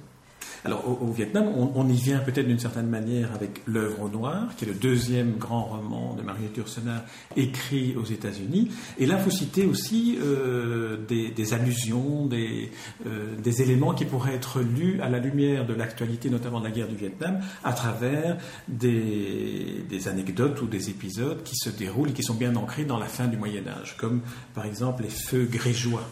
alors 0.65 1.03
au, 1.03 1.11
Vietnam, 1.13 1.47
on, 1.75 1.89
y 1.89 1.97
vient 1.97 2.19
peut-être 2.19 2.47
d'une 2.47 2.59
certaine 2.59 2.89
manière 2.89 3.33
avec 3.35 3.63
L'œuvre 3.67 4.03
au 4.03 4.09
noir, 4.09 4.55
qui 4.57 4.65
est 4.65 4.69
le 4.69 4.75
deuxième 4.75 5.37
grand 5.37 5.65
roman 5.65 6.15
de 6.15 6.23
Marguerite 6.23 6.57
Yourcenar 6.57 7.03
écrit 7.37 7.95
aux 7.97 8.05
États-Unis. 8.05 8.71
Et 8.99 9.07
là, 9.07 9.17
vous 9.17 9.31
citez 9.31 9.67
aussi 9.67 10.19
euh, 10.21 10.97
des, 11.07 11.55
allusions, 11.55 12.27
des, 12.27 12.71
euh, 13.07 13.37
des, 13.43 13.63
éléments 13.63 13.95
qui 13.95 14.05
pourraient 14.05 14.35
être 14.35 14.61
lus 14.61 15.01
à 15.01 15.09
la 15.09 15.19
lumière 15.19 15.67
de 15.67 15.75
l'actualité, 15.75 16.31
notamment 16.31 16.61
de 16.61 16.65
la 16.65 16.71
guerre 16.71 16.89
du 16.89 16.97
Vietnam, 16.97 17.41
à 17.65 17.73
travers 17.73 18.37
des, 18.69 19.85
des 19.89 20.09
anecdotes 20.09 20.61
ou 20.63 20.67
des 20.67 20.91
épisodes 20.91 21.43
qui 21.43 21.57
se 21.57 21.71
déroulent 21.71 22.11
et 22.11 22.13
qui 22.13 22.23
sont 22.23 22.35
bien 22.35 22.55
ancrés 22.57 22.85
dans 22.85 22.99
la 22.99 23.07
fin 23.07 23.27
du 23.27 23.37
Moyen 23.37 23.67
Âge, 23.67 23.97
comme 23.97 24.21
par 24.55 24.67
exemple 24.67 25.03
les 25.03 25.11
feux 25.11 25.49
grégeois. 25.51 26.03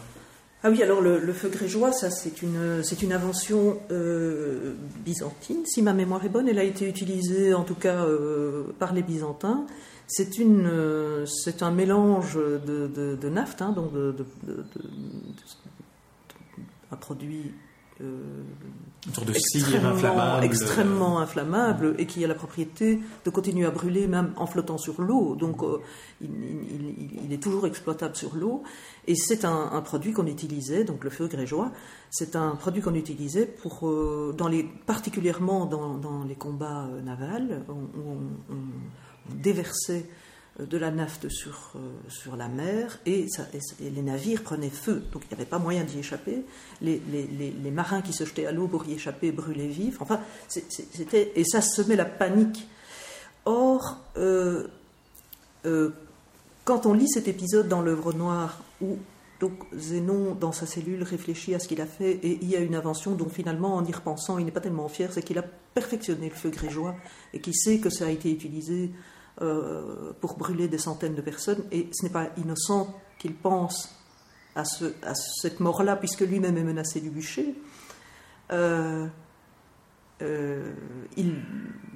Ah 0.67 0.71
oui, 0.71 0.81
alors 0.81 0.99
le, 0.99 1.31
feu 1.31 1.47
grégeois, 1.49 1.91
ça 1.91 2.09
c'est 2.09 2.41
une, 2.41 3.13
invention 3.13 3.77
euh, 3.91 4.73
byzantine. 5.05 5.63
Si 5.63 5.83
ma 5.83 5.93
mémoire 5.93 6.25
est 6.25 6.29
bonne, 6.29 6.49
elle 6.49 6.57
a 6.57 6.63
été 6.63 6.89
utilisée 6.89 7.53
en 7.53 7.63
tout 7.63 7.75
cas 7.75 8.03
euh, 8.03 8.63
par 8.79 8.91
les 8.91 9.03
Byzantins. 9.03 9.67
Euh, 10.39 11.23
c'est 11.27 11.61
un 11.61 11.69
mélange 11.69 12.33
de, 12.37 12.87
de, 12.87 13.31
hein, 13.59 13.73
donc 13.73 13.93
de, 13.93 14.15
un 16.91 16.95
produit 16.95 17.51
de 17.99 19.33
cire 19.33 19.85
inflammable. 19.85 20.45
Extrêmement 20.45 21.19
inflammable 21.19 21.95
et 21.97 22.05
qui 22.05 22.23
a 22.23 22.27
la 22.27 22.35
propriété 22.35 22.99
de 23.23 23.29
continuer 23.29 23.65
à 23.65 23.71
brûler 23.71 24.07
même 24.07 24.33
en 24.37 24.47
flottant 24.47 24.77
sur 24.77 25.01
l'eau. 25.01 25.35
Donc 25.35 25.61
il, 26.21 27.31
est 27.31 27.41
toujours 27.41 27.67
exploitable 27.67 28.15
sur 28.15 28.35
l'eau. 28.35 28.63
Et 29.07 29.15
c'est 29.15 29.45
un, 29.45 29.81
produit 29.81 30.13
qu'on 30.13 30.27
utilisait, 30.27 30.83
donc 30.83 31.03
le 31.03 31.09
feu 31.09 31.27
grégeois, 31.27 31.71
c'est 32.09 32.35
un 32.35 32.55
produit 32.55 32.81
qu'on 32.81 32.95
utilisait 32.95 33.45
pour, 33.45 33.87
euh, 33.87 34.33
dans 34.35 34.47
les, 34.47 34.63
particulièrement 34.63 35.65
dans, 35.65 36.23
les 36.23 36.35
combats 36.35 36.87
euh, 36.87 37.01
navals, 37.01 37.63
où 37.69 37.73
on, 38.01 39.35
déversait 39.35 40.05
euh, 40.05 40.24
de 40.59 40.77
la 40.77 40.89
nafte 40.89 41.27
sur, 41.29 41.73
sur 42.07 42.35
la 42.37 42.47
mer 42.47 42.99
et, 43.05 43.27
les 43.81 44.01
navires 44.01 44.41
prenaient 44.41 44.69
feu. 44.69 45.03
Donc 45.11 45.23
il 45.23 45.27
n'y 45.29 45.33
avait 45.33 45.49
pas 45.49 45.59
moyen 45.59 45.83
d'y 45.83 45.99
échapper. 45.99 46.45
Les, 46.81 47.01
les, 47.09 47.71
marins 47.71 48.01
qui 48.01 48.13
se 48.13 48.23
jetaient 48.25 48.45
à 48.45 48.51
l'eau 48.51 48.67
pour 48.67 48.85
y 48.85 48.93
échapper 48.93 49.31
brûlaient 49.31 49.67
vifs. 49.67 50.01
Enfin, 50.01 50.21
c'était, 50.47 51.33
et 51.35 51.43
ça 51.43 51.61
semait 51.61 51.97
la 51.97 52.05
panique. 52.05 52.67
Or, 53.43 53.99
quand 56.63 56.85
on 56.85 56.93
lit 56.93 57.09
cet 57.09 57.27
épisode 57.27 57.67
dans 57.67 57.81
l'œuvre 57.81 58.13
noire 58.13 58.61
où 58.81 58.97
donc 59.39 59.51
Zénon, 59.75 60.33
dans 60.33 60.51
sa 60.51 60.65
cellule, 60.65 61.03
réfléchit 61.03 61.55
à 61.55 61.59
ce 61.59 61.67
qu'il 61.67 61.81
a 61.81 61.85
fait 61.85 62.11
et 62.23 62.43
y 62.45 62.55
a 62.55 62.59
une 62.59 62.75
invention 62.75 63.11
dont 63.11 63.29
finalement, 63.29 63.75
en 63.75 63.85
y 63.85 63.91
repensant, 63.91 64.37
il 64.37 64.45
n'est 64.45 64.51
pas 64.51 64.61
tellement 64.61 64.87
fier, 64.87 65.11
c'est 65.11 65.21
qu'il 65.21 65.37
a 65.37 65.43
perfectionné 65.73 66.29
le 66.29 66.35
feu 66.35 66.49
grégeois 66.49 66.95
et 67.33 67.39
qu'il 67.39 67.55
sait 67.55 67.79
que 67.79 67.89
ça 67.89 68.05
a 68.05 68.09
été 68.09 68.31
utilisé 68.31 68.91
euh, 69.41 70.13
pour 70.21 70.37
brûler 70.37 70.69
des 70.69 70.77
centaines 70.77 71.13
de 71.13 71.19
personnes. 71.19 71.65
Et 71.69 71.89
ce 71.91 72.05
n'est 72.05 72.11
pas 72.11 72.29
innocent 72.37 72.95
qu'il 73.19 73.35
pense 73.35 73.93
à, 74.55 74.63
cette 74.63 75.59
mort-là, 75.59 75.97
puisque 75.97 76.21
lui-même 76.21 76.55
est 76.55 76.63
menacé 76.63 77.01
du 77.01 77.09
bûcher. 77.09 77.53
Euh, 78.53 79.05
euh, 80.21 80.71
il, 81.17 81.35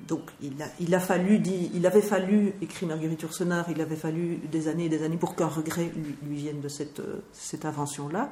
donc 0.05 0.23
il, 0.41 0.61
a, 0.93 0.99
fallu, 0.99 1.41
il 1.73 1.87
avait 1.87 2.01
fallu, 2.01 2.51
écrit 2.61 2.85
Marguerite 2.85 3.23
Ursenard, 3.23 3.69
il 3.69 3.79
avait 3.79 3.95
fallu 3.95 4.39
des 4.51 4.67
années 4.67 4.87
et 4.87 4.89
des 4.89 5.03
années 5.03 5.15
pour 5.15 5.37
qu'un 5.37 5.47
regret 5.47 5.93
lui, 6.21 6.35
vienne 6.35 6.59
de 6.59 6.67
cette, 6.67 7.63
invention-là. 7.63 8.31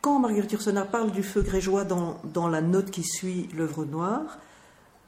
Quand 0.00 0.18
Marguerite 0.18 0.54
Ursenard 0.54 0.88
parle 0.88 1.12
du 1.12 1.22
feu 1.22 1.42
grégeois 1.42 1.84
dans, 1.84 2.48
la 2.48 2.62
note 2.62 2.90
qui 2.90 3.04
suit 3.04 3.48
l'œuvre 3.54 3.84
noire, 3.84 4.38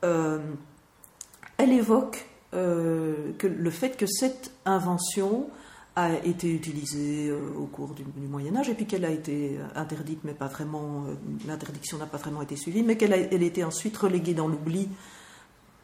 elle 0.02 1.72
évoque 1.72 2.29
euh, 2.54 3.32
que 3.38 3.46
le 3.46 3.70
fait 3.70 3.96
que 3.96 4.06
cette 4.06 4.52
invention 4.64 5.48
a 5.96 6.14
été 6.24 6.52
utilisée 6.52 7.28
euh, 7.28 7.38
au 7.58 7.66
cours 7.66 7.94
du, 7.94 8.04
Moyen 8.28 8.56
Âge 8.56 8.68
et 8.68 8.74
puis 8.74 8.86
qu'elle 8.86 9.04
a 9.04 9.10
été 9.10 9.58
interdite, 9.74 10.20
mais 10.24 10.34
pas 10.34 10.46
vraiment, 10.46 11.04
euh, 11.06 11.14
l'interdiction 11.46 11.98
n'a 11.98 12.06
pas 12.06 12.18
vraiment 12.18 12.42
été 12.42 12.56
suivie, 12.56 12.82
mais 12.82 12.96
qu'elle 12.96 13.12
a, 13.12 13.18
elle 13.18 13.42
été 13.42 13.64
ensuite 13.64 13.96
reléguée 13.96 14.34
dans 14.34 14.48
l'oubli 14.48 14.88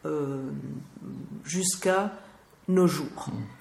euh, 0.05 0.49
jusqu'à 1.43 2.13
nos 2.67 2.87
jours. 2.87 3.27
Mm. 3.27 3.57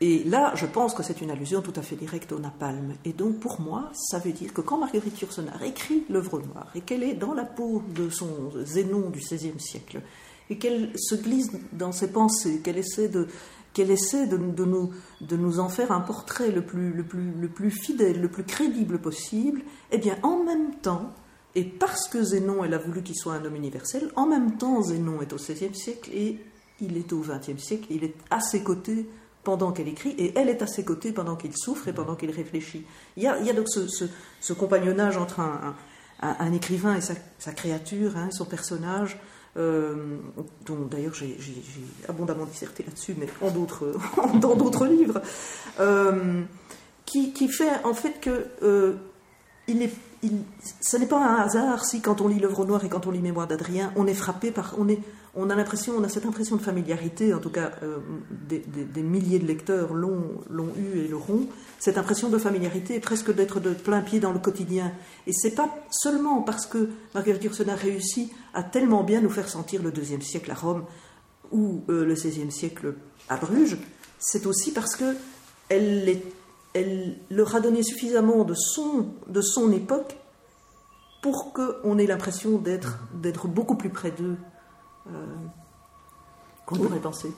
Et 0.00 0.22
là, 0.24 0.52
je 0.54 0.66
pense 0.66 0.94
que 0.94 1.02
c'est 1.02 1.20
une 1.22 1.30
allusion 1.30 1.60
tout 1.60 1.72
à 1.74 1.82
fait 1.82 1.96
directe 1.96 2.30
au 2.30 2.38
napalm. 2.38 2.94
Et 3.04 3.12
donc, 3.12 3.40
pour 3.40 3.60
moi, 3.60 3.90
ça 3.94 4.20
veut 4.20 4.30
dire 4.30 4.54
que 4.54 4.60
quand 4.60 4.78
Marguerite 4.78 5.20
Yourcenar 5.20 5.60
écrit 5.64 6.04
L'œuvre 6.08 6.40
noire 6.40 6.68
et 6.76 6.82
qu'elle 6.82 7.02
est 7.02 7.14
dans 7.14 7.34
la 7.34 7.44
peau 7.44 7.82
de 7.94 8.08
son 8.08 8.52
Zénon 8.62 9.10
du 9.10 9.18
XVIe 9.18 9.58
siècle, 9.58 10.00
et 10.50 10.58
qu'elle 10.58 10.92
se 10.96 11.14
glisse 11.14 11.50
dans 11.72 11.92
ses 11.92 12.10
pensées, 12.10 12.60
qu'elle 12.60 12.78
essaie 12.78 13.08
de, 13.08 13.26
qu'elle 13.74 13.90
essaie 13.90 14.26
de, 14.26 14.36
nous, 14.36 14.90
de 15.20 15.36
nous 15.36 15.60
en 15.60 15.68
faire 15.68 15.92
un 15.92 16.00
portrait 16.00 16.50
le 16.50 16.64
plus, 16.64 16.92
le, 16.92 17.04
plus, 17.04 17.32
le 17.32 17.48
plus 17.48 17.70
fidèle, 17.70 18.20
le 18.20 18.28
plus 18.28 18.44
crédible 18.44 18.98
possible, 18.98 19.62
eh 19.90 19.98
bien, 19.98 20.16
en 20.22 20.42
même 20.42 20.74
temps, 20.76 21.12
et 21.54 21.64
parce 21.64 22.08
que 22.08 22.22
Zénon, 22.22 22.64
elle 22.64 22.74
a 22.74 22.78
voulu 22.78 23.02
qu'il 23.02 23.16
soit 23.16 23.34
un 23.34 23.44
homme 23.44 23.56
universel, 23.56 24.10
en 24.16 24.26
même 24.26 24.56
temps, 24.56 24.82
Zénon 24.82 25.20
est 25.22 25.32
au 25.32 25.36
XVIe 25.36 25.74
siècle 25.74 26.10
et 26.12 26.38
il 26.80 26.96
est 26.96 27.12
au 27.12 27.20
XXe 27.20 27.62
siècle, 27.62 27.86
il 27.90 28.04
est 28.04 28.14
à 28.30 28.40
ses 28.40 28.62
côtés 28.62 29.06
pendant 29.44 29.72
qu'elle 29.72 29.88
écrit, 29.88 30.10
et 30.18 30.36
elle 30.36 30.48
est 30.48 30.62
à 30.62 30.66
ses 30.66 30.84
côtés 30.84 31.12
pendant 31.12 31.36
qu'il 31.36 31.56
souffre 31.56 31.88
et 31.88 31.92
pendant 31.92 32.16
qu'il 32.16 32.30
réfléchit. 32.30 32.84
Il 33.16 33.22
y, 33.22 33.26
a, 33.26 33.38
il 33.38 33.46
y 33.46 33.50
a, 33.50 33.54
donc 33.54 33.66
ce, 33.68 34.52
compagnonnage 34.52 35.16
entre 35.16 35.40
un, 35.40 35.74
un, 36.20 36.52
écrivain 36.52 36.96
et 36.96 37.00
sa, 37.00 37.52
créature, 37.52 38.16
hein, 38.16 38.28
son 38.30 38.44
personnage, 38.44 39.18
dont 39.58 40.86
d'ailleurs 40.90 41.14
j'ai 41.14 41.36
abondamment 42.08 42.44
disserté 42.44 42.84
là-dessus, 42.84 43.16
mais 43.18 43.26
dans 44.40 44.54
d'autres 44.56 44.86
livres, 44.86 45.20
euh, 45.80 46.42
qui, 47.06 47.32
qui, 47.32 47.48
fait 47.48 47.84
en 47.84 47.94
fait 47.94 48.20
que 48.20 48.46
euh, 48.62 48.94
ce 50.80 50.96
n'est 50.96 51.06
pas 51.06 51.18
un 51.18 51.36
hasard 51.36 51.84
si 51.84 52.00
quand 52.00 52.20
on 52.20 52.28
lit 52.28 52.38
l'œuvre 52.38 52.64
noire 52.64 52.84
et 52.84 52.88
quand 52.88 53.06
on 53.06 53.10
lit 53.10 53.20
Mémoire 53.20 53.46
d'Adrien, 53.46 53.92
on 53.96 54.06
est 54.06 54.14
frappé 54.14 54.50
par, 54.50 54.74
on 54.78 54.88
est, 54.88 55.00
on 55.38 56.02
a 56.02 56.08
cette 56.08 56.26
impression 56.26 56.56
de 56.56 56.62
familiarité, 56.62 57.32
en 57.34 57.38
tout 57.38 57.50
cas 57.50 57.72
des, 58.30 58.58
des, 58.58 59.02
milliers 59.02 59.38
de 59.38 59.46
lecteurs 59.46 59.94
l'ont, 59.94 60.40
eu 60.76 60.98
et 60.98 61.08
l'auront, 61.08 61.46
cette 61.78 61.98
impression 61.98 62.28
de 62.28 62.38
familiarité, 62.38 63.00
presque 63.00 63.34
d'être 63.34 63.60
de 63.60 63.72
plein 63.72 64.00
pied 64.00 64.20
dans 64.20 64.32
le 64.32 64.38
quotidien. 64.38 64.92
Et 65.26 65.32
c'est 65.32 65.54
pas 65.54 65.74
seulement 65.90 66.42
parce 66.42 66.66
que 66.66 66.88
Marguerite 67.14 67.44
Yourcenar 67.44 67.78
réussit 67.78 68.32
à 68.54 68.62
tellement 68.62 69.04
bien 69.04 69.20
nous 69.20 69.30
faire 69.30 69.48
sentir 69.48 69.82
le 69.82 69.92
deuxième 69.92 70.22
siècle 70.22 70.50
à 70.50 70.54
Rome 70.54 70.84
ou 71.52 71.82
euh, 71.88 72.04
le 72.04 72.14
XVIe 72.14 72.50
siècle 72.50 72.94
à 73.28 73.36
Bruges, 73.36 73.78
c'est 74.18 74.46
aussi 74.46 74.72
parce 74.72 74.96
que 74.96 75.16
elle, 75.68 76.20
leur 77.30 77.54
a 77.54 77.60
donné 77.60 77.82
suffisamment 77.82 78.44
de 78.44 78.54
son, 78.54 79.08
de 79.28 79.40
son 79.40 79.72
époque 79.72 80.16
pour 81.22 81.52
qu'on 81.52 81.98
ait 81.98 82.06
l'impression 82.06 82.58
d'être, 82.58 83.48
beaucoup 83.48 83.74
plus 83.74 83.90
près 83.90 84.10
d'eux 84.10 84.36
euh, 84.36 84.57
qu'on 86.66 86.76
pourrait 86.76 87.00
penser. 87.00 87.32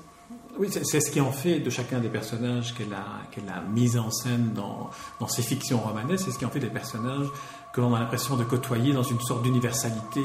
Oui, 0.59 0.68
c'est 0.71 1.01
ce 1.01 1.11
qui 1.11 1.21
en 1.21 1.33
fait 1.33 1.61
de 1.61 1.71
chacun 1.71 2.01
des 2.01 2.09
personnages 2.09 2.75
qu'elle 2.75 2.93
a, 2.93 3.53
a 3.53 3.61
mis 3.62 3.97
en 3.97 4.11
scène 4.11 4.53
dans, 4.53 4.91
dans 5.18 5.27
ses 5.29 5.43
fictions 5.43 5.79
romanesques, 5.79 6.25
c'est 6.27 6.33
ce 6.33 6.39
qui 6.39 6.45
en 6.45 6.51
fait 6.51 6.61
des 6.61 6.68
personnages 6.68 7.27
que 7.73 7.81
l'on 7.81 7.95
a 7.95 8.01
l'impression 8.01 8.37
de 8.37 8.45
côtoyer 8.45 8.93
dans 8.93 9.03
une 9.03 9.21
sorte 9.21 9.43
d'universalité 9.43 10.23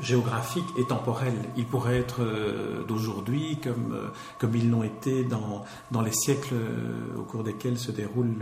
géographique 0.00 0.64
et 0.78 0.84
temporelle. 0.86 1.34
Ils 1.56 1.66
pourraient 1.66 1.98
être 1.98 2.22
euh, 2.22 2.84
d'aujourd'hui 2.86 3.58
comme, 3.62 3.92
euh, 3.94 4.08
comme 4.38 4.54
ils 4.54 4.70
l'ont 4.70 4.84
été 4.84 5.24
dans, 5.24 5.64
dans 5.90 6.02
les 6.02 6.12
siècles 6.12 6.54
euh, 6.54 7.18
au 7.18 7.22
cours 7.22 7.42
desquels 7.42 7.78
se 7.78 7.90
déroule 7.90 8.34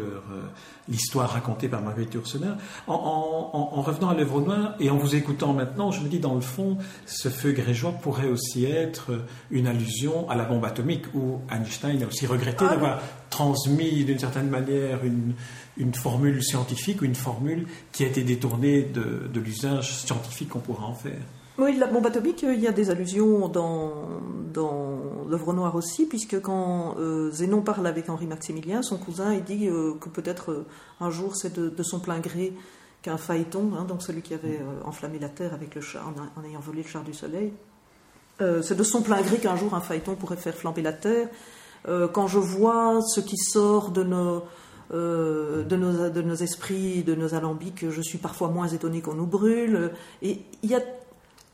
l'histoire 0.88 1.30
racontée 1.30 1.68
par 1.68 1.82
Marguerite 1.82 2.14
Yourcenar. 2.14 2.57
En, 2.86 2.94
en, 2.94 3.78
en, 3.78 3.82
revenant 3.82 4.11
à 4.11 4.14
l'œuvre 4.14 4.40
noire 4.40 4.74
et 4.80 4.90
en 4.90 4.96
vous 4.96 5.14
écoutant 5.14 5.53
maintenant, 5.53 5.90
je 5.90 6.00
me 6.00 6.09
dis 6.09 6.18
dans 6.18 6.34
le 6.34 6.40
fond, 6.40 6.76
ce 7.07 7.28
feu 7.28 7.53
grégeois 7.53 7.92
pourrait 7.92 8.28
aussi 8.28 8.64
être 8.64 9.12
une 9.50 9.66
allusion 9.66 10.28
à 10.28 10.36
la 10.36 10.44
bombe 10.44 10.64
atomique 10.64 11.07
où 11.14 11.40
Einstein 11.50 12.03
a 12.03 12.07
aussi 12.07 12.26
regretté 12.26 12.64
ah 12.66 12.70
d'avoir 12.70 13.00
transmis 13.32 14.04
d'une 14.04 14.18
certaine 14.18 14.48
manière 14.48 15.00
une, 15.04 15.94
formule 15.94 16.42
scientifique 16.44 17.02
ou 17.02 17.06
une 17.06 17.16
formule 17.16 17.66
qui 17.90 18.04
a 18.04 18.06
été 18.06 18.22
détournée 18.22 18.82
de, 18.82 19.40
l'usage 19.40 19.96
scientifique 20.04 20.50
qu'on 20.50 20.60
pourra 20.60 20.86
en 20.86 20.94
faire. 20.94 21.20
Oui, 21.58 21.76
la 21.76 21.86
bombe 21.86 22.06
atomique, 22.06 22.42
il 22.42 22.60
y 22.60 22.68
a 22.68 22.72
des 22.72 22.90
allusions 22.90 23.48
dans, 23.48 24.08
l'œuvre 25.28 25.52
noire 25.52 25.74
aussi, 25.74 26.06
puisque 26.06 26.40
quand 26.40 26.96
euh, 26.98 27.30
Zénon 27.30 27.62
parle 27.62 27.86
avec 27.86 28.08
Henri 28.08 28.26
Maximilien, 28.26 28.82
son 28.82 28.98
cousin, 28.98 29.34
il 29.34 29.44
dit 29.44 29.68
euh, 29.68 29.94
que 30.00 30.08
peut-être 30.08 30.52
euh, 30.52 30.66
un 31.00 31.10
jour 31.10 31.36
c'est 31.36 31.54
de, 31.58 31.82
son 31.82 32.00
plein 32.00 32.20
gré 32.20 32.52
qu'un 33.00 33.16
phaéton, 33.16 33.72
hein, 33.78 33.84
donc 33.84 34.02
celui 34.02 34.22
qui 34.22 34.34
avait 34.34 34.60
enflammé 34.84 35.18
la 35.18 35.28
Terre 35.28 35.54
avec 35.54 35.74
le 35.74 35.80
char, 35.80 36.12
en, 36.36 36.44
ayant 36.44 36.60
volé 36.60 36.82
le 36.82 36.88
char 36.88 37.02
du 37.02 37.14
Soleil, 37.14 37.52
c'est 38.40 38.76
de 38.76 38.82
son 38.82 39.02
plein 39.02 39.22
gré 39.22 39.38
qu'un 39.38 39.54
jour 39.54 39.72
un 39.72 39.80
phaéton 39.80 40.16
pourrait 40.16 40.36
faire 40.36 40.54
flamber 40.54 40.82
la 40.82 40.92
Terre. 40.92 41.28
Quand 41.84 42.26
je 42.28 42.38
vois 42.38 43.00
ce 43.02 43.20
qui 43.20 43.36
sort 43.36 43.90
de 43.90 44.02
nos 44.02 44.42
euh, 44.94 45.64
de, 45.64 45.76
nos, 45.76 46.10
de 46.10 46.20
nos 46.20 46.34
esprits, 46.34 47.02
de 47.02 47.14
nos 47.14 47.34
alambics, 47.34 47.88
je 47.88 48.02
suis 48.02 48.18
parfois 48.18 48.48
moins 48.48 48.68
étonné 48.68 49.00
qu'on 49.00 49.14
nous 49.14 49.26
brûle. 49.26 49.90
Et 50.20 50.40
il 50.62 50.70
y 50.70 50.74
a 50.74 50.80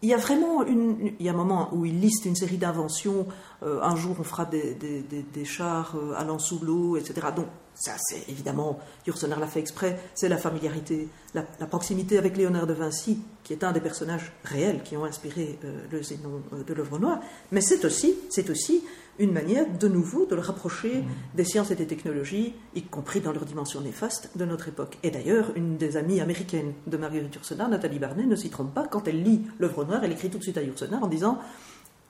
il 0.01 0.09
y 0.09 0.15
a 0.15 0.17
vraiment 0.17 0.65
une, 0.65 1.13
il 1.19 1.27
y 1.27 1.29
a 1.29 1.33
un 1.33 1.37
moment 1.37 1.71
où 1.73 1.85
il 1.85 2.01
liste 2.01 2.25
une 2.25 2.37
série 2.37 2.57
d'inventions. 2.57 3.27
Euh, 3.65 3.81
un 3.83 3.97
jour, 3.97 4.17
on 4.21 4.23
fera 4.23 4.45
des, 4.45 4.75
des, 4.75 5.03
des, 5.03 5.45
chars 5.45 5.97
euh, 5.97 6.15
allant 6.17 6.39
sous 6.39 6.61
l'eau, 6.65 6.97
etc. 6.97 7.29
Donc, 7.35 7.47
ça, 7.75 7.93
c'est 7.99 8.29
évidemment, 8.29 8.79
Yourcenar 9.09 9.41
l'a 9.41 9.49
fait 9.49 9.59
exprès, 9.59 9.99
c'est 10.15 10.29
la 10.29 10.37
familiarité, 10.37 11.09
la, 11.35 11.43
proximité 11.67 12.17
avec 12.17 12.37
Léonard 12.37 12.69
de 12.69 12.75
Vinci, 12.75 13.19
qui 13.43 13.53
est 13.53 13.65
un 13.65 13.73
des 13.73 13.81
personnages 13.81 14.33
réels 14.45 14.83
qui 14.85 14.97
ont 14.97 15.05
inspiré 15.05 15.59
le 15.91 16.03
Zénon 16.03 16.43
de 16.65 16.75
l'œuvre 16.75 16.99
noire. 16.99 17.21
Mais 17.51 17.61
c'est 17.61 17.85
aussi, 17.85 18.15
c'est 18.31 18.51
aussi 18.51 18.85
une 19.19 19.33
manière 19.33 19.67
de 19.67 19.89
nouveau 19.89 20.27
de 20.27 20.35
le 20.35 20.41
rapprocher 20.41 21.05
des 21.35 21.45
sciences 21.45 21.71
et 21.71 21.75
des 21.75 21.87
technologies, 21.87 22.55
y 22.75 22.83
compris 22.83 23.21
dans 23.21 23.33
leur 23.33 23.45
dimension 23.45 23.81
néfaste, 23.81 24.31
de 24.37 24.45
notre 24.45 24.69
époque. 24.69 24.99
Et 25.03 25.11
d'ailleurs, 25.11 25.51
une 25.57 25.77
des 25.77 25.97
amies 25.97 26.21
américaines 26.21 26.73
de 26.87 26.97
Marguerite 26.97 27.35
Yourcenar, 27.35 27.69
Nathalie 27.69 27.99
Barnet, 27.99 28.27
ne 28.27 28.37
s'y 28.37 28.51
trompe 28.51 28.73
pas. 28.73 28.87
Quand 28.87 29.09
elle 29.09 29.23
lit 29.23 29.43
l'œuvre 29.59 29.85
noire, 29.85 30.05
elle 30.05 30.13
écrit 30.13 30.31
tout 30.31 30.39
de 30.39 30.43
suite 30.43 30.59
à 30.59 30.63
Yourcenar 30.63 31.03
en 31.03 31.09
disant 31.09 31.39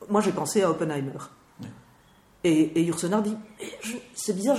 Moi 0.09 0.21
j'ai 0.21 0.33
pensé 0.33 0.63
à 0.63 0.71
Oppenheimer. 0.71 1.19
Et, 2.45 2.79
et 2.79 2.83
Yourcenar 2.83 3.23
dit 3.23 3.37
C'est 4.15 4.35
bizarre, 4.35 4.59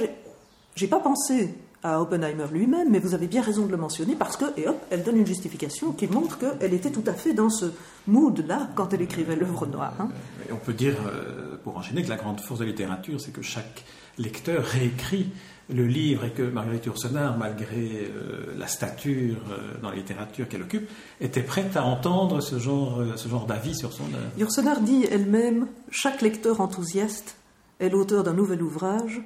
j'ai 0.76 0.88
pas 0.88 1.00
pensé 1.00 1.54
à 1.84 2.02
Oppenheimer 2.02 2.46
lui-même, 2.52 2.90
mais 2.90 3.00
vous 3.00 3.14
avez 3.14 3.28
bien 3.28 3.42
raison 3.42 3.66
de 3.66 3.72
le 3.72 3.78
mentionner 3.78 4.16
parce 4.16 4.36
que, 4.36 4.46
et 4.58 4.68
hop, 4.68 4.78
elle 4.90 5.04
donne 5.04 5.18
une 5.18 5.28
justification 5.28 5.94
qui 5.94 6.08
montre 6.08 6.38
qu'elle 6.38 6.74
était 6.74 6.92
tout 6.92 7.04
à 7.08 7.14
fait 7.14 7.34
dans 7.34 7.50
ce 7.50 7.68
mood-là 8.08 8.70
quand 8.76 8.94
elle 8.94 9.02
écrivait 9.02 9.36
l'œuvre 9.36 9.66
noire. 9.66 9.94
Hein. 10.00 10.10
on 10.52 10.58
peut 10.58 10.74
dire, 10.74 10.96
euh, 11.08 11.56
pour 11.64 11.78
enchaîner, 11.78 12.04
que 12.04 12.10
la 12.10 12.18
grande 12.18 12.42
force 12.42 12.60
de 12.60 12.66
la 12.66 12.72
littérature, 12.72 13.22
c'est 13.22 13.32
que 13.32 13.42
chaque 13.42 13.86
lecteur 14.18 14.66
réécrit 14.66 15.30
le 15.70 15.86
livre 15.86 16.26
et 16.26 16.32
que 16.32 16.42
Marguerite 16.42 16.88
Yourcenar, 16.88 17.38
malgré 17.38 18.12
euh, 18.12 18.54
la 18.58 18.68
stature 18.68 19.38
euh, 19.52 19.80
dans 19.82 19.92
la 19.92 19.96
littérature 19.96 20.50
qu'elle 20.50 20.64
occupe, 20.64 20.90
était 21.22 21.44
prête 21.44 21.78
à 21.78 21.86
entendre 21.86 22.42
ce 22.42 22.60
genre, 22.60 23.02
ce 23.16 23.30
genre 23.30 23.46
d'avis 23.46 23.76
sur 23.76 23.94
son 23.94 24.06
œuvre. 24.06 24.32
Yourcenar 24.38 24.82
dit 24.82 25.06
elle-même 25.10 25.68
Chaque 25.92 26.22
lecteur 26.22 26.60
enthousiaste 26.60 27.38
est 27.80 27.90
l'auteur 27.90 28.24
d'un 28.24 28.34
nouvel 28.34 28.62
ouvrage 28.62 29.22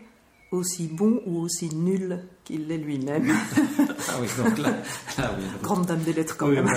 aussi 0.53 0.87
bon 0.87 1.21
ou 1.25 1.39
aussi 1.39 1.73
nul 1.75 2.19
qu'il 2.43 2.67
l'est 2.67 2.77
lui-même. 2.77 3.31
ah 3.79 4.13
oui, 4.21 4.27
donc 4.37 4.57
là, 4.59 4.73
oui, 5.17 5.43
Grande 5.61 5.85
dame 5.85 6.01
des 6.01 6.13
lettres 6.13 6.35
quand 6.37 6.47
même. 6.47 6.67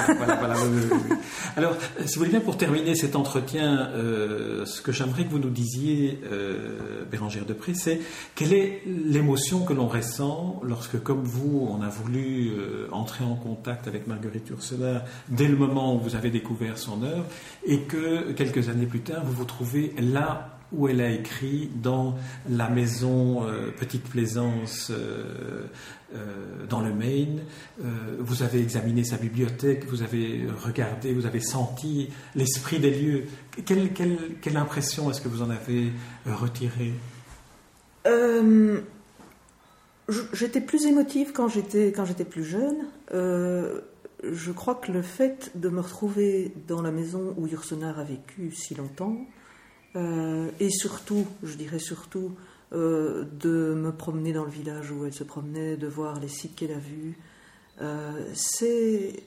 Alors, 1.57 1.73
euh, 1.73 2.07
si 2.07 2.15
vous 2.15 2.21
voulez 2.21 2.31
bien, 2.31 2.41
pour 2.41 2.57
terminer 2.57 2.95
cet 2.95 3.17
entretien, 3.17 3.89
euh, 3.89 4.65
ce 4.65 4.81
que 4.81 4.93
j'aimerais 4.93 5.25
que 5.25 5.31
vous 5.31 5.39
nous 5.39 5.51
disiez, 5.51 6.21
euh, 6.31 7.05
Bérangère 7.11 7.45
Depré, 7.45 7.75
c'est 7.75 8.01
quelle 8.35 8.53
est 8.53 8.83
l'émotion 8.87 9.65
que 9.65 9.73
l'on 9.73 9.89
ressent 9.89 10.61
lorsque, 10.65 11.03
comme 11.03 11.25
vous, 11.25 11.69
on 11.71 11.83
a 11.83 11.89
voulu 11.89 12.51
euh, 12.51 12.89
entrer 12.93 13.25
en 13.25 13.35
contact 13.35 13.89
avec 13.89 14.07
Marguerite 14.07 14.49
Yourcenar 14.49 15.03
dès 15.29 15.49
le 15.49 15.57
moment 15.57 15.97
où 15.97 15.99
vous 15.99 16.15
avez 16.15 16.31
découvert 16.31 16.79
son 16.79 17.03
œuvre, 17.03 17.27
et 17.65 17.81
que 17.81 18.33
quelques 18.33 18.69
années 18.69 18.87
plus 18.87 19.01
tard, 19.01 19.25
vous 19.25 19.33
vous 19.33 19.45
trouvez 19.45 19.95
là 19.99 20.56
où 20.77 20.89
elle 20.89 21.01
a 21.01 21.11
écrit 21.11 21.71
dans 21.83 22.17
la 22.49 22.69
maison 22.69 23.45
euh, 23.45 23.71
Petite 23.77 24.05
Plaisance 24.05 24.91
euh, 24.91 25.65
euh, 26.15 26.67
dans 26.69 26.81
le 26.81 26.93
Maine. 26.93 27.41
vous 28.19 28.43
avez 28.43 28.61
examiné 28.61 29.05
sa 29.05 29.17
bibliothèque, 29.17 29.87
vous 29.87 30.03
avez 30.03 30.47
regardé, 30.65 31.13
vous 31.13 31.27
avez 31.27 31.41
senti 31.41 32.11
l'esprit 32.35 32.79
des 32.79 32.91
lieux. 32.91 33.25
Quelle, 33.65 34.57
impression 34.57 35.11
est-ce 35.11 35.21
que 35.21 35.29
vous 35.29 35.43
en 35.43 35.51
avez 35.51 35.93
retiré 36.27 36.93
J'étais 40.33 40.61
plus 40.61 40.87
émotive 40.87 41.33
quand 41.33 41.49
j'étais, 41.49 41.91
quand 41.91 42.05
j'étais 42.05 42.25
plus 42.25 42.45
jeune. 42.45 42.87
je 43.13 44.53
crois 44.53 44.77
que 44.77 44.93
le 44.93 45.03
fait 45.03 45.51
de 45.57 45.69
me 45.69 45.81
retrouver 45.81 46.53
dans 46.69 46.83
la 46.83 46.93
maison 46.93 47.35
où 47.37 47.49
Yourcenar 47.49 47.99
a 47.99 48.05
vécu 48.05 48.53
si 48.53 48.77
longtemps, 48.77 49.17
euh, 49.97 50.51
et 50.61 50.71
surtout, 50.71 51.27
je 51.43 51.55
dirais 51.57 51.79
surtout, 51.79 52.33
euh, 52.73 53.25
de 53.41 53.75
me 53.75 53.93
promener 53.93 54.33
dans 54.33 54.45
le 54.45 54.51
village 54.51 54.91
où 54.91 55.07
elle 55.07 55.15
se 55.15 55.25
promenait, 55.25 55.77
de 55.77 55.87
voir 55.87 56.21
les 56.21 56.29
sites 56.29 56.55
qu'elle 56.55 56.73
a 56.73 56.79
vus. 56.79 57.19
Euh, 57.81 58.13
c'est. 58.35 59.23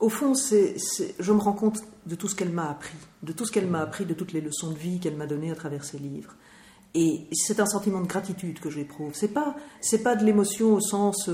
au 0.00 0.08
fond, 0.08 0.34
c'est, 0.34 0.76
je 1.18 1.32
me 1.32 1.38
rends 1.38 1.52
compte 1.52 1.80
de 2.06 2.14
tout 2.14 2.28
ce 2.28 2.34
qu'elle 2.34 2.50
m'a 2.50 2.70
appris, 2.70 2.96
de 3.22 3.32
tout 3.32 3.44
ce 3.44 3.52
qu'elle 3.52 3.66
m'a 3.66 3.80
appris, 3.80 4.06
de 4.06 4.14
toutes 4.14 4.32
les 4.32 4.40
leçons 4.40 4.70
de 4.70 4.78
vie 4.78 5.00
qu'elle 5.00 5.16
m'a 5.16 5.26
données 5.26 5.50
à 5.50 5.56
travers 5.56 5.84
ses 5.84 5.98
livres. 5.98 6.34
Et 6.94 7.26
c'est 7.32 7.60
un 7.60 7.66
sentiment 7.66 8.00
de 8.00 8.06
gratitude 8.06 8.58
que 8.58 8.70
j'éprouve. 8.70 9.12
C'est 9.14 9.28
pas, 9.28 9.54
c'est 9.80 10.02
pas 10.02 10.16
de 10.16 10.24
l'émotion 10.24 10.72
au 10.72 10.80
sens 10.80 11.28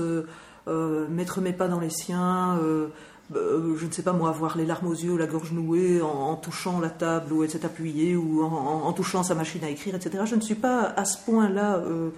mettre 0.67 1.41
mes 1.41 1.53
pas 1.53 1.67
dans 1.67 1.79
les 1.79 1.89
siens, 1.89 2.57
euh, 2.61 2.89
je 3.31 3.85
ne 3.85 3.91
sais 3.91 4.03
pas 4.03 4.13
moi, 4.13 4.29
avoir 4.29 4.57
les 4.57 4.65
larmes 4.65 4.87
aux 4.87 4.93
yeux 4.93 5.17
la 5.17 5.27
gorge 5.27 5.51
nouée 5.51 6.01
en, 6.01 6.35
touchant 6.35 6.79
la 6.79 6.89
table 6.89 7.33
où 7.33 7.43
elle 7.43 7.49
s'est 7.49 7.65
appuyée 7.65 8.15
ou 8.15 8.43
en, 8.43 8.91
touchant 8.93 9.23
sa 9.23 9.35
machine 9.35 9.63
à 9.63 9.69
écrire, 9.69 9.95
etc. 9.95 10.23
Je 10.25 10.35
ne 10.35 10.41
suis 10.41 10.55
pas 10.55 10.81
à 10.81 11.05
ce 11.05 11.17
point-là 11.25 11.77
euh, 11.77 12.09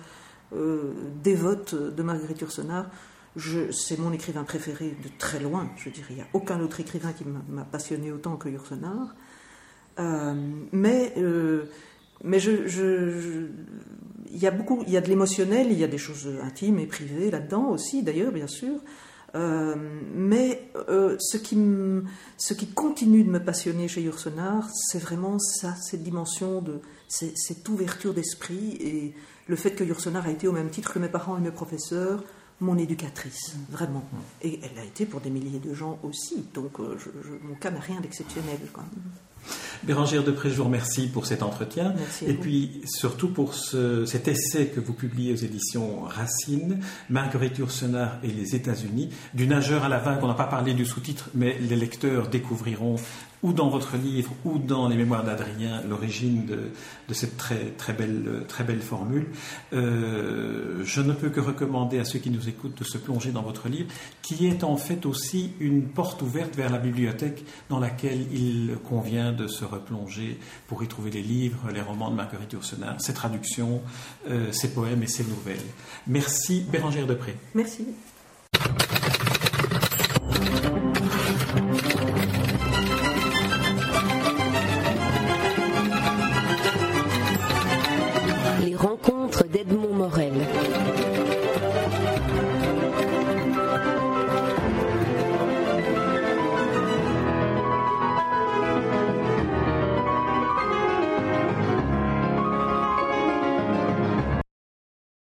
euh, 0.56 0.94
dévote 1.24 1.76
de 1.76 2.04
Marguerite 2.04 2.42
Yourcenar. 2.42 2.88
C'est 3.72 4.00
mon 4.00 4.14
écrivain 4.14 4.44
préféré 4.44 4.96
de 5.04 5.10
très 5.18 5.40
loin. 5.40 5.70
Je 5.78 5.90
dirais, 5.90 6.08
il 6.12 6.16
n'y 6.16 6.22
a 6.22 6.28
aucun 6.34 6.60
autre 6.62 6.80
écrivain 6.80 7.12
qui 7.12 7.26
m'a 7.26 7.66
passionné 7.66 8.12
autant 8.12 8.38
que 8.38 8.50
Yourcenar. 8.50 9.14
mais 10.72 11.14
mais 12.24 12.40
il 12.40 14.38
y 14.38 14.48
a 14.48 14.52
beaucoup, 14.52 14.84
il 14.88 14.94
y 14.94 14.98
a 14.98 15.02
de 15.02 15.08
l'émotionnel, 15.08 15.68
il 15.70 15.78
y 15.78 15.84
a 15.84 15.88
des 15.88 15.98
choses 15.98 16.30
intimes 16.42 16.80
et 16.80 16.88
privées 16.88 17.30
là-dedans 17.30 17.70
aussi, 17.70 18.04
d'ailleurs, 18.04 18.32
bien 18.32 18.48
sûr. 18.48 18.80
Euh, 19.36 19.76
mais 20.16 20.70
euh, 20.88 21.18
ce, 21.20 21.38
qui 21.38 21.58
ce 22.38 22.54
qui 22.54 22.68
continue 22.68 23.24
de 23.24 23.30
me 23.30 23.44
passionner 23.44 23.88
chez 23.88 24.02
Yourcenar, 24.02 24.70
c'est 24.74 25.00
vraiment 25.00 25.40
ça, 25.40 25.76
cette 25.76 26.04
dimension 26.04 26.62
de 26.62 26.80
cette 27.08 27.68
ouverture 27.70 28.14
d'esprit 28.14 28.78
et 28.80 29.14
le 29.48 29.56
fait 29.56 29.72
que 29.72 29.84
Yourcenar 29.84 30.26
a 30.26 30.32
été 30.32 30.48
au 30.48 30.52
même 30.52 30.70
titre 30.70 30.94
que 30.94 31.00
mes 31.00 31.10
parents 31.10 31.38
et 31.38 31.42
mes 31.42 31.52
professeurs 31.52 32.24
mon 32.62 32.78
éducatrice, 32.78 33.56
vraiment. 33.70 34.04
Et 34.42 34.60
elle 34.64 34.80
a 34.80 34.86
été 34.86 35.06
pour 35.06 35.22
des 35.22 35.30
milliers 35.30 35.60
de 35.60 35.74
gens 35.74 36.00
aussi, 36.04 36.46
donc 36.54 36.80
euh, 36.80 36.98
je, 36.98 37.10
mon 37.46 37.56
cas 37.56 37.72
n'a 37.72 37.80
rien 37.80 38.00
d'exceptionnel. 38.00 38.60
Bérangère 39.84 40.24
Depré, 40.24 40.50
je 40.50 40.56
vous 40.56 40.64
remercie 40.64 41.08
pour 41.08 41.26
cet 41.26 41.44
entretien. 41.44 41.94
et 42.26 42.34
puis 42.34 42.82
surtout 42.86 43.30
pour 43.30 43.54
cet 43.54 44.28
essai 44.28 44.68
que 44.68 44.80
vous 44.80 44.94
publiez 44.94 45.34
aux 45.34 45.38
éditions 45.38 46.02
Racine, 46.04 46.80
Marguerite 47.10 47.58
Yourcenar 47.60 48.18
et 48.24 48.28
les 48.28 48.56
États-Unis, 48.56 49.10
du 49.34 49.48
nageur 49.48 49.84
à 49.84 49.90
la 49.90 50.00
vague. 50.00 50.24
On 50.24 50.28
n'a 50.28 50.34
pas 50.34 50.48
parlé 50.48 50.74
du 50.74 50.86
sous-titre, 50.86 51.30
mais 51.36 51.58
les 51.60 51.76
lecteurs 51.76 52.28
découvriront 52.28 52.96
ou 53.46 53.54
dans 53.54 53.70
votre 53.70 53.96
livre 53.96 54.32
ou 54.44 54.58
dans 54.58 54.88
les 54.90 54.96
mémoires 54.96 55.24
d'Adrien 55.24 55.84
l'origine 55.88 56.48
de, 56.48 57.14
cette 57.14 57.38
très, 57.38 57.74
très, 57.78 57.94
belle, 57.94 58.44
très 58.48 58.64
belle 58.64 58.82
formule. 58.82 59.28
Euh, 59.72 60.82
je 60.84 61.02
ne 61.02 61.14
peux 61.14 61.30
que 61.30 61.40
recommander 61.40 62.00
à 62.00 62.06
ceux 62.06 62.18
qui 62.18 62.32
nous 62.32 62.50
écoutent 62.50 62.80
de 62.80 62.84
se 62.84 62.98
plonger 62.98 63.32
dans 63.32 63.44
votre 63.44 63.70
livre, 63.70 63.88
qui 64.24 64.48
est 64.48 64.64
en 64.64 64.78
fait 64.78 65.06
aussi 65.06 65.52
une 65.60 65.84
porte 65.84 66.24
ouverte 66.24 66.56
vers 66.56 66.72
la 66.72 66.80
bibliothèque 66.80 67.46
dans 67.70 67.80
laquelle 67.80 68.26
il 68.34 68.78
convient 68.90 69.32
de 69.32 69.46
se 69.46 69.64
replonger 69.64 70.40
pour 70.68 70.84
y 70.84 70.88
trouver 70.88 71.12
les 71.12 71.22
livres, 71.22 71.70
les 71.72 71.82
romans 71.82 72.10
de 72.10 72.16
Marguerite 72.16 72.54
Yourcenar, 72.54 73.00
ses 73.00 73.14
traductions, 73.14 73.84
euh, 74.28 74.52
ses 74.52 74.74
poèmes 74.74 75.04
et 75.04 75.08
ses 75.08 75.24
nouvelles. 75.24 75.58
Merci 76.08 76.66
Bérangère 76.68 77.06
Depré. 77.06 77.36
Merci. 77.54 77.86